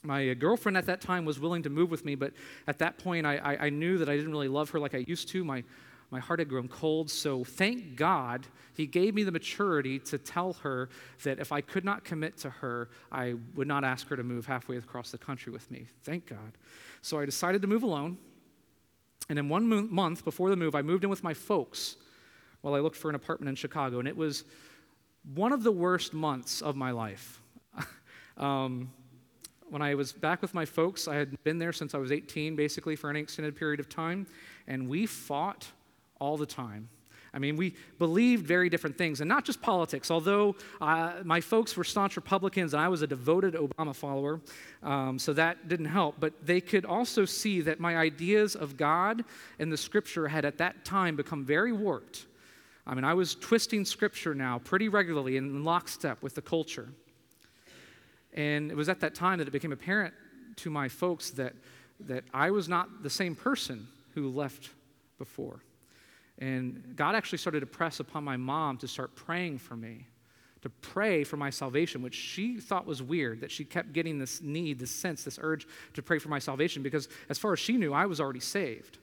my 0.04 0.34
girlfriend 0.34 0.78
at 0.78 0.86
that 0.86 1.02
time 1.02 1.26
was 1.26 1.40
willing 1.40 1.64
to 1.64 1.70
move 1.70 1.92
with 1.92 2.06
me, 2.06 2.16
but 2.16 2.34
at 2.68 2.80
that 2.80 2.98
point 2.98 3.26
I, 3.26 3.38
I, 3.38 3.66
I, 3.66 3.70
knew 3.70 3.98
that 3.98 4.10
I 4.10 4.16
didn't 4.16 4.32
really 4.32 4.48
love 4.48 4.70
her 4.70 4.80
like 4.80 4.96
I 4.96 5.00
used 5.00 5.28
to. 5.30 5.44
My, 5.44 5.64
my 6.10 6.20
heart 6.20 6.40
had 6.40 6.48
grown 6.48 6.68
cold, 6.68 7.10
so 7.10 7.44
thank 7.44 7.96
God 7.96 8.48
he 8.76 8.88
gave 8.88 9.14
me 9.14 9.24
the 9.24 9.32
maturity 9.32 10.00
to 10.00 10.18
tell 10.18 10.54
her 10.54 10.90
that 11.24 11.40
if 11.40 11.52
I 11.52 11.60
could 11.60 11.84
not 11.84 12.06
commit 12.06 12.38
to 12.38 12.50
her, 12.50 12.90
I 13.12 13.36
would 13.56 13.68
not 13.68 13.84
ask 13.84 14.08
her 14.08 14.16
to 14.16 14.24
move 14.24 14.46
halfway 14.46 14.78
across 14.78 15.12
the 15.12 15.18
country 15.18 15.52
with 15.52 15.70
me. 15.70 15.86
Thank 16.04 16.28
God. 16.28 16.58
So 17.02 17.20
I 17.20 17.26
decided 17.26 17.62
to 17.62 17.68
move 17.68 17.84
alone. 17.84 18.18
And 19.28 19.38
in 19.38 19.50
one 19.50 19.68
mo- 19.68 19.88
month 19.90 20.24
before 20.24 20.50
the 20.50 20.56
move, 20.56 20.76
I 20.76 20.82
moved 20.82 21.04
in 21.04 21.10
with 21.10 21.24
my 21.24 21.34
folks 21.34 21.98
while 22.62 22.74
I 22.74 22.80
looked 22.80 22.96
for 22.96 23.10
an 23.10 23.16
apartment 23.16 23.50
in 23.50 23.56
Chicago. 23.56 24.00
And 24.00 24.08
it 24.08 24.16
was 24.16 24.46
one 25.36 25.52
of 25.52 25.64
the 25.64 25.72
worst 25.72 26.14
months 26.14 26.62
of 26.62 26.76
my 26.76 26.92
life. 26.92 27.42
um, 28.38 28.92
when 29.70 29.82
I 29.82 29.96
was 29.96 30.12
back 30.12 30.42
with 30.42 30.54
my 30.54 30.66
folks, 30.66 31.08
I 31.08 31.16
had 31.16 31.42
been 31.44 31.60
there 31.60 31.74
since 31.74 31.94
I 31.94 31.98
was 31.98 32.12
18, 32.12 32.56
basically, 32.56 32.96
for 32.96 33.10
an 33.10 33.16
extended 33.16 33.56
period 33.56 33.80
of 33.80 33.90
time, 33.90 34.28
and 34.68 34.90
we 34.90 35.06
fought 35.06 35.68
all 36.20 36.38
the 36.38 36.46
time. 36.46 36.90
I 37.34 37.40
mean, 37.40 37.58
we 37.58 37.76
believed 38.00 38.46
very 38.46 38.70
different 38.70 38.98
things, 38.98 39.22
and 39.22 39.30
not 39.30 39.46
just 39.46 39.62
politics. 39.62 40.10
Although 40.10 40.56
uh, 40.82 41.14
my 41.24 41.42
folks 41.42 41.78
were 41.78 41.84
staunch 41.84 42.16
Republicans 42.16 42.74
and 42.74 42.82
I 42.82 42.88
was 42.88 43.02
a 43.02 43.08
devoted 43.08 43.54
Obama 43.54 43.96
follower, 43.96 44.42
um, 44.82 45.20
so 45.20 45.34
that 45.34 45.68
didn't 45.68 45.86
help. 45.86 46.16
But 46.20 46.34
they 46.46 46.62
could 46.62 46.86
also 46.86 47.26
see 47.26 47.62
that 47.62 47.80
my 47.80 47.98
ideas 47.98 48.56
of 48.56 48.78
God 48.78 49.24
and 49.60 49.72
the 49.72 49.78
scripture 49.78 50.28
had 50.28 50.46
at 50.46 50.58
that 50.58 50.84
time 50.86 51.16
become 51.16 51.46
very 51.46 51.72
warped. 51.72 52.26
I 52.88 52.96
mean, 52.96 53.04
I 53.04 53.14
was 53.14 53.36
twisting 53.36 53.86
scripture 53.86 54.34
now 54.34 54.58
pretty 54.60 54.90
regularly 54.90 55.38
in 55.38 55.64
lockstep 55.64 56.24
with 56.24 56.34
the 56.34 56.42
culture. 56.42 56.90
And 58.34 58.72
it 58.72 58.76
was 58.76 58.89
at 58.89 59.00
that 59.00 59.15
time 59.15 59.39
that 59.39 59.48
it 59.48 59.52
became 59.52 59.72
apparent 59.72 60.13
to 60.58 60.70
my 60.70 60.88
folks 60.88 61.32
that, 61.32 61.54
that 62.02 62.24
I 62.34 62.52
was 62.52 62.70
not 62.70 63.04
the 63.04 63.10
same 63.10 63.36
person 63.36 63.88
who 64.13 64.30
left 64.30 64.70
before. 65.18 65.62
And 66.38 66.94
God 66.96 67.15
actually 67.15 67.39
started 67.39 67.60
to 67.62 67.65
press 67.65 68.00
upon 68.00 68.24
my 68.24 68.38
mom 68.38 68.78
to 68.78 68.88
start 68.88 69.15
praying 69.15 69.58
for 69.58 69.76
me, 69.76 70.08
to 70.62 70.70
pray 70.70 71.24
for 71.24 71.38
my 71.38 71.50
salvation, 71.50 72.02
which 72.02 72.15
she 72.15 72.60
thought 72.60 72.86
was 72.86 73.02
weird, 73.02 73.42
that 73.42 73.52
she 73.52 73.65
kept 73.65 73.94
getting 73.94 74.20
this 74.20 74.42
need, 74.42 74.80
this 74.80 74.92
sense, 74.92 75.24
this 75.24 75.39
urge 75.42 75.68
to 75.94 76.02
pray 76.02 76.20
for 76.20 76.30
my 76.30 76.39
salvation, 76.39 76.82
because 76.82 77.10
as 77.30 77.38
far 77.38 77.54
as 77.54 77.60
she 77.60 77.74
knew, 77.74 77.94
I 77.94 78.06
was 78.06 78.22
already 78.22 78.39
saved. 78.39 79.00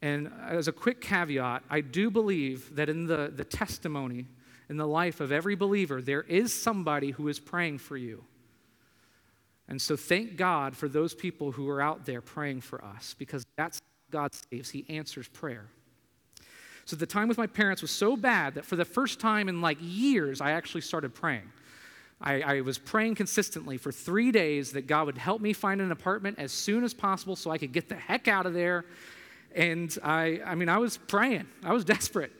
And 0.00 0.32
as 0.48 0.66
a 0.68 0.72
quick 0.72 1.00
caveat, 1.00 1.62
I 1.70 1.80
do 1.80 2.10
believe 2.10 2.74
that 2.74 2.88
in 2.88 3.06
the, 3.06 3.32
the 3.34 3.44
testimony 3.44 4.26
in 4.72 4.78
the 4.78 4.86
life 4.86 5.20
of 5.20 5.30
every 5.30 5.54
believer, 5.54 6.00
there 6.00 6.22
is 6.22 6.50
somebody 6.50 7.10
who 7.10 7.28
is 7.28 7.38
praying 7.38 7.76
for 7.76 7.94
you. 7.94 8.24
And 9.68 9.80
so 9.80 9.96
thank 9.96 10.38
God 10.38 10.74
for 10.74 10.88
those 10.88 11.14
people 11.14 11.52
who 11.52 11.68
are 11.68 11.82
out 11.82 12.06
there 12.06 12.22
praying 12.22 12.62
for 12.62 12.82
us 12.82 13.14
because 13.18 13.44
that's 13.54 13.82
God 14.10 14.30
saves. 14.50 14.70
He 14.70 14.86
answers 14.88 15.28
prayer. 15.28 15.66
So 16.86 16.96
the 16.96 17.04
time 17.04 17.28
with 17.28 17.36
my 17.36 17.46
parents 17.46 17.82
was 17.82 17.90
so 17.90 18.16
bad 18.16 18.54
that 18.54 18.64
for 18.64 18.76
the 18.76 18.84
first 18.86 19.20
time 19.20 19.50
in 19.50 19.60
like 19.60 19.76
years, 19.78 20.40
I 20.40 20.52
actually 20.52 20.80
started 20.80 21.14
praying. 21.14 21.52
I, 22.18 22.40
I, 22.40 22.60
was 22.62 22.78
praying 22.78 23.16
consistently 23.16 23.76
for 23.76 23.92
three 23.92 24.32
days 24.32 24.72
that 24.72 24.86
God 24.86 25.04
would 25.04 25.18
help 25.18 25.42
me 25.42 25.52
find 25.52 25.82
an 25.82 25.92
apartment 25.92 26.38
as 26.38 26.50
soon 26.50 26.82
as 26.82 26.94
possible 26.94 27.36
so 27.36 27.50
I 27.50 27.58
could 27.58 27.72
get 27.72 27.90
the 27.90 27.96
heck 27.96 28.26
out 28.26 28.46
of 28.46 28.54
there. 28.54 28.86
And 29.54 29.96
I, 30.02 30.40
I 30.46 30.54
mean, 30.54 30.70
I 30.70 30.78
was 30.78 30.96
praying, 30.96 31.46
I 31.62 31.74
was 31.74 31.84
desperate. 31.96 32.32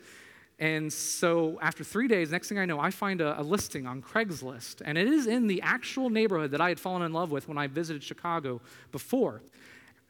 And 0.59 0.93
so 0.93 1.57
after 1.61 1.83
three 1.83 2.07
days, 2.07 2.31
next 2.31 2.47
thing 2.47 2.59
I 2.59 2.65
know, 2.65 2.79
I 2.79 2.91
find 2.91 3.21
a, 3.21 3.39
a, 3.39 3.43
listing 3.43 3.87
on 3.87 4.01
Craigslist. 4.01 4.81
And 4.85 4.97
it 4.97 5.07
is 5.07 5.25
in 5.25 5.47
the 5.47 5.61
actual 5.61 6.09
neighborhood 6.09 6.51
that 6.51 6.61
I 6.61 6.69
had 6.69 6.79
fallen 6.79 7.01
in 7.01 7.11
love 7.11 7.31
with 7.31 7.47
when 7.47 7.57
I 7.57 7.67
visited 7.67 8.03
Chicago 8.03 8.61
before. 8.91 9.41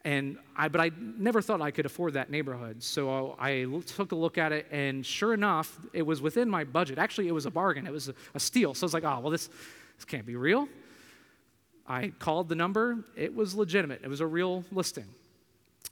And 0.04 0.36
I, 0.54 0.68
but 0.68 0.82
I 0.82 0.90
never 0.98 1.40
thought 1.40 1.62
I 1.62 1.70
could 1.70 1.86
afford 1.86 2.12
that 2.12 2.30
neighborhood. 2.30 2.82
So 2.82 3.36
I 3.38 3.66
took 3.86 4.12
a 4.12 4.14
look 4.14 4.36
at 4.36 4.52
it, 4.52 4.66
and 4.70 5.04
sure 5.04 5.32
enough, 5.32 5.78
it 5.94 6.02
was 6.02 6.20
within 6.20 6.48
my 6.48 6.62
budget. 6.62 6.98
Actually, 6.98 7.28
it 7.28 7.32
was 7.32 7.46
a 7.46 7.50
bargain, 7.50 7.86
it 7.86 7.92
was 7.92 8.10
a, 8.10 8.14
a 8.34 8.40
steal. 8.40 8.74
So 8.74 8.84
I 8.84 8.86
was 8.86 8.94
like, 8.94 9.04
oh, 9.04 9.20
well, 9.20 9.30
this, 9.30 9.48
this 9.96 10.04
can't 10.04 10.26
be 10.26 10.36
real. 10.36 10.68
I 11.86 12.12
called 12.18 12.50
the 12.50 12.54
number, 12.54 12.98
it 13.16 13.34
was 13.34 13.54
legitimate, 13.54 14.02
it 14.04 14.08
was 14.08 14.20
a 14.20 14.26
real 14.26 14.62
listing. 14.72 15.06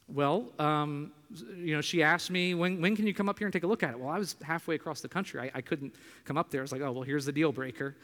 Well, 0.08 0.52
um, 0.58 1.12
you 1.56 1.74
know, 1.74 1.80
she 1.80 2.02
asked 2.02 2.30
me, 2.30 2.54
when, 2.54 2.80
when 2.80 2.96
can 2.96 3.06
you 3.06 3.14
come 3.14 3.28
up 3.28 3.38
here 3.38 3.46
and 3.46 3.52
take 3.52 3.62
a 3.62 3.66
look 3.66 3.82
at 3.82 3.90
it? 3.90 3.98
Well, 3.98 4.10
I 4.10 4.18
was 4.18 4.36
halfway 4.42 4.74
across 4.74 5.00
the 5.00 5.08
country. 5.08 5.40
I, 5.40 5.50
I 5.54 5.60
couldn't 5.60 5.94
come 6.24 6.36
up 6.36 6.50
there. 6.50 6.60
I 6.60 6.62
was 6.62 6.72
like, 6.72 6.82
oh, 6.82 6.92
well, 6.92 7.02
here's 7.02 7.24
the 7.24 7.32
deal 7.32 7.52
breaker. 7.52 7.96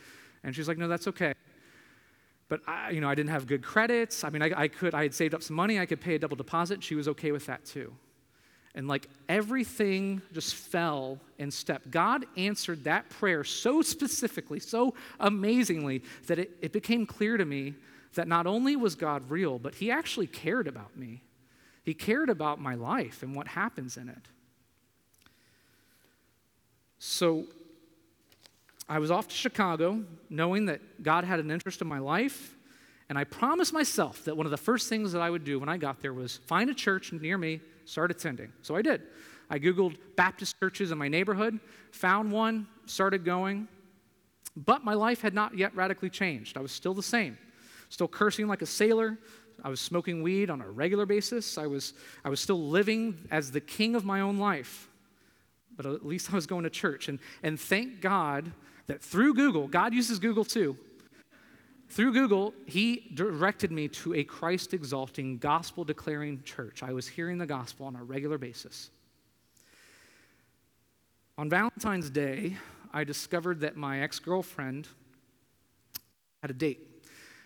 And 0.44 0.54
she's 0.54 0.68
like, 0.68 0.78
no, 0.78 0.88
that's 0.88 1.08
okay. 1.08 1.34
But 2.48 2.60
I, 2.66 2.90
you 2.90 3.00
know, 3.00 3.08
I 3.08 3.14
didn't 3.14 3.30
have 3.30 3.46
good 3.46 3.62
credits. 3.62 4.24
I 4.24 4.30
mean, 4.30 4.42
I, 4.42 4.52
I 4.56 4.68
could, 4.68 4.94
I 4.94 5.02
had 5.02 5.14
saved 5.14 5.34
up 5.34 5.42
some 5.42 5.56
money. 5.56 5.78
I 5.78 5.86
could 5.86 6.00
pay 6.00 6.14
a 6.14 6.18
double 6.18 6.36
deposit. 6.36 6.82
She 6.82 6.94
was 6.94 7.08
okay 7.08 7.32
with 7.32 7.46
that 7.46 7.64
too. 7.64 7.92
And 8.74 8.88
like 8.88 9.08
everything 9.28 10.22
just 10.32 10.54
fell 10.54 11.18
in 11.38 11.50
step. 11.50 11.82
God 11.90 12.24
answered 12.36 12.84
that 12.84 13.08
prayer 13.10 13.44
so 13.44 13.82
specifically, 13.82 14.60
so 14.60 14.94
amazingly, 15.20 16.02
that 16.26 16.38
it, 16.38 16.50
it 16.62 16.72
became 16.72 17.04
clear 17.04 17.36
to 17.36 17.44
me 17.44 17.74
that 18.14 18.28
not 18.28 18.46
only 18.46 18.76
was 18.76 18.94
God 18.94 19.28
real, 19.30 19.58
but 19.58 19.74
He 19.74 19.90
actually 19.90 20.26
cared 20.26 20.68
about 20.68 20.96
me. 20.96 21.22
He 21.88 21.94
cared 21.94 22.28
about 22.28 22.60
my 22.60 22.74
life 22.74 23.22
and 23.22 23.34
what 23.34 23.48
happens 23.48 23.96
in 23.96 24.10
it. 24.10 24.28
So 26.98 27.46
I 28.86 28.98
was 28.98 29.10
off 29.10 29.26
to 29.28 29.34
Chicago 29.34 30.04
knowing 30.28 30.66
that 30.66 31.02
God 31.02 31.24
had 31.24 31.40
an 31.40 31.50
interest 31.50 31.80
in 31.80 31.88
my 31.88 31.98
life. 31.98 32.54
And 33.08 33.16
I 33.16 33.24
promised 33.24 33.72
myself 33.72 34.22
that 34.26 34.36
one 34.36 34.44
of 34.44 34.50
the 34.50 34.58
first 34.58 34.90
things 34.90 35.12
that 35.12 35.22
I 35.22 35.30
would 35.30 35.44
do 35.44 35.58
when 35.58 35.70
I 35.70 35.78
got 35.78 36.02
there 36.02 36.12
was 36.12 36.36
find 36.36 36.68
a 36.68 36.74
church 36.74 37.10
near 37.10 37.38
me, 37.38 37.62
start 37.86 38.10
attending. 38.10 38.52
So 38.60 38.76
I 38.76 38.82
did. 38.82 39.00
I 39.48 39.58
Googled 39.58 39.96
Baptist 40.14 40.60
churches 40.60 40.90
in 40.90 40.98
my 40.98 41.08
neighborhood, 41.08 41.58
found 41.92 42.30
one, 42.30 42.66
started 42.84 43.24
going. 43.24 43.66
But 44.54 44.84
my 44.84 44.92
life 44.92 45.22
had 45.22 45.32
not 45.32 45.56
yet 45.56 45.74
radically 45.74 46.10
changed. 46.10 46.58
I 46.58 46.60
was 46.60 46.70
still 46.70 46.92
the 46.92 47.02
same, 47.02 47.38
still 47.88 48.08
cursing 48.08 48.46
like 48.46 48.60
a 48.60 48.66
sailor. 48.66 49.16
I 49.62 49.68
was 49.68 49.80
smoking 49.80 50.22
weed 50.22 50.50
on 50.50 50.60
a 50.60 50.68
regular 50.68 51.06
basis. 51.06 51.58
I 51.58 51.66
was, 51.66 51.94
I 52.24 52.28
was 52.28 52.40
still 52.40 52.68
living 52.68 53.18
as 53.30 53.50
the 53.50 53.60
king 53.60 53.94
of 53.94 54.04
my 54.04 54.20
own 54.20 54.38
life. 54.38 54.88
But 55.76 55.86
at 55.86 56.04
least 56.04 56.32
I 56.32 56.34
was 56.34 56.46
going 56.46 56.64
to 56.64 56.70
church. 56.70 57.08
And, 57.08 57.18
and 57.42 57.58
thank 57.58 58.00
God 58.00 58.52
that 58.86 59.02
through 59.02 59.34
Google, 59.34 59.68
God 59.68 59.94
uses 59.94 60.18
Google 60.18 60.44
too. 60.44 60.76
Through 61.90 62.12
Google, 62.12 62.52
he 62.66 63.10
directed 63.14 63.72
me 63.72 63.88
to 63.88 64.14
a 64.14 64.24
Christ 64.24 64.74
exalting, 64.74 65.38
gospel 65.38 65.84
declaring 65.84 66.42
church. 66.42 66.82
I 66.82 66.92
was 66.92 67.08
hearing 67.08 67.38
the 67.38 67.46
gospel 67.46 67.86
on 67.86 67.96
a 67.96 68.04
regular 68.04 68.36
basis. 68.36 68.90
On 71.38 71.48
Valentine's 71.48 72.10
Day, 72.10 72.56
I 72.92 73.04
discovered 73.04 73.60
that 73.60 73.76
my 73.76 74.00
ex 74.00 74.18
girlfriend 74.18 74.88
had 76.42 76.50
a 76.50 76.54
date. 76.54 76.97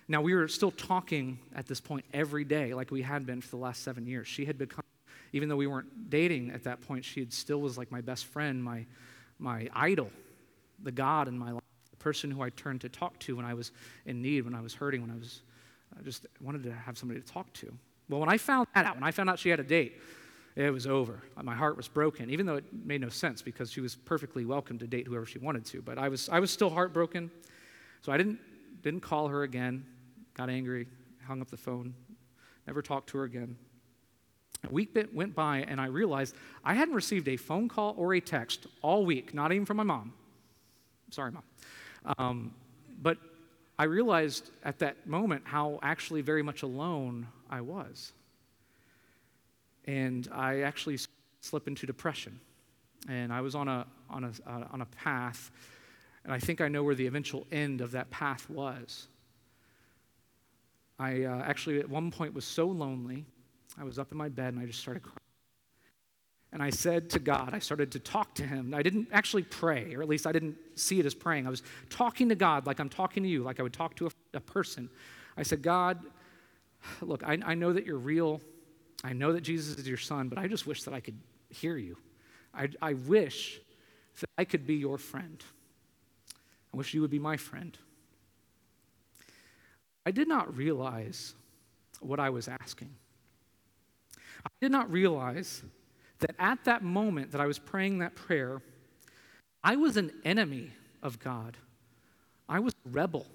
Now, 0.09 0.21
we 0.21 0.35
were 0.35 0.49
still 0.49 0.71
talking 0.71 1.39
at 1.55 1.67
this 1.67 1.81
point 1.81 2.05
every 2.13 2.45
day, 2.45 2.75
like 2.75 2.91
we 2.91 3.03
had 3.03 3.25
been 3.25 3.41
for 3.41 3.51
the 3.51 3.63
last 3.63 3.83
seven 3.83 4.07
years. 4.07 4.27
She 4.27 4.45
had 4.45 4.59
become, 4.59 4.85
even 5.33 5.49
though 5.49 5.57
we 5.57 5.67
weren't 5.67 6.11
dating 6.11 6.51
at 6.51 6.65
that 6.65 6.81
point, 6.81 7.05
she 7.05 7.21
had 7.21 7.33
still 7.33 7.61
was 7.61 7.79
like 7.79 7.91
my 7.91 8.01
best 8.01 8.27
friend, 8.27 8.63
my, 8.63 8.85
my 9.39 9.69
idol, 9.75 10.11
the 10.83 10.93
God 10.93 11.29
in 11.29 11.39
my 11.39 11.53
life 11.53 11.63
the 11.91 11.97
person 11.97 12.31
who 12.31 12.43
I 12.43 12.51
turned 12.51 12.81
to 12.81 12.89
talk 12.89 13.19
to 13.21 13.37
when 13.37 13.45
I 13.45 13.55
was 13.55 13.71
in 14.07 14.21
need, 14.21 14.45
when 14.45 14.55
I 14.55 14.61
was 14.61 14.75
hurting, 14.75 15.01
when 15.03 15.11
I 15.11 15.17
was 15.17 15.43
I 15.99 16.03
just 16.03 16.27
wanted 16.41 16.63
to 16.65 16.73
have 16.73 16.97
somebody 16.97 17.21
to 17.21 17.27
talk 17.27 17.53
to. 17.55 17.73
Well, 18.09 18.21
when 18.21 18.29
I 18.29 18.39
found 18.39 18.67
that 18.75 18.85
out, 18.87 18.95
when 18.95 19.05
I 19.05 19.11
found 19.11 19.31
out 19.31 19.39
she 19.39 19.49
had 19.49 19.61
a 19.61 19.65
date, 19.65 20.01
it 20.55 20.71
was 20.71 20.87
over. 20.87 21.23
My 21.43 21.55
heart 21.55 21.77
was 21.77 21.89
broken, 21.89 22.31
even 22.31 22.47
though 22.47 22.57
it 22.57 22.65
made 22.73 23.01
no 23.01 23.09
sense 23.09 23.41
because 23.41 23.71
she 23.71 23.81
was 23.81 23.95
perfectly 23.95 24.45
welcome 24.45 24.79
to 24.79 24.87
date 24.87 25.07
whoever 25.07 25.25
she 25.25 25.39
wanted 25.39 25.65
to. 25.67 25.81
But 25.81 25.99
I 25.99 26.09
was, 26.09 26.29
I 26.29 26.41
was 26.41 26.51
still 26.51 26.69
heartbroken. 26.69 27.31
So 28.03 28.13
I 28.13 28.19
didn't, 28.19 28.39
didn't 28.83 29.01
call 29.01 29.29
her 29.29 29.45
again, 29.45 29.87
got 30.35 30.51
angry, 30.51 30.87
hung 31.26 31.41
up 31.41 31.51
the 31.51 31.57
phone, 31.57 31.95
never 32.66 32.83
talked 32.83 33.09
to 33.11 33.18
her 33.18 33.24
again. 33.24 33.57
A 34.68 34.72
week 34.72 34.97
went 35.12 35.35
by, 35.35 35.59
and 35.68 35.80
I 35.80 35.87
realized 35.87 36.37
I 36.64 36.74
hadn't 36.74 36.95
received 36.95 37.26
a 37.28 37.37
phone 37.37 37.68
call 37.68 37.95
or 37.97 38.14
a 38.14 38.20
text 38.20 38.66
all 38.80 39.05
week, 39.05 39.35
not 39.35 39.53
even 39.53 39.64
from 39.64 39.78
my 39.78 39.83
mom. 39.83 40.12
Sorry, 41.11 41.33
mom. 41.33 41.43
Um, 42.18 42.55
but 43.01 43.18
I 43.78 43.85
realized 43.85 44.51
at 44.64 44.78
that 44.78 45.07
moment 45.07 45.43
how 45.45 45.80
actually 45.83 46.20
very 46.20 46.43
much 46.43 46.62
alone 46.62 47.26
I 47.51 47.61
was. 47.61 48.12
And 49.87 50.28
I 50.33 50.61
actually 50.61 50.99
slipped 51.41 51.66
into 51.66 51.87
depression. 51.87 52.39
And 53.09 53.33
I 53.33 53.41
was 53.41 53.57
on 53.57 53.66
a, 53.66 53.85
on, 54.09 54.24
a, 54.24 54.33
uh, 54.47 54.64
on 54.70 54.83
a 54.83 54.87
path, 54.87 55.51
and 56.22 56.33
I 56.33 56.39
think 56.39 56.61
I 56.61 56.68
know 56.68 56.85
where 56.85 56.95
the 56.95 57.07
eventual 57.07 57.47
end 57.51 57.80
of 57.80 57.91
that 57.93 58.11
path 58.11 58.49
was. 58.49 59.09
I 60.99 61.24
uh, 61.24 61.43
actually, 61.43 61.80
at 61.80 61.88
one 61.88 62.11
point, 62.11 62.34
was 62.34 62.45
so 62.45 62.66
lonely. 62.66 63.24
I 63.78 63.84
was 63.84 63.99
up 63.99 64.12
in 64.12 64.18
my 64.18 64.28
bed 64.28 64.55
and 64.55 64.62
I 64.62 64.66
just 64.66 64.80
started 64.80 65.03
crying. 65.03 65.18
And 66.53 66.62
I 66.62 66.68
said 66.68 67.09
to 67.11 67.18
God, 67.18 67.55
I 67.55 67.59
started 67.61 67.93
to 67.93 67.99
talk 67.99 68.34
to 68.34 68.47
Him. 68.47 68.74
I 68.74 68.82
didn't 68.82 69.09
actually 69.11 69.43
pray, 69.43 69.95
or 69.95 70.03
at 70.03 70.09
least 70.09 70.26
I 70.26 70.32
didn't 70.32 70.57
see 70.74 71.01
it 71.01 71.07
as 71.07 71.14
praying. 71.14 71.47
I 71.47 71.51
was 71.51 71.62
talking 71.88 72.28
to 72.28 72.34
God 72.34 72.66
like 72.66 72.78
I'm 72.78 72.90
talking 72.90 73.22
to 73.22 73.28
you, 73.28 73.43
like 73.43 73.59
I 73.59 73.62
would 73.62 73.72
talk 73.72 73.97
to 73.97 74.07
a, 74.07 74.11
a 74.34 74.40
person. 74.40 74.90
I 75.36 75.45
said, 75.45 75.62
God, 75.62 75.99
look, 77.01 77.24
I, 77.24 77.38
I 77.45 77.55
know 77.55 77.72
that 77.72 77.86
you're 77.86 77.99
real. 77.99 78.40
I 79.03 79.14
know 79.14 79.32
that 79.32 79.40
Jesus 79.40 79.78
is 79.78 79.88
your 79.88 79.97
son, 79.97 80.28
but 80.28 80.38
I 80.38 80.47
just 80.47 80.66
wish 80.66 80.82
that 80.82 80.93
I 80.93 81.01
could 81.01 81.18
hear 81.49 81.76
you. 81.76 81.97
I, 82.55 82.68
I 82.82 82.93
wish 82.93 83.61
that 84.20 84.28
I 84.36 84.45
could 84.45 84.66
be 84.66 84.74
your 84.74 84.99
friend. 84.99 85.43
I 86.72 86.76
wish 86.76 86.93
you 86.93 87.01
would 87.01 87.11
be 87.11 87.18
my 87.18 87.38
friend. 87.38 87.76
I 90.05 90.11
did 90.11 90.29
not 90.29 90.57
realize 90.57 91.35
what 92.01 92.19
I 92.19 92.31
was 92.31 92.49
asking. 92.49 92.91
I 94.45 94.51
did 94.61 94.73
not 94.73 94.91
realize 94.91 95.63
that 96.19 96.35
at 96.39 96.65
that 96.65 96.83
moment 96.83 97.33
that 97.33 97.41
I 97.41 97.47
was 97.47 97.59
praying 97.59 97.99
that 97.99 98.15
prayer, 98.15 98.63
I 99.63 99.77
was 99.77 99.97
an 99.97 100.13
enemy 100.25 100.71
of 101.03 101.19
God. 101.19 101.57
I 102.49 102.59
was 102.59 102.75
a 102.87 102.89
rebel. 102.91 103.27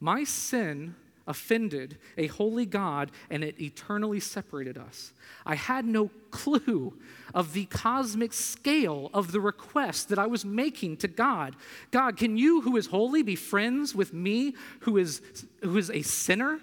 My 0.00 0.24
sin 0.24 0.94
offended 1.28 1.98
a 2.16 2.26
holy 2.26 2.66
God 2.66 3.12
and 3.30 3.44
it 3.44 3.60
eternally 3.60 4.18
separated 4.18 4.76
us. 4.76 5.12
I 5.46 5.54
had 5.54 5.84
no 5.84 6.10
clue 6.30 6.98
of 7.32 7.52
the 7.52 7.66
cosmic 7.66 8.32
scale 8.32 9.10
of 9.14 9.30
the 9.30 9.40
request 9.40 10.08
that 10.08 10.18
I 10.18 10.26
was 10.26 10.44
making 10.44 10.96
to 10.98 11.08
God. 11.08 11.54
God, 11.92 12.16
can 12.16 12.36
you, 12.36 12.62
who 12.62 12.76
is 12.76 12.86
holy, 12.86 13.22
be 13.22 13.36
friends 13.36 13.94
with 13.94 14.12
me, 14.12 14.54
who 14.80 14.96
is, 14.96 15.22
who 15.62 15.76
is 15.78 15.90
a 15.90 16.02
sinner, 16.02 16.58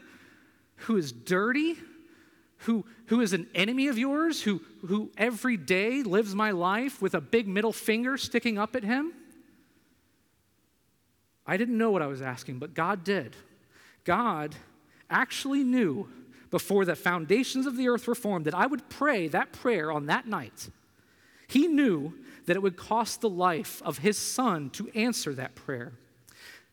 who 0.76 0.98
is 0.98 1.12
dirty? 1.12 1.78
who, 2.60 2.86
who 3.08 3.22
is 3.22 3.34
an 3.34 3.48
enemy 3.54 3.88
of 3.88 3.98
yours, 3.98 4.42
who, 4.42 4.62
who 4.88 5.12
every 5.18 5.58
day 5.58 6.02
lives 6.02 6.34
my 6.34 6.52
life 6.52 7.02
with 7.02 7.14
a 7.14 7.22
big 7.22 7.48
middle 7.48 7.74
finger 7.74 8.18
sticking 8.18 8.58
up 8.58 8.76
at 8.76 8.84
him? 8.84 9.14
I 11.46 11.58
didn't 11.58 11.78
know 11.78 11.92
what 11.92 12.02
I 12.02 12.08
was 12.08 12.22
asking, 12.22 12.60
but 12.60 12.74
God 12.74 13.04
did. 13.04 13.36
God 14.06 14.56
actually 15.10 15.64
knew 15.64 16.08
before 16.50 16.86
the 16.86 16.96
foundations 16.96 17.66
of 17.66 17.76
the 17.76 17.90
earth 17.90 18.08
were 18.08 18.16
formed 18.16 18.46
that 18.46 18.56
I 18.56 18.66
would 18.66 18.88
pray 18.90 19.28
that 19.28 19.52
prayer 19.52 19.92
on 19.92 20.06
that 20.06 20.28
night. 20.28 20.70
He 21.48 21.68
knew 21.68 22.14
that 22.46 22.56
it 22.56 22.62
would 22.62 22.78
cost 22.78 23.22
the 23.22 23.30
life 23.30 23.82
of 23.84 24.00
his 24.00 24.18
son 24.18 24.70
to 24.72 24.90
answer 24.96 25.34
that 25.34 25.56
prayer. 25.56 25.94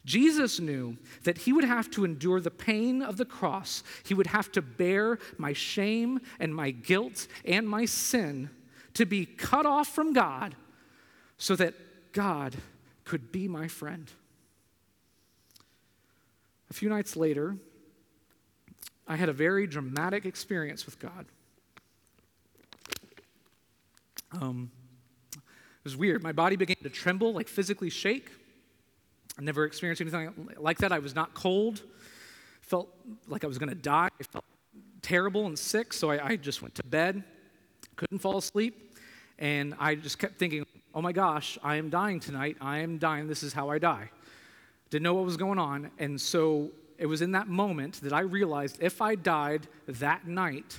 Jesus 0.04 0.58
knew 0.58 0.96
that 1.24 1.38
he 1.38 1.52
would 1.52 1.64
have 1.64 1.90
to 1.92 2.04
endure 2.04 2.40
the 2.40 2.50
pain 2.50 3.02
of 3.02 3.16
the 3.16 3.24
cross. 3.24 3.82
He 4.04 4.14
would 4.14 4.26
have 4.28 4.50
to 4.52 4.62
bear 4.62 5.18
my 5.38 5.52
shame 5.52 6.20
and 6.40 6.54
my 6.54 6.70
guilt 6.70 7.28
and 7.44 7.68
my 7.68 7.84
sin 7.84 8.50
to 8.94 9.06
be 9.06 9.24
cut 9.24 9.64
off 9.64 9.88
from 9.88 10.12
God 10.12 10.56
so 11.38 11.56
that 11.56 11.74
God 12.12 12.56
could 13.04 13.32
be 13.32 13.48
my 13.48 13.68
friend. 13.68 14.10
A 16.72 16.74
few 16.74 16.88
nights 16.88 17.16
later, 17.16 17.54
I 19.06 19.16
had 19.16 19.28
a 19.28 19.32
very 19.34 19.66
dramatic 19.66 20.24
experience 20.24 20.86
with 20.86 20.98
God. 20.98 21.26
Um, 24.40 24.70
it 25.36 25.84
was 25.84 25.98
weird. 25.98 26.22
My 26.22 26.32
body 26.32 26.56
began 26.56 26.76
to 26.82 26.88
tremble, 26.88 27.34
like 27.34 27.46
physically 27.46 27.90
shake. 27.90 28.30
I 29.38 29.42
never 29.42 29.66
experienced 29.66 30.00
anything 30.00 30.32
like 30.56 30.78
that. 30.78 30.92
I 30.92 30.98
was 30.98 31.14
not 31.14 31.34
cold, 31.34 31.82
felt 32.62 32.88
like 33.28 33.44
I 33.44 33.48
was 33.48 33.58
going 33.58 33.68
to 33.68 33.74
die. 33.74 34.08
I 34.18 34.22
felt 34.22 34.46
terrible 35.02 35.44
and 35.44 35.58
sick, 35.58 35.92
so 35.92 36.10
I, 36.10 36.26
I, 36.26 36.36
just 36.36 36.62
went 36.62 36.74
to 36.76 36.84
bed, 36.84 37.22
couldn't 37.96 38.20
fall 38.20 38.38
asleep, 38.38 38.96
and 39.38 39.74
I 39.78 39.94
just 39.94 40.18
kept 40.18 40.38
thinking, 40.38 40.64
oh 40.94 41.02
my 41.02 41.12
gosh, 41.12 41.58
I 41.62 41.76
am 41.76 41.90
dying 41.90 42.18
tonight. 42.18 42.56
I 42.62 42.78
am 42.78 42.96
dying. 42.96 43.28
This 43.28 43.42
is 43.42 43.52
how 43.52 43.68
I 43.68 43.78
die. 43.78 44.08
Didn't 44.92 45.04
know 45.04 45.14
what 45.14 45.24
was 45.24 45.38
going 45.38 45.58
on, 45.58 45.90
and 45.98 46.20
so 46.20 46.70
it 46.98 47.06
was 47.06 47.22
in 47.22 47.32
that 47.32 47.48
moment 47.48 48.02
that 48.02 48.12
I 48.12 48.20
realized 48.20 48.76
if 48.78 49.00
I 49.00 49.14
died 49.14 49.66
that 49.88 50.26
night, 50.26 50.78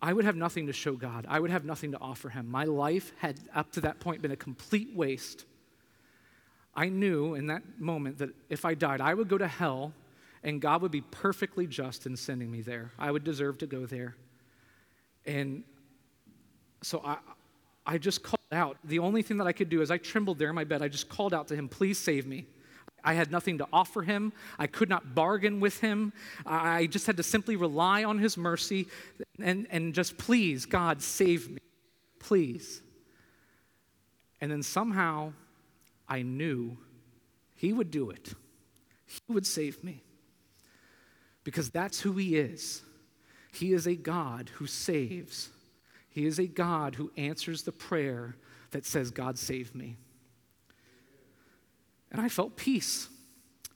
I 0.00 0.12
would 0.12 0.24
have 0.24 0.36
nothing 0.36 0.68
to 0.68 0.72
show 0.72 0.92
God. 0.92 1.26
I 1.28 1.40
would 1.40 1.50
have 1.50 1.64
nothing 1.64 1.90
to 1.90 1.98
offer 1.98 2.28
Him. 2.28 2.48
My 2.48 2.62
life 2.62 3.10
had, 3.18 3.40
up 3.52 3.72
to 3.72 3.80
that 3.80 3.98
point, 3.98 4.22
been 4.22 4.30
a 4.30 4.36
complete 4.36 4.94
waste. 4.94 5.46
I 6.76 6.90
knew 6.90 7.34
in 7.34 7.48
that 7.48 7.64
moment 7.80 8.18
that 8.18 8.30
if 8.50 8.64
I 8.64 8.74
died, 8.74 9.00
I 9.00 9.12
would 9.12 9.28
go 9.28 9.38
to 9.38 9.48
hell 9.48 9.92
and 10.44 10.60
God 10.60 10.82
would 10.82 10.92
be 10.92 11.00
perfectly 11.00 11.66
just 11.66 12.06
in 12.06 12.16
sending 12.16 12.52
me 12.52 12.60
there. 12.60 12.92
I 13.00 13.10
would 13.10 13.24
deserve 13.24 13.58
to 13.58 13.66
go 13.66 13.84
there. 13.84 14.14
And 15.24 15.64
so 16.82 17.02
I, 17.04 17.16
I 17.86 17.98
just 17.98 18.22
called 18.22 18.40
out. 18.52 18.76
The 18.84 18.98
only 18.98 19.22
thing 19.22 19.36
that 19.38 19.46
I 19.46 19.52
could 19.52 19.68
do 19.68 19.80
is 19.80 19.90
I 19.90 19.98
trembled 19.98 20.38
there 20.38 20.48
in 20.48 20.54
my 20.54 20.64
bed. 20.64 20.82
I 20.82 20.88
just 20.88 21.08
called 21.08 21.32
out 21.32 21.48
to 21.48 21.56
him, 21.56 21.68
please 21.68 21.98
save 21.98 22.26
me. 22.26 22.46
I 23.04 23.14
had 23.14 23.30
nothing 23.30 23.58
to 23.58 23.68
offer 23.72 24.02
him. 24.02 24.32
I 24.58 24.66
could 24.66 24.88
not 24.88 25.14
bargain 25.14 25.60
with 25.60 25.80
him. 25.80 26.12
I 26.44 26.86
just 26.86 27.06
had 27.06 27.16
to 27.18 27.22
simply 27.22 27.54
rely 27.54 28.02
on 28.02 28.18
his 28.18 28.36
mercy 28.36 28.88
and, 29.40 29.68
and 29.70 29.94
just 29.94 30.18
please, 30.18 30.66
God, 30.66 31.00
save 31.00 31.48
me. 31.48 31.58
Please. 32.18 32.82
And 34.40 34.50
then 34.50 34.62
somehow 34.62 35.32
I 36.08 36.22
knew 36.22 36.76
He 37.54 37.72
would 37.72 37.90
do 37.90 38.10
it. 38.10 38.34
He 39.06 39.32
would 39.32 39.46
save 39.46 39.82
me. 39.82 40.02
Because 41.44 41.70
that's 41.70 42.00
who 42.00 42.12
He 42.12 42.36
is. 42.36 42.82
He 43.52 43.72
is 43.72 43.86
a 43.86 43.94
God 43.94 44.50
who 44.54 44.66
saves. 44.66 45.48
He 46.16 46.24
is 46.24 46.38
a 46.38 46.46
God 46.46 46.94
who 46.94 47.12
answers 47.18 47.64
the 47.64 47.72
prayer 47.72 48.36
that 48.70 48.86
says, 48.86 49.10
God 49.10 49.38
save 49.38 49.74
me. 49.74 49.98
And 52.10 52.22
I 52.22 52.30
felt 52.30 52.56
peace. 52.56 53.10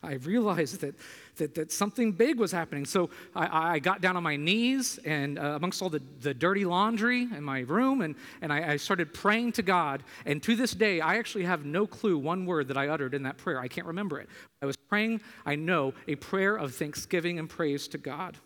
I 0.02 0.14
realized 0.14 0.80
that, 0.80 0.94
that, 1.36 1.54
that 1.56 1.70
something 1.70 2.12
big 2.12 2.38
was 2.38 2.50
happening. 2.50 2.86
So 2.86 3.10
I, 3.36 3.74
I 3.74 3.78
got 3.78 4.00
down 4.00 4.16
on 4.16 4.22
my 4.22 4.36
knees 4.36 4.98
and 5.04 5.38
uh, 5.38 5.52
amongst 5.56 5.82
all 5.82 5.90
the, 5.90 6.00
the 6.22 6.32
dirty 6.32 6.64
laundry 6.64 7.24
in 7.24 7.44
my 7.44 7.60
room, 7.60 8.00
and, 8.00 8.14
and 8.40 8.50
I, 8.50 8.72
I 8.72 8.76
started 8.78 9.12
praying 9.12 9.52
to 9.52 9.62
God. 9.62 10.02
And 10.24 10.42
to 10.44 10.56
this 10.56 10.72
day, 10.72 11.02
I 11.02 11.16
actually 11.16 11.44
have 11.44 11.66
no 11.66 11.86
clue 11.86 12.16
one 12.16 12.46
word 12.46 12.68
that 12.68 12.78
I 12.78 12.88
uttered 12.88 13.12
in 13.12 13.24
that 13.24 13.36
prayer. 13.36 13.60
I 13.60 13.68
can't 13.68 13.86
remember 13.86 14.18
it. 14.18 14.30
I 14.62 14.64
was 14.64 14.78
praying, 14.78 15.20
I 15.44 15.56
know, 15.56 15.92
a 16.08 16.14
prayer 16.14 16.56
of 16.56 16.74
thanksgiving 16.74 17.38
and 17.38 17.50
praise 17.50 17.86
to 17.88 17.98
God. 17.98 18.38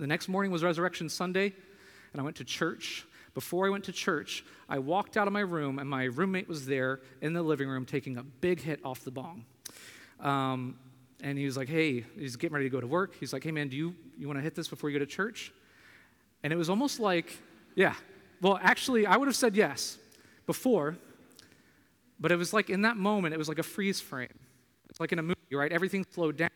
The 0.00 0.08
next 0.08 0.28
morning 0.28 0.50
was 0.50 0.64
Resurrection 0.64 1.08
Sunday, 1.08 1.52
and 2.12 2.20
I 2.20 2.24
went 2.24 2.36
to 2.36 2.44
church. 2.44 3.04
Before 3.34 3.66
I 3.66 3.70
went 3.70 3.84
to 3.84 3.92
church, 3.92 4.44
I 4.68 4.78
walked 4.78 5.16
out 5.16 5.26
of 5.26 5.32
my 5.32 5.40
room, 5.40 5.78
and 5.78 5.88
my 5.88 6.04
roommate 6.04 6.48
was 6.48 6.66
there 6.66 7.00
in 7.22 7.32
the 7.32 7.42
living 7.42 7.68
room 7.68 7.86
taking 7.86 8.18
a 8.18 8.22
big 8.22 8.60
hit 8.60 8.80
off 8.84 9.04
the 9.04 9.10
bong. 9.10 9.44
Um, 10.20 10.76
and 11.22 11.38
he 11.38 11.44
was 11.44 11.56
like, 11.56 11.68
hey, 11.68 12.04
he's 12.18 12.36
getting 12.36 12.54
ready 12.54 12.66
to 12.66 12.70
go 12.70 12.80
to 12.80 12.86
work. 12.86 13.14
He's 13.18 13.32
like, 13.32 13.44
hey, 13.44 13.52
man, 13.52 13.68
do 13.68 13.76
you, 13.76 13.94
you 14.18 14.26
want 14.26 14.38
to 14.38 14.42
hit 14.42 14.54
this 14.54 14.68
before 14.68 14.90
you 14.90 14.98
go 14.98 15.04
to 15.04 15.10
church? 15.10 15.52
And 16.42 16.52
it 16.52 16.56
was 16.56 16.68
almost 16.68 17.00
like, 17.00 17.36
yeah. 17.74 17.94
Well, 18.40 18.58
actually, 18.60 19.06
I 19.06 19.16
would 19.16 19.28
have 19.28 19.36
said 19.36 19.56
yes 19.56 19.98
before, 20.46 20.96
but 22.18 22.32
it 22.32 22.36
was 22.36 22.52
like 22.52 22.70
in 22.70 22.82
that 22.82 22.96
moment, 22.96 23.34
it 23.34 23.38
was 23.38 23.48
like 23.48 23.60
a 23.60 23.62
freeze 23.62 24.00
frame. 24.00 24.28
It's 24.90 25.00
like 25.00 25.12
in 25.12 25.18
a 25.18 25.22
movie, 25.22 25.54
right? 25.54 25.72
Everything 25.72 26.04
slowed 26.12 26.36
down. 26.36 26.50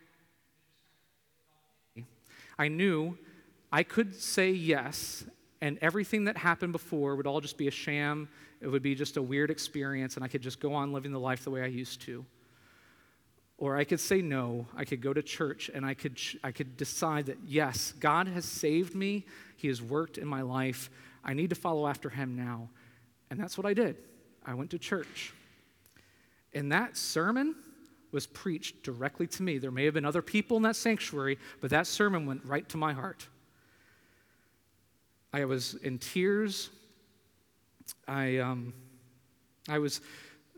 I 2.58 2.68
knew 2.68 3.16
I 3.72 3.82
could 3.82 4.14
say 4.14 4.50
yes, 4.50 5.24
and 5.60 5.78
everything 5.80 6.24
that 6.24 6.36
happened 6.36 6.72
before 6.72 7.16
would 7.16 7.26
all 7.26 7.40
just 7.40 7.56
be 7.56 7.68
a 7.68 7.70
sham. 7.70 8.28
It 8.60 8.68
would 8.68 8.82
be 8.82 8.94
just 8.94 9.16
a 9.16 9.22
weird 9.22 9.50
experience, 9.50 10.16
and 10.16 10.24
I 10.24 10.28
could 10.28 10.42
just 10.42 10.60
go 10.60 10.74
on 10.74 10.92
living 10.92 11.12
the 11.12 11.20
life 11.20 11.44
the 11.44 11.50
way 11.50 11.62
I 11.62 11.66
used 11.66 12.02
to. 12.02 12.24
Or 13.58 13.76
I 13.76 13.84
could 13.84 14.00
say 14.00 14.20
no. 14.20 14.66
I 14.76 14.84
could 14.84 15.00
go 15.00 15.14
to 15.14 15.22
church 15.22 15.70
and 15.72 15.84
I 15.86 15.94
could, 15.94 16.20
I 16.44 16.52
could 16.52 16.76
decide 16.76 17.26
that, 17.26 17.38
yes, 17.46 17.94
God 17.98 18.28
has 18.28 18.44
saved 18.44 18.94
me. 18.94 19.24
He 19.56 19.68
has 19.68 19.80
worked 19.80 20.18
in 20.18 20.28
my 20.28 20.42
life. 20.42 20.90
I 21.24 21.32
need 21.32 21.50
to 21.50 21.56
follow 21.56 21.86
after 21.86 22.10
him 22.10 22.36
now. 22.36 22.68
And 23.30 23.40
that's 23.40 23.56
what 23.56 23.66
I 23.66 23.72
did. 23.72 23.96
I 24.44 24.54
went 24.54 24.70
to 24.72 24.78
church. 24.78 25.32
And 26.52 26.70
that 26.72 26.98
sermon 26.98 27.54
was 28.12 28.26
preached 28.26 28.82
directly 28.82 29.26
to 29.26 29.42
me. 29.42 29.58
There 29.58 29.70
may 29.70 29.86
have 29.86 29.94
been 29.94 30.04
other 30.04 30.22
people 30.22 30.58
in 30.58 30.62
that 30.64 30.76
sanctuary, 30.76 31.38
but 31.60 31.70
that 31.70 31.86
sermon 31.86 32.26
went 32.26 32.44
right 32.44 32.68
to 32.68 32.76
my 32.76 32.92
heart. 32.92 33.26
I 35.36 35.44
was 35.44 35.74
in 35.82 35.98
tears. 35.98 36.70
I, 38.08 38.38
um, 38.38 38.72
I 39.68 39.78
was 39.78 40.00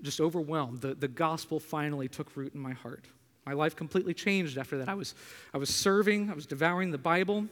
just 0.03 0.21
overwhelmed. 0.21 0.83
The, 0.83 0.95
the 0.95 1.09
gospel 1.09 1.59
finally 1.59 2.07
took 2.07 2.37
root 2.37 2.55
in 2.55 2.61
my 2.61 2.75
heart. 2.75 3.07
My 3.45 3.55
life 3.55 3.75
completely 3.75 4.15
changed 4.15 4.57
after 4.57 4.79
that. 4.79 4.89
I 4.89 4.95
was, 4.95 5.17
I 5.53 5.59
was 5.59 5.69
serving, 5.69 6.31
I 6.31 6.35
was 6.35 6.47
devouring 6.47 6.93
the 6.93 6.99
Bible. 6.99 7.47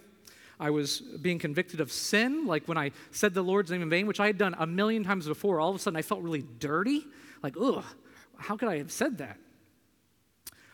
I 0.61 0.71
was 0.71 1.01
being 1.01 1.41
convicted 1.41 1.81
of 1.81 1.91
sin, 1.91 2.47
like 2.47 2.69
when 2.69 2.79
I 2.79 2.93
said 3.11 3.35
the 3.35 3.43
Lord's 3.43 3.73
name 3.73 3.83
in 3.83 3.91
vain, 3.91 4.07
which 4.07 4.21
I 4.21 4.29
had 4.29 4.39
done 4.39 4.55
a 4.57 4.67
million 4.67 5.03
times 5.03 5.27
before. 5.27 5.59
All 5.59 5.71
of 5.71 5.75
a 5.75 5.81
sudden, 5.81 5.97
I 5.97 6.03
felt 6.03 6.23
really 6.23 6.45
dirty. 6.61 7.05
Like, 7.43 7.57
ugh, 7.61 7.83
how 8.39 8.57
could 8.57 8.69
I 8.69 8.79
have 8.79 8.93
said 8.93 9.19
that? 9.19 9.37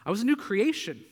I 0.04 0.10
was 0.10 0.20
a 0.20 0.26
new 0.26 0.36
creation. 0.36 1.02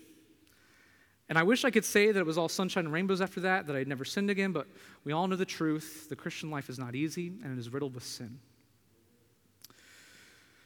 And 1.31 1.39
I 1.39 1.45
wish 1.45 1.64
I 1.64 1.70
could 1.70 1.85
say 1.85 2.11
that 2.11 2.18
it 2.18 2.26
was 2.26 2.37
all 2.37 2.49
sunshine 2.49 2.87
and 2.87 2.93
rainbows 2.93 3.20
after 3.20 3.41
that, 3.43 3.68
that 3.68 3.76
I'd 3.76 3.87
never 3.87 4.05
sinned 4.05 4.31
again, 4.31 4.51
but 4.51 4.66
we 5.05 5.12
all 5.12 5.28
know 5.28 5.37
the 5.37 5.45
truth. 5.45 6.09
The 6.09 6.16
Christian 6.16 6.51
life 6.51 6.68
is 6.68 6.76
not 6.76 6.97
easy, 6.97 7.28
and 7.45 7.57
it 7.57 7.59
is 7.59 7.72
riddled 7.72 7.95
with 7.95 8.03
sin. 8.03 8.41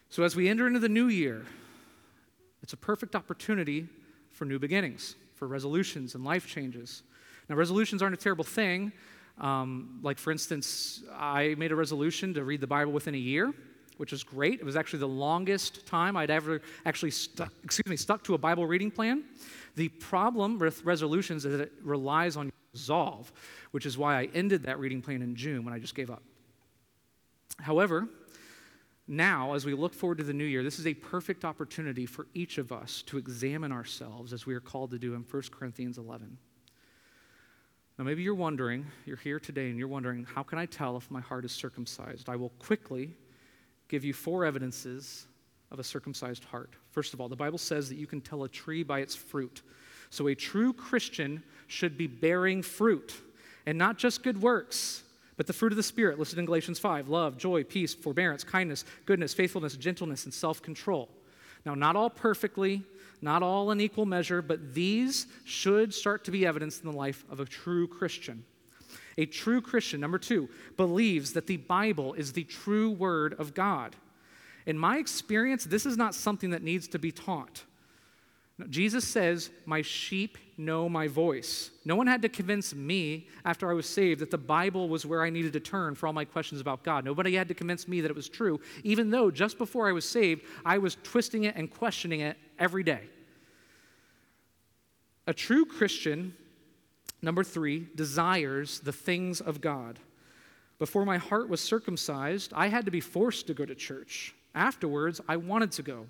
So, 0.09 0.23
as 0.23 0.35
we 0.35 0.49
enter 0.49 0.67
into 0.67 0.79
the 0.79 0.89
new 0.89 1.09
year, 1.09 1.45
it's 2.63 2.73
a 2.73 2.79
perfect 2.79 3.15
opportunity 3.15 3.87
for 4.33 4.47
new 4.47 4.59
beginnings, 4.59 5.17
for 5.35 5.47
resolutions 5.47 6.15
and 6.15 6.25
life 6.25 6.47
changes. 6.47 7.03
Now, 7.51 7.57
resolutions 7.57 8.01
aren't 8.01 8.15
a 8.15 8.17
terrible 8.17 8.45
thing. 8.45 8.91
Um, 9.39 10.01
like, 10.03 10.17
for 10.17 10.31
instance, 10.31 11.03
I 11.13 11.57
made 11.59 11.73
a 11.73 11.77
resolution 11.77 12.33
to 12.35 12.45
read 12.45 12.63
the 12.63 12.67
Bible 12.67 12.93
within 12.93 13.15
a 13.15 13.19
year, 13.19 13.53
which 13.97 14.13
was 14.13 14.23
great. 14.23 14.61
It 14.61 14.65
was 14.65 14.77
actually 14.77 15.01
the 15.01 15.09
longest 15.09 15.87
time 15.87 16.17
I'd 16.17 16.31
ever 16.31 16.63
actually 16.85 17.11
stuck, 17.11 17.53
excuse 17.63 17.87
me, 17.87 17.97
stuck 17.97 18.25
to 18.25 18.35
a 18.35 18.39
Bible 18.39 18.67
reading 18.67 18.91
plan. 18.91 19.25
The 19.77 19.89
problem 19.89 20.59
with 20.59 20.85
resolutions 20.85 21.45
is 21.45 21.53
that 21.53 21.61
it 21.61 21.73
relies 21.83 22.37
on 22.37 22.53
resolve, 22.73 23.33
which 23.71 23.87
is 23.87 23.97
why 23.97 24.21
I 24.21 24.29
ended 24.35 24.65
that 24.65 24.79
reading 24.79 25.01
plan 25.01 25.23
in 25.23 25.37
June 25.37 25.65
when 25.65 25.75
I 25.75 25.79
just 25.79 25.95
gave 25.95 26.11
up. 26.11 26.23
However, 27.59 28.09
now, 29.07 29.53
as 29.53 29.67
we 29.67 29.75
look 29.75 29.93
forward 29.95 30.19
to 30.19 30.25
the 30.25 30.33
new 30.33 30.45
year, 30.45 30.63
this 30.63 30.79
is 30.79 30.87
a 30.87 30.95
perfect 30.95 31.45
opportunity 31.45 32.07
for 32.07 32.27
each 32.33 32.59
of 32.59 32.73
us 32.73 33.03
to 33.03 33.19
examine 33.19 33.71
ourselves 33.71 34.33
as 34.33 34.47
we 34.47 34.55
are 34.55 34.61
called 34.61 34.91
to 34.93 34.99
do 34.99 35.15
in 35.15 35.21
1 35.21 35.43
Corinthians 35.51 35.99
11. 35.99 36.39
Now, 37.99 38.05
maybe 38.05 38.23
you're 38.23 38.35
wondering, 38.35 38.87
you're 39.07 39.19
here 39.19 39.39
today 39.39 39.69
and 39.69 39.79
you're 39.79 39.89
wondering, 39.89 40.25
how 40.25 40.43
can 40.43 40.59
I 40.59 40.67
tell 40.67 40.97
if 40.97 41.11
my 41.11 41.21
heart 41.21 41.45
is 41.45 41.53
circumcised? 41.53 42.29
I 42.29 42.37
will 42.37 42.49
quickly 42.59 43.15
give 43.95 44.05
you 44.05 44.13
four 44.13 44.45
evidences 44.45 45.29
of 45.71 45.79
a 45.79 45.85
circumcised 45.85 46.43
heart. 46.43 46.75
First 46.91 47.15
of 47.15 47.21
all, 47.21 47.29
the 47.29 47.37
Bible 47.37 47.59
says 47.59 47.89
that 47.89 47.95
you 47.97 48.09
can 48.09 48.21
tell 48.21 48.43
a 48.43 48.49
tree 48.49 48.83
by 48.83 48.99
its 48.99 49.15
fruit. 49.15 49.63
So, 50.11 50.27
a 50.27 50.35
true 50.35 50.73
Christian 50.73 51.45
should 51.69 51.97
be 51.97 52.09
bearing 52.09 52.61
fruit 52.61 53.15
and 53.67 53.79
not 53.79 53.97
just 53.97 54.25
good 54.25 54.43
works. 54.43 55.05
But 55.37 55.47
the 55.47 55.53
fruit 55.53 55.73
of 55.73 55.77
the 55.77 55.85
Spirit, 55.85 56.19
listed 56.19 56.41
in 56.41 56.45
Galatians 56.45 56.81
5 56.81 57.09
love, 57.09 57.37
joy, 57.37 57.63
peace, 57.63 57.95
forbearance, 57.95 58.43
kindness, 58.43 58.85
goodness, 59.07 59.33
faithfulness, 59.33 59.77
gentleness, 59.77 60.25
and 60.25 60.35
self 60.35 60.61
control. 60.61 61.09
Now, 61.65 61.77
not 61.77 61.95
all 61.95 62.11
perfectly, 62.11 62.83
not 63.23 63.45
all 63.45 63.71
in 63.71 63.81
equal 63.81 64.07
measure, 64.07 64.43
but 64.43 64.75
these 64.75 65.29
should 65.45 65.95
start 65.95 66.25
to 66.25 66.33
be 66.33 66.45
evidenced 66.45 66.83
in 66.83 66.91
the 66.91 66.97
life 66.97 67.25
of 67.31 67.39
a 67.39 67.45
true 67.45 67.87
Christian. 67.87 68.45
A 69.17 69.27
true 69.27 69.61
Christian, 69.61 70.01
number 70.01 70.19
two, 70.19 70.49
believes 70.77 71.33
that 71.33 71.47
the 71.47 71.59
Bible 71.59 72.15
is 72.15 72.33
the 72.33 72.45
true 72.45 72.91
word 72.91 73.35
of 73.39 73.55
God. 73.55 73.97
In 74.67 74.79
my 74.79 74.99
experience, 74.99 75.65
this 75.65 75.87
is 75.87 75.97
not 75.97 76.15
something 76.15 76.51
that 76.51 76.63
needs 76.63 76.89
to 76.89 76.99
be 76.99 77.13
taught. 77.13 77.65
Jesus 78.71 79.07
says, 79.07 79.51
My 79.67 79.83
sheep 79.83 80.39
know 80.57 80.89
my 80.89 81.09
voice. 81.09 81.71
No 81.85 81.97
one 81.97 82.07
had 82.07 82.23
to 82.23 82.29
convince 82.29 82.73
me 82.73 83.27
after 83.45 83.69
I 83.69 83.75
was 83.75 83.87
saved 83.87 84.21
that 84.21 84.31
the 84.31 84.39
Bible 84.39 84.89
was 84.89 85.05
where 85.05 85.23
I 85.23 85.31
needed 85.31 85.53
to 85.55 85.61
turn 85.61 85.97
for 85.97 86.07
all 86.07 86.13
my 86.13 86.25
questions 86.25 86.61
about 86.61 86.85
God. 86.85 87.05
Nobody 87.05 87.35
had 87.35 87.49
to 87.49 87.55
convince 87.55 87.89
me 87.89 88.01
that 88.01 88.11
it 88.11 88.15
was 88.15 88.29
true, 88.29 88.61
even 88.85 89.11
though 89.11 89.31
just 89.31 89.59
before 89.59 89.89
I 89.89 89.93
was 89.93 90.09
saved, 90.09 90.43
I 90.65 90.79
was 90.79 90.97
twisting 91.03 91.45
it 91.45 91.57
and 91.57 91.69
questioning 91.69 92.21
it 92.21 92.37
every 92.59 92.85
day. 92.85 93.03
A 95.27 95.35
true 95.35 95.65
Christian, 95.65 96.35
number 97.25 97.43
three, 97.45 97.89
desires 97.95 98.81
the 98.81 98.93
things 98.93 99.41
of 99.41 99.61
God. 99.61 99.99
Before 100.79 101.05
my 101.05 101.19
heart 101.19 101.49
was 101.49 101.61
circumcised, 101.61 102.53
I 102.55 102.69
had 102.69 102.85
to 102.85 102.91
be 102.91 103.01
forced 103.01 103.47
to 103.47 103.55
go 103.55 103.65
to 103.65 103.75
church. 103.75 104.35
Afterwards, 104.55 105.21
I 105.29 105.37
wanted 105.37 105.73
to 105.73 105.83
go. 105.83 106.07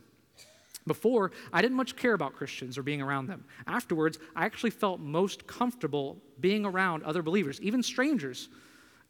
Before, 0.86 1.32
I 1.52 1.62
didn't 1.62 1.76
much 1.76 1.96
care 1.96 2.12
about 2.12 2.34
Christians 2.34 2.76
or 2.76 2.82
being 2.82 3.00
around 3.00 3.26
them. 3.26 3.44
Afterwards, 3.66 4.18
I 4.36 4.44
actually 4.44 4.70
felt 4.70 5.00
most 5.00 5.46
comfortable 5.46 6.18
being 6.40 6.66
around 6.66 7.04
other 7.04 7.22
believers, 7.22 7.60
even 7.62 7.82
strangers. 7.82 8.48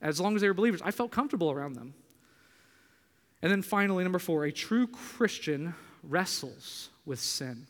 As 0.00 0.20
long 0.20 0.36
as 0.36 0.40
they 0.40 0.48
were 0.48 0.54
believers, 0.54 0.82
I 0.84 0.92
felt 0.92 1.10
comfortable 1.10 1.50
around 1.50 1.74
them. 1.74 1.94
And 3.42 3.50
then 3.50 3.62
finally, 3.62 4.04
number 4.04 4.18
four, 4.18 4.44
a 4.44 4.52
true 4.52 4.86
Christian 4.86 5.74
wrestles 6.02 6.90
with 7.04 7.20
sin. 7.20 7.66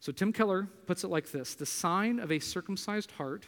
So 0.00 0.12
Tim 0.12 0.32
Keller 0.32 0.68
puts 0.86 1.04
it 1.04 1.08
like 1.08 1.30
this 1.30 1.54
The 1.54 1.66
sign 1.66 2.18
of 2.18 2.30
a 2.30 2.38
circumcised 2.38 3.12
heart 3.12 3.46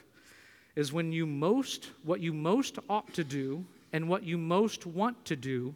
is 0.77 0.93
when 0.93 1.13
you 1.13 1.27
most, 1.27 1.91
what 2.05 2.21
you 2.21 2.33
most 2.33 2.79
ought 2.89 3.13
to 3.15 3.25
do 3.25 3.65
and 3.93 4.09
what 4.09 4.23
you 4.23 4.39
most 4.39 4.87
want 4.87 5.25
to 5.27 5.37
do 5.37 5.75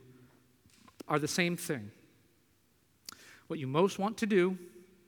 are 1.08 1.18
the 1.18 1.28
same 1.28 1.56
thing 1.56 1.90
what 3.46 3.58
you 3.58 3.66
most 3.66 3.98
want 3.98 4.16
to 4.18 4.26
do 4.26 4.56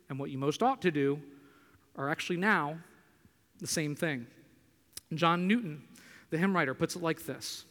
and 0.09 0.19
what 0.19 0.31
you 0.31 0.39
most 0.39 0.63
ought 0.63 0.83
to 0.83 0.91
do 0.91 1.21
are 1.97 2.11
actually 2.11 2.37
now 2.37 2.79
the 3.59 3.67
same 3.67 3.95
thing. 3.95 4.27
John 5.15 5.49
Newton, 5.49 5.83
the 6.31 6.39
hymn 6.39 6.55
writer, 6.55 6.75
puts 6.75 6.97
it 6.97 7.03
like 7.03 7.25
this 7.25 7.65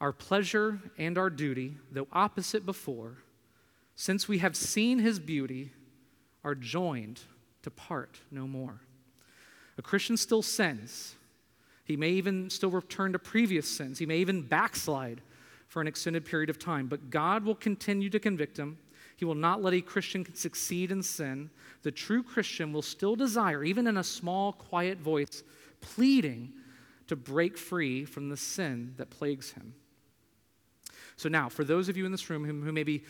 Our 0.00 0.12
pleasure 0.12 0.80
and 0.98 1.18
our 1.18 1.30
duty, 1.30 1.76
though 1.92 2.08
opposite 2.12 2.64
before, 2.64 3.18
since 3.94 4.26
we 4.26 4.38
have 4.38 4.56
seen 4.56 4.98
his 4.98 5.18
beauty, 5.18 5.72
are 6.44 6.54
joined 6.54 7.20
to 7.62 7.70
part 7.70 8.20
no 8.30 8.46
more. 8.46 8.80
A 9.78 9.82
Christian 9.82 10.16
still 10.16 10.42
sins. 10.42 11.14
He 11.84 11.96
may 11.96 12.10
even 12.10 12.50
still 12.50 12.70
return 12.70 13.12
to 13.12 13.18
previous 13.18 13.68
sins. 13.68 13.98
He 13.98 14.06
may 14.06 14.18
even 14.18 14.42
backslide 14.42 15.20
for 15.68 15.80
an 15.80 15.86
extended 15.86 16.24
period 16.24 16.50
of 16.50 16.58
time, 16.58 16.86
but 16.86 17.10
God 17.10 17.44
will 17.44 17.54
continue 17.54 18.10
to 18.10 18.18
convict 18.18 18.58
him 18.58 18.78
he 19.20 19.26
will 19.26 19.34
not 19.34 19.62
let 19.62 19.74
a 19.74 19.82
Christian 19.82 20.34
succeed 20.34 20.90
in 20.90 21.02
sin. 21.02 21.50
The 21.82 21.90
true 21.90 22.22
Christian 22.22 22.72
will 22.72 22.80
still 22.80 23.16
desire, 23.16 23.62
even 23.62 23.86
in 23.86 23.98
a 23.98 24.02
small, 24.02 24.54
quiet 24.54 24.96
voice, 24.96 25.42
pleading 25.82 26.54
to 27.06 27.16
break 27.16 27.58
free 27.58 28.06
from 28.06 28.30
the 28.30 28.36
sin 28.38 28.94
that 28.96 29.10
plagues 29.10 29.50
him. 29.50 29.74
So, 31.16 31.28
now, 31.28 31.50
for 31.50 31.64
those 31.64 31.90
of 31.90 31.98
you 31.98 32.06
in 32.06 32.12
this 32.12 32.30
room 32.30 32.46
who, 32.46 32.62
who 32.62 32.72
maybe 32.72 33.04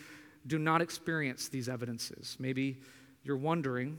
do 0.49 0.59
not 0.59 0.83
experience 0.83 1.47
these 1.47 1.69
evidences, 1.69 2.37
maybe 2.41 2.79
you're 3.23 3.37
wondering 3.37 3.99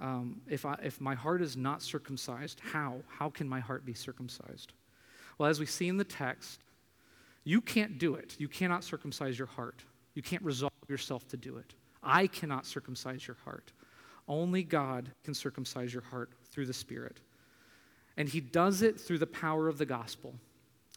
um, 0.00 0.40
if, 0.48 0.66
I, 0.66 0.78
if 0.82 1.00
my 1.00 1.14
heart 1.14 1.40
is 1.40 1.56
not 1.56 1.82
circumcised, 1.82 2.60
how? 2.60 2.96
How 3.08 3.30
can 3.30 3.48
my 3.48 3.60
heart 3.60 3.84
be 3.86 3.94
circumcised? 3.94 4.72
Well, 5.38 5.48
as 5.48 5.60
we 5.60 5.66
see 5.66 5.88
in 5.88 5.96
the 5.96 6.04
text, 6.04 6.60
you 7.44 7.60
can't 7.60 7.98
do 7.98 8.14
it. 8.14 8.36
You 8.38 8.48
cannot 8.48 8.84
circumcise 8.84 9.38
your 9.38 9.46
heart. 9.46 9.84
You 10.14 10.22
can't 10.22 10.42
resolve 10.42 10.72
yourself 10.88 11.26
to 11.28 11.36
do 11.36 11.56
it. 11.56 11.74
I 12.02 12.26
cannot 12.26 12.66
circumcise 12.66 13.26
your 13.26 13.36
heart. 13.44 13.72
Only 14.28 14.62
God 14.62 15.10
can 15.24 15.34
circumcise 15.34 15.92
your 15.92 16.02
heart 16.02 16.30
through 16.50 16.66
the 16.66 16.72
Spirit. 16.72 17.20
And 18.16 18.28
He 18.28 18.40
does 18.40 18.82
it 18.82 18.98
through 18.98 19.18
the 19.18 19.26
power 19.26 19.68
of 19.68 19.78
the 19.78 19.86
gospel. 19.86 20.34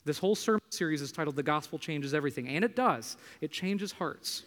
This 0.06 0.18
whole 0.18 0.36
sermon 0.36 0.62
series 0.70 1.02
is 1.02 1.12
titled 1.12 1.36
The 1.36 1.44
Gospel 1.44 1.78
Changes 1.78 2.14
Everything, 2.14 2.48
and 2.48 2.64
it 2.64 2.76
does. 2.76 3.18
It 3.42 3.52
changes 3.52 3.92
hearts. 3.92 4.44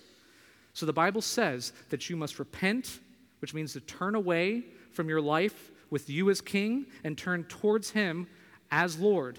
So 0.73 0.87
the 0.87 0.93
Bible 0.93 1.23
says 1.23 1.73
that 1.91 2.09
you 2.09 2.17
must 2.17 2.39
repent, 2.39 3.01
which 3.41 3.55
means 3.55 3.73
to 3.75 3.81
turn 3.81 4.15
away 4.15 4.65
from 4.91 5.09
your 5.09 5.21
life 5.21 5.71
with 5.91 6.09
you 6.09 6.31
as 6.31 6.41
king 6.41 6.87
and 7.05 7.17
turn 7.17 7.45
towards 7.45 7.91
Him 7.91 8.27
as 8.71 8.99
Lord. 8.99 9.39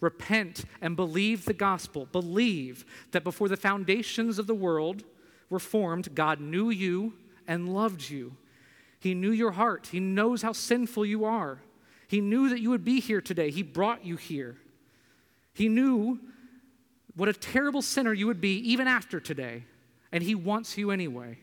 Repent 0.00 0.64
and 0.82 0.94
believe 0.94 1.44
the 1.44 1.54
gospel. 1.54 2.06
Believe 2.12 2.84
that 3.12 3.24
before 3.24 3.48
the 3.48 3.56
foundations 3.56 4.38
of 4.38 4.46
the 4.46 4.54
world 4.54 5.04
were 5.48 5.58
formed, 5.58 6.14
God 6.14 6.40
knew 6.40 6.70
you 6.70 7.14
and 7.48 7.72
loved 7.72 8.10
you. 8.10 8.36
He 9.00 9.14
knew 9.14 9.30
your 9.30 9.52
heart, 9.52 9.88
He 9.90 10.00
knows 10.00 10.42
how 10.42 10.52
sinful 10.52 11.06
you 11.06 11.24
are. 11.24 11.60
He 12.08 12.20
knew 12.20 12.48
that 12.50 12.60
you 12.60 12.70
would 12.70 12.84
be 12.84 13.00
here 13.00 13.20
today. 13.20 13.50
He 13.50 13.62
brought 13.62 14.04
you 14.04 14.16
here. 14.16 14.56
He 15.52 15.68
knew 15.68 16.20
what 17.16 17.28
a 17.28 17.32
terrible 17.32 17.82
sinner 17.82 18.12
you 18.12 18.26
would 18.26 18.40
be 18.40 18.58
even 18.58 18.86
after 18.86 19.18
today, 19.18 19.64
and 20.16 20.24
He 20.24 20.34
wants 20.34 20.78
you 20.78 20.90
anyway. 20.90 21.36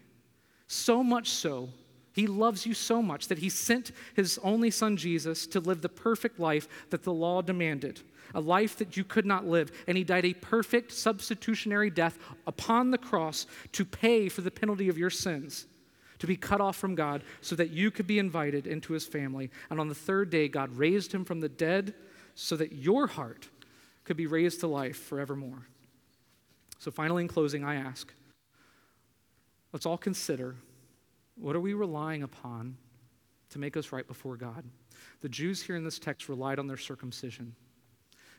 So 0.66 1.04
much 1.04 1.30
so, 1.30 1.70
He 2.12 2.26
loves 2.26 2.66
you 2.66 2.74
so 2.74 3.04
much 3.04 3.28
that 3.28 3.38
He 3.38 3.48
sent 3.48 3.92
His 4.16 4.40
only 4.42 4.72
Son 4.72 4.98
Jesus 4.98 5.46
to 5.46 5.60
live 5.60 5.84
the 5.84 5.90
perfect 5.90 6.40
life 6.40 6.68
that 6.90 7.04
the 7.04 7.14
law 7.14 7.44
demanded, 7.44 8.02
a 8.34 8.40
life 8.40 8.76
that 8.78 8.98
you 8.98 9.04
could 9.04 9.28
not 9.28 9.46
live. 9.46 9.72
And 9.88 9.96
He 9.96 10.04
died 10.04 10.26
a 10.26 10.34
perfect 10.34 10.92
substitutionary 10.92 11.92
death 11.92 12.18
upon 12.48 12.90
the 12.90 12.98
cross 12.98 13.46
to 13.74 13.86
pay 13.86 14.28
for 14.28 14.42
the 14.42 14.50
penalty 14.50 14.90
of 14.90 14.98
your 14.98 15.12
sins 15.12 15.68
to 16.18 16.26
be 16.26 16.36
cut 16.36 16.60
off 16.60 16.78
from 16.78 16.96
God 16.96 17.22
so 17.42 17.56
that 17.58 17.70
you 17.70 17.92
could 17.92 18.08
be 18.08 18.18
invited 18.18 18.66
into 18.66 18.94
his 18.94 19.06
family. 19.06 19.52
And 19.70 19.80
on 19.80 19.90
the 19.90 19.94
third 19.94 20.30
day, 20.30 20.48
God 20.48 20.76
raised 20.76 21.12
him 21.12 21.26
from 21.26 21.42
the 21.42 21.50
dead 21.50 21.94
so 22.34 22.56
that 22.56 22.72
your 22.72 23.06
heart 23.06 23.50
could 24.04 24.18
be 24.18 24.26
raised 24.26 24.62
to 24.62 24.68
life 24.68 24.96
forevermore. 24.98 25.68
So, 26.80 26.92
finally, 26.92 27.24
in 27.24 27.28
closing, 27.28 27.64
I 27.64 27.76
ask 27.76 28.14
let's 29.74 29.86
all 29.86 29.98
consider 29.98 30.56
what 31.36 31.56
are 31.56 31.60
we 31.60 31.74
relying 31.74 32.24
upon 32.24 32.78
to 33.50 33.60
make 33.60 33.76
us 33.76 33.92
right 33.92 34.08
before 34.08 34.38
God? 34.38 34.64
The 35.22 35.30
Jews 35.30 35.62
here 35.62 35.76
in 35.76 35.84
this 35.84 36.00
text 36.00 36.30
relied 36.30 36.60
on 36.60 36.68
their 36.68 36.78
circumcision. 36.78 37.56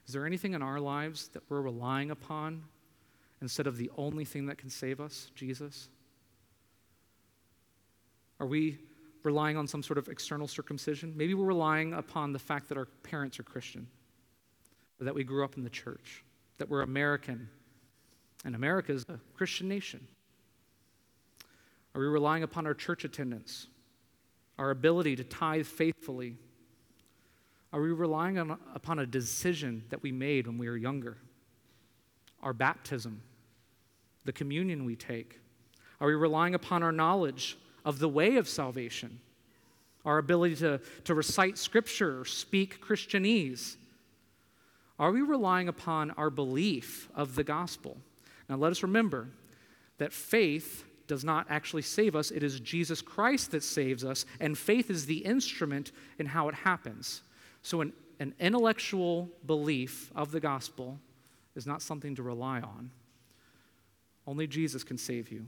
Is 0.06 0.12
there 0.12 0.26
anything 0.26 0.54
in 0.54 0.62
our 0.62 0.78
lives 0.78 1.28
that 1.28 1.42
we're 1.48 1.60
relying 1.60 2.10
upon 2.10 2.62
instead 3.42 3.66
of 3.66 3.76
the 3.76 3.90
only 3.96 4.24
thing 4.24 4.46
that 4.46 4.58
can 4.58 4.70
save 4.70 5.00
us, 5.00 5.30
Jesus? 5.34 5.88
Are 8.38 8.46
we 8.46 8.78
relying 9.22 9.56
on 9.56 9.66
some 9.66 9.82
sort 9.82 9.98
of 9.98 10.08
external 10.08 10.46
circumcision? 10.46 11.14
Maybe 11.16 11.34
we're 11.34 11.46
relying 11.46 11.94
upon 11.94 12.32
the 12.32 12.38
fact 12.38 12.68
that 12.68 12.78
our 12.78 12.86
parents 13.02 13.40
are 13.40 13.42
Christian, 13.42 13.86
or 15.00 15.04
that 15.04 15.14
we 15.14 15.24
grew 15.24 15.44
up 15.44 15.56
in 15.56 15.64
the 15.64 15.70
church, 15.70 16.22
that 16.58 16.68
we're 16.68 16.82
American, 16.82 17.48
and 18.44 18.54
America 18.54 18.92
is 18.92 19.04
a 19.08 19.18
Christian 19.34 19.68
nation. 19.68 20.06
Are 21.94 22.00
we 22.00 22.06
relying 22.06 22.42
upon 22.42 22.66
our 22.66 22.74
church 22.74 23.04
attendance, 23.04 23.68
our 24.58 24.70
ability 24.70 25.16
to 25.16 25.24
tithe 25.24 25.66
faithfully? 25.66 26.36
Are 27.72 27.80
we 27.80 27.92
relying 27.92 28.38
on, 28.38 28.58
upon 28.74 28.98
a 28.98 29.06
decision 29.06 29.84
that 29.90 30.02
we 30.02 30.12
made 30.12 30.46
when 30.46 30.58
we 30.58 30.68
were 30.68 30.76
younger? 30.76 31.18
Our 32.42 32.52
baptism, 32.52 33.22
the 34.24 34.32
communion 34.32 34.84
we 34.84 34.96
take? 34.96 35.40
Are 36.00 36.08
we 36.08 36.14
relying 36.14 36.54
upon 36.54 36.82
our 36.82 36.92
knowledge 36.92 37.56
of 37.84 37.98
the 37.98 38.08
way 38.08 38.36
of 38.36 38.48
salvation, 38.48 39.20
our 40.04 40.18
ability 40.18 40.56
to, 40.56 40.80
to 41.04 41.14
recite 41.14 41.58
scripture 41.58 42.20
or 42.20 42.24
speak 42.24 42.84
Christianese? 42.84 43.76
Are 44.98 45.12
we 45.12 45.22
relying 45.22 45.68
upon 45.68 46.10
our 46.12 46.30
belief 46.30 47.08
of 47.14 47.34
the 47.34 47.44
gospel? 47.44 47.96
Now, 48.48 48.56
let 48.56 48.70
us 48.70 48.82
remember 48.82 49.28
that 49.98 50.12
faith 50.12 50.84
does 51.06 51.24
not 51.24 51.46
actually 51.50 51.82
save 51.82 52.16
us, 52.16 52.30
it 52.30 52.42
is 52.42 52.60
Jesus 52.60 53.02
Christ 53.02 53.50
that 53.50 53.62
saves 53.62 54.04
us, 54.04 54.24
and 54.40 54.56
faith 54.56 54.90
is 54.90 55.06
the 55.06 55.18
instrument 55.18 55.92
in 56.18 56.26
how 56.26 56.48
it 56.48 56.54
happens. 56.54 57.22
So, 57.62 57.80
an, 57.80 57.92
an 58.20 58.34
intellectual 58.40 59.30
belief 59.46 60.10
of 60.14 60.30
the 60.30 60.40
gospel 60.40 60.98
is 61.54 61.66
not 61.66 61.82
something 61.82 62.14
to 62.16 62.22
rely 62.22 62.60
on. 62.60 62.90
Only 64.26 64.46
Jesus 64.46 64.84
can 64.84 64.98
save 64.98 65.30
you. 65.30 65.46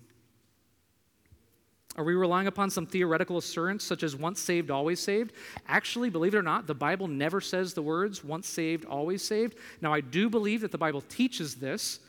Are 1.96 2.04
we 2.04 2.14
relying 2.14 2.46
upon 2.46 2.68
some 2.68 2.86
theoretical 2.86 3.38
assurance, 3.38 3.82
such 3.82 4.02
as 4.02 4.14
once 4.14 4.38
saved, 4.38 4.70
always 4.70 5.00
saved? 5.00 5.32
Actually, 5.66 6.10
believe 6.10 6.34
it 6.34 6.38
or 6.38 6.42
not, 6.42 6.66
the 6.66 6.74
Bible 6.74 7.08
never 7.08 7.40
says 7.40 7.72
the 7.72 7.82
words 7.82 8.22
once 8.22 8.46
saved, 8.46 8.84
always 8.84 9.22
saved. 9.22 9.56
Now, 9.80 9.94
I 9.94 10.02
do 10.02 10.28
believe 10.28 10.60
that 10.60 10.72
the 10.72 10.78
Bible 10.78 11.00
teaches 11.00 11.54
this. 11.54 12.00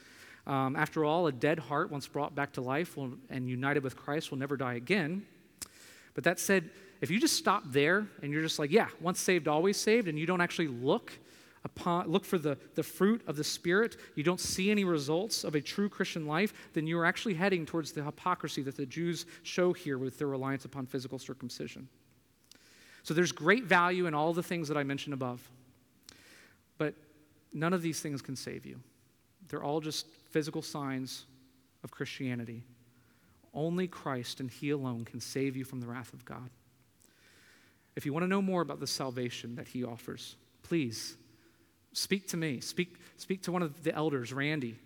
Um, 0.48 0.78
after 0.78 1.04
all, 1.04 1.28
a 1.28 1.32
dead 1.32 1.60
heart, 1.60 1.92
once 1.92 2.08
brought 2.08 2.34
back 2.34 2.54
to 2.54 2.62
life 2.62 2.96
will, 2.96 3.12
and 3.30 3.50
united 3.50 3.84
with 3.84 3.98
Christ, 3.98 4.32
will 4.32 4.38
never 4.38 4.56
die 4.56 4.76
again. 4.76 5.26
But 6.14 6.24
that 6.24 6.40
said, 6.40 6.70
if 7.02 7.12
you 7.12 7.20
just 7.20 7.36
stop 7.36 7.64
there 7.68 8.08
and 8.24 8.32
you're 8.32 8.42
just 8.42 8.58
like, 8.58 8.72
yeah, 8.72 8.88
once 9.02 9.20
saved, 9.20 9.50
always 9.50 9.76
saved, 9.76 10.08
and 10.08 10.18
you 10.18 10.26
don't 10.26 10.40
actually 10.40 10.70
look 10.70 11.12
upon, 11.66 12.08
look 12.08 12.24
for 12.24 12.38
the, 12.38 12.58
the 12.76 12.82
fruit 12.82 13.22
of 13.28 13.36
the 13.36 13.44
Spirit, 13.44 13.98
you 14.16 14.24
don't 14.24 14.40
see 14.40 14.72
any 14.72 14.86
results 14.86 15.44
of 15.44 15.54
a 15.54 15.62
true 15.62 15.90
Christian 15.90 16.26
life, 16.26 16.54
then 16.74 16.88
you 16.88 16.98
are 16.98 17.06
actually 17.06 17.34
heading 17.34 17.66
towards 17.66 17.92
the 17.92 18.02
hypocrisy 18.02 18.62
that 18.64 18.78
the 18.78 18.86
Jews 18.86 19.26
show 19.44 19.74
here 19.74 19.98
with 19.98 20.18
their 20.18 20.28
reliance 20.28 20.64
upon 20.64 20.86
physical 20.86 21.20
circumcision. 21.20 21.90
So 23.04 23.14
there's 23.14 23.34
great 23.34 23.66
value 23.66 24.06
in 24.06 24.14
all 24.14 24.34
the 24.34 24.44
things 24.44 24.70
that 24.70 24.78
I 24.78 24.84
mentioned 24.84 25.14
above. 25.14 25.46
But 26.78 26.96
none 27.54 27.74
of 27.74 27.82
these 27.82 28.00
things 28.00 28.22
can 28.22 28.38
save 28.38 28.66
you. 28.66 28.80
They're 29.50 29.64
all 29.64 29.82
just 29.82 30.08
physical 30.30 30.62
signs 30.62 31.26
of 31.84 31.92
Christianity. 31.92 32.64
Only 33.54 33.88
Christ 33.88 34.40
and 34.40 34.50
He 34.52 34.70
alone 34.70 35.06
can 35.06 35.20
save 35.20 35.56
you 35.56 35.64
from 35.64 35.82
the 35.82 35.88
wrath 35.88 36.14
of 36.14 36.26
God. 36.26 36.50
If 37.96 38.06
you 38.06 38.14
want 38.14 38.24
to 38.24 38.28
know 38.28 38.42
more 38.42 38.62
about 38.62 38.80
the 38.80 38.88
salvation 38.88 39.56
that 39.56 39.68
He 39.68 39.84
offers, 39.84 40.36
please 40.64 41.18
Speak 41.98 42.28
to 42.28 42.38
me. 42.38 42.60
Speak, 42.60 42.96
speak 43.18 43.42
to 43.44 43.52
one 43.52 43.64
of 43.64 43.84
the 43.84 43.92
elders, 43.92 44.32
Randy. 44.32 44.78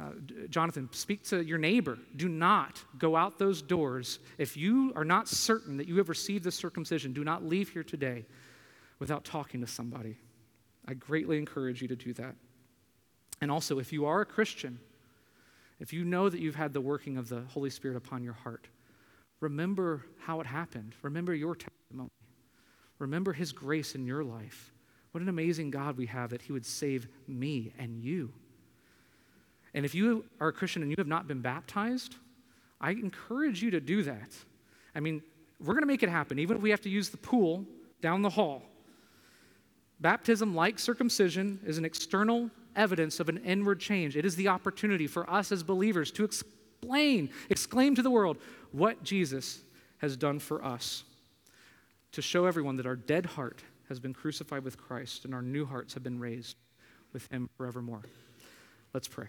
Uh, 0.00 0.12
Jonathan, 0.48 0.88
speak 0.92 1.22
to 1.24 1.44
your 1.44 1.58
neighbor. 1.58 1.98
Do 2.16 2.26
not 2.26 2.82
go 2.96 3.16
out 3.16 3.38
those 3.38 3.60
doors. 3.60 4.18
If 4.38 4.56
you 4.56 4.90
are 4.96 5.04
not 5.04 5.28
certain 5.28 5.76
that 5.76 5.86
you 5.86 5.98
have 5.98 6.08
received 6.08 6.42
the 6.42 6.50
circumcision, 6.50 7.12
do 7.12 7.22
not 7.22 7.44
leave 7.44 7.68
here 7.68 7.84
today 7.84 8.24
without 8.98 9.24
talking 9.24 9.60
to 9.60 9.66
somebody. 9.66 10.16
I 10.88 10.94
greatly 10.94 11.36
encourage 11.36 11.82
you 11.82 11.88
to 11.88 11.96
do 11.96 12.14
that. 12.14 12.34
And 13.44 13.52
also, 13.52 13.78
if 13.78 13.92
you 13.92 14.06
are 14.06 14.22
a 14.22 14.24
Christian, 14.24 14.78
if 15.78 15.92
you 15.92 16.02
know 16.02 16.30
that 16.30 16.40
you've 16.40 16.54
had 16.54 16.72
the 16.72 16.80
working 16.80 17.18
of 17.18 17.28
the 17.28 17.42
Holy 17.42 17.68
Spirit 17.68 17.94
upon 17.94 18.24
your 18.24 18.32
heart, 18.32 18.68
remember 19.40 20.06
how 20.18 20.40
it 20.40 20.46
happened. 20.46 20.94
Remember 21.02 21.34
your 21.34 21.54
testimony. 21.54 22.08
Remember 22.98 23.34
His 23.34 23.52
grace 23.52 23.94
in 23.94 24.06
your 24.06 24.24
life. 24.24 24.72
What 25.12 25.20
an 25.20 25.28
amazing 25.28 25.70
God 25.70 25.98
we 25.98 26.06
have 26.06 26.30
that 26.30 26.40
He 26.40 26.52
would 26.52 26.64
save 26.64 27.06
me 27.28 27.70
and 27.78 28.02
you. 28.02 28.32
And 29.74 29.84
if 29.84 29.94
you 29.94 30.24
are 30.40 30.48
a 30.48 30.52
Christian 30.54 30.80
and 30.80 30.90
you 30.90 30.96
have 30.96 31.06
not 31.06 31.28
been 31.28 31.42
baptized, 31.42 32.16
I 32.80 32.92
encourage 32.92 33.62
you 33.62 33.70
to 33.72 33.80
do 33.80 34.04
that. 34.04 34.30
I 34.94 35.00
mean, 35.00 35.22
we're 35.60 35.74
going 35.74 35.82
to 35.82 35.86
make 35.86 36.02
it 36.02 36.08
happen, 36.08 36.38
even 36.38 36.56
if 36.56 36.62
we 36.62 36.70
have 36.70 36.80
to 36.80 36.88
use 36.88 37.10
the 37.10 37.18
pool 37.18 37.66
down 38.00 38.22
the 38.22 38.30
hall. 38.30 38.62
Baptism, 40.00 40.54
like 40.54 40.78
circumcision, 40.78 41.60
is 41.66 41.76
an 41.76 41.84
external 41.84 42.50
evidence 42.76 43.20
of 43.20 43.28
an 43.28 43.38
inward 43.38 43.80
change. 43.80 44.16
It 44.16 44.24
is 44.24 44.36
the 44.36 44.48
opportunity 44.48 45.06
for 45.06 45.28
us 45.30 45.52
as 45.52 45.62
believers 45.62 46.10
to 46.12 46.24
explain, 46.24 47.30
exclaim 47.50 47.94
to 47.94 48.02
the 48.02 48.10
world 48.10 48.38
what 48.72 49.02
Jesus 49.02 49.60
has 49.98 50.16
done 50.16 50.38
for 50.38 50.64
us, 50.64 51.04
to 52.12 52.22
show 52.22 52.46
everyone 52.46 52.76
that 52.76 52.86
our 52.86 52.96
dead 52.96 53.26
heart 53.26 53.62
has 53.88 54.00
been 54.00 54.14
crucified 54.14 54.64
with 54.64 54.78
Christ, 54.78 55.24
and 55.24 55.34
our 55.34 55.42
new 55.42 55.66
hearts 55.66 55.94
have 55.94 56.02
been 56.02 56.18
raised 56.18 56.56
with 57.12 57.30
him 57.30 57.48
forevermore. 57.56 58.02
Let's 58.92 59.08
pray. 59.08 59.26